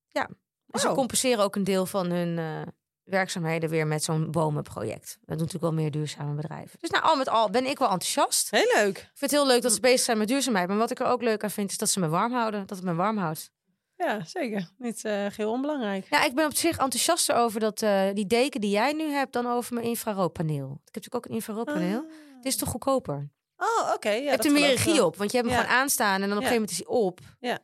ja, 0.08 0.28
ze 0.72 0.88
compenseren 0.88 1.44
ook 1.44 1.56
een 1.56 1.64
deel 1.64 1.86
van 1.86 2.10
hun 2.10 2.38
eh, 2.38 2.62
werkzaamheden 3.04 3.70
weer 3.70 3.86
met 3.86 4.04
zo'n 4.04 4.30
bomenproject. 4.30 5.06
Dat 5.20 5.38
doen 5.38 5.46
natuurlijk 5.46 5.62
wel 5.74 5.82
meer 5.82 5.90
duurzame 5.90 6.34
bedrijven. 6.34 6.78
Dus 6.80 6.90
nou, 6.90 7.04
al 7.04 7.16
met 7.16 7.28
al 7.28 7.50
ben 7.50 7.66
ik 7.66 7.78
wel 7.78 7.90
enthousiast. 7.90 8.50
Heel 8.50 8.72
leuk. 8.74 8.96
Ik 8.98 9.10
vind 9.14 9.20
het 9.20 9.30
heel 9.30 9.46
leuk 9.46 9.62
dat 9.62 9.72
ze 9.72 9.80
bezig 9.80 10.00
zijn 10.00 10.18
met 10.18 10.28
duurzaamheid. 10.28 10.68
Maar 10.68 10.76
wat 10.76 10.90
ik 10.90 11.00
er 11.00 11.06
ook 11.06 11.22
leuk 11.22 11.44
aan 11.44 11.50
vind, 11.50 11.70
is 11.70 11.78
dat 11.78 11.90
ze 11.90 12.00
me 12.00 12.08
warm 12.08 12.32
houden. 12.32 12.66
Dat 12.66 12.76
het 12.76 12.86
me 12.86 12.94
warm 12.94 13.16
houdt. 13.18 13.50
Ja, 13.96 14.24
zeker. 14.24 14.68
Niet 14.78 15.00
geheel 15.00 15.50
onbelangrijk. 15.50 16.06
Ja, 16.10 16.24
ik 16.24 16.34
ben 16.34 16.46
op 16.46 16.54
zich 16.54 16.78
enthousiaster 16.78 17.34
over 17.34 17.60
dat, 17.60 17.82
eh, 17.82 18.08
die 18.12 18.26
deken 18.26 18.60
die 18.60 18.70
jij 18.70 18.92
nu 18.92 19.10
hebt 19.10 19.32
dan 19.32 19.46
over 19.46 19.74
mijn 19.74 19.86
infraroodpaneel. 19.86 20.64
Ik 20.70 20.94
heb 20.94 20.94
natuurlijk 20.94 21.14
ook 21.14 21.26
een 21.26 21.34
infraroodpaneel. 21.34 21.98
Ah. 21.98 22.12
Het 22.36 22.44
is 22.44 22.56
toch 22.56 22.68
goedkoper? 22.68 23.30
Oh, 23.56 23.92
oké. 23.94 24.08
Ja, 24.10 24.22
je 24.22 24.28
hebt 24.28 24.44
er 24.44 24.52
meer 24.52 24.68
regie 24.68 25.04
op, 25.04 25.16
want 25.16 25.30
je 25.30 25.36
hebt 25.36 25.48
hem 25.50 25.58
Ja. 25.58 25.64
gewoon 25.64 25.80
aanstaan 25.80 26.22
en 26.22 26.28
dan 26.28 26.30
op 26.30 26.36
een 26.36 26.42
Ja. 26.42 26.48
gegeven 26.48 26.60
moment 26.68 26.70
is 26.70 26.86
hij 26.86 26.96
op. 27.06 27.20
Ja. 27.40 27.58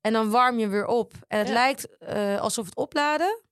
En 0.00 0.12
dan 0.12 0.30
warm 0.30 0.58
je 0.58 0.68
weer 0.68 0.86
op. 0.86 1.12
En 1.28 1.38
het 1.38 1.48
lijkt 1.48 1.98
eh, 1.98 2.40
alsof 2.40 2.64
het 2.66 2.76
opladen, 2.76 3.42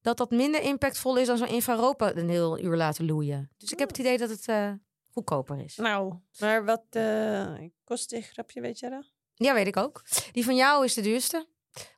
dat 0.00 0.16
dat 0.16 0.30
minder 0.30 0.62
impactvol 0.62 1.16
is 1.16 1.26
dan 1.26 1.38
zo'n 1.38 1.48
infraroodpaneel 1.48 2.22
een 2.22 2.28
heel 2.28 2.58
uur 2.60 2.76
laten 2.76 3.04
loeien. 3.06 3.50
Dus 3.56 3.72
ik 3.72 3.78
heb 3.78 3.88
het 3.88 3.98
idee 3.98 4.18
dat 4.18 4.28
het 4.30 4.48
eh, 4.48 4.72
goedkoper 5.12 5.58
is. 5.58 5.76
Nou, 5.76 6.14
maar 6.38 6.64
wat 6.64 6.84
eh, 6.90 7.54
kost 7.84 8.10
dit 8.10 8.24
grapje, 8.28 8.60
weet 8.60 8.78
je 8.78 8.90
dat? 8.90 9.12
Ja, 9.34 9.54
weet 9.54 9.66
ik 9.66 9.76
ook. 9.76 10.02
Die 10.32 10.44
van 10.44 10.54
jou 10.56 10.84
is 10.84 10.94
de 10.94 11.00
duurste. 11.00 11.48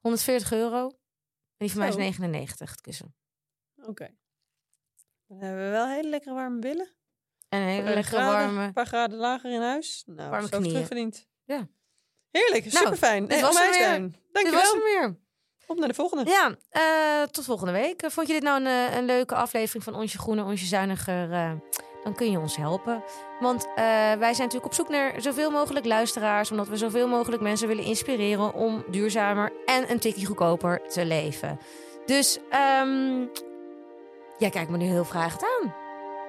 140 0.01 0.53
euro. 0.53 0.87
En 0.87 0.93
die 1.57 1.71
van 1.71 1.79
mij 1.79 1.89
is 1.89 1.95
Zo. 1.95 2.01
99, 2.01 2.71
het 2.71 2.81
kussen. 2.81 3.15
Oké. 3.83 4.15
Dan 5.27 5.39
hebben 5.41 5.65
we 5.65 5.71
wel 5.71 5.89
hele 5.89 6.09
lekkere 6.09 6.35
warme 6.35 6.59
billen. 6.59 6.93
En 7.49 7.61
een 7.61 7.69
hele 7.69 7.83
lekkere 7.95 8.03
graden- 8.17 8.33
warme... 8.55 8.65
Een 8.67 8.73
paar 8.73 8.87
graden 8.87 9.19
lager 9.19 9.53
in 9.53 9.61
huis. 9.61 10.03
Nou, 10.07 10.31
Warme 10.31 10.49
zo 10.49 10.61
terugverdiend. 10.61 11.27
Ja. 11.45 11.69
Heerlijk, 12.31 12.65
Nou, 12.65 12.77
super 12.77 12.97
fijn. 12.97 13.27
dit 13.27 13.41
was 13.41 13.59
hem 13.59 13.71
weer. 13.71 14.01
Dit 14.01 14.13
was 14.13 14.33
Dankjewel. 14.33 14.73
hem 14.73 14.83
weer. 14.83 15.21
Naar 15.79 15.89
de 15.89 15.95
volgende. 15.95 16.31
Ja, 16.31 16.55
eh, 16.71 17.23
tot 17.31 17.45
volgende 17.45 17.73
week. 17.73 18.03
Eh, 18.03 18.11
Vond 18.11 18.27
je 18.27 18.33
dit 18.33 18.43
nou 18.43 18.61
een, 18.61 18.67
eh, 18.67 18.97
een 18.97 19.05
leuke 19.05 19.35
aflevering 19.35 19.85
van 19.85 19.95
Onsje 19.95 20.19
Groener, 20.19 20.45
Onsje 20.45 20.67
Zuiniger? 20.67 21.61
dan 22.05 22.15
kun 22.15 22.31
je 22.31 22.39
ons 22.39 22.57
helpen. 22.57 23.03
Want 23.41 23.69
wij 23.75 24.17
zijn 24.19 24.37
natuurlijk 24.37 24.65
op 24.65 24.75
zoek 24.75 24.89
naar 24.89 25.15
zoveel 25.21 25.51
mogelijk 25.51 25.87
luisteraars. 25.87 26.51
Omdat 26.51 26.69
we 26.69 26.77
zoveel 26.77 27.09
mogelijk 27.09 27.43
mensen 27.43 27.69
willen 27.69 27.85
inspireren 27.85 28.55
om 28.55 28.85
duurzamer 28.91 29.53
en 29.67 29.91
een 29.91 29.99
tikkie 29.99 30.27
goedkoper 30.27 30.83
te 30.89 31.05
leven. 31.05 31.59
Dus 32.07 32.39
ehm 32.51 33.25
jij 34.39 34.51
kijkt 34.51 34.71
me 34.71 34.77
nu 34.77 34.85
heel 34.85 35.05
vragend 35.05 35.43
aan. 35.43 35.82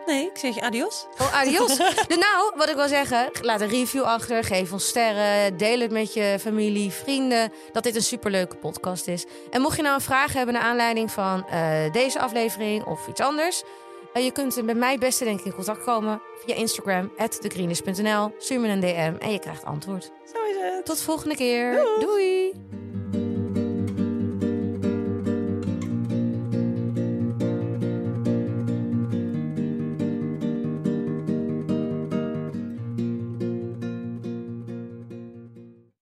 Nee, 0.05 0.25
ik 0.25 0.37
zeg 0.37 0.55
je 0.55 0.61
adios. 0.61 1.05
Oh, 1.21 1.33
adios. 1.35 1.77
dus 2.07 2.17
nou, 2.17 2.51
wat 2.55 2.69
ik 2.69 2.75
wil 2.75 2.87
zeggen, 2.87 3.29
laat 3.41 3.61
een 3.61 3.67
review 3.69 4.03
achter. 4.03 4.43
Geef 4.43 4.71
ons 4.73 4.87
sterren. 4.87 5.57
Deel 5.57 5.79
het 5.79 5.91
met 5.91 6.13
je 6.13 6.37
familie, 6.39 6.91
vrienden. 6.91 7.51
Dat 7.71 7.83
dit 7.83 7.95
een 7.95 8.01
superleuke 8.01 8.55
podcast 8.55 9.07
is. 9.07 9.25
En 9.49 9.61
mocht 9.61 9.75
je 9.75 9.81
nou 9.81 9.95
een 9.95 10.01
vraag 10.01 10.33
hebben 10.33 10.53
naar 10.53 10.63
aanleiding 10.63 11.11
van 11.11 11.47
eh, 11.49 11.91
deze 11.91 12.19
aflevering 12.19 12.85
of 12.85 13.07
iets 13.07 13.21
anders. 13.21 13.63
eh, 14.13 14.23
je 14.23 14.31
kunt 14.31 14.63
met 14.63 14.77
mij 14.77 14.97
beste 14.97 15.23
denk 15.23 15.39
ik 15.39 15.45
in 15.45 15.53
contact 15.53 15.83
komen 15.83 16.21
via 16.45 16.55
Instagram, 16.55 17.11
thegreenlist.nl. 17.39 18.35
Stuur 18.37 18.59
me 18.59 18.67
een 18.67 18.79
DM 18.79 19.15
en 19.19 19.31
je 19.31 19.39
krijgt 19.39 19.65
antwoord. 19.65 20.03
Zo 20.03 20.43
is 20.49 20.55
het. 20.55 20.85
Tot 20.85 20.97
de 20.97 21.03
volgende 21.03 21.35
keer. 21.35 21.71
Doeg. 21.71 21.99
Doei. 21.99 22.51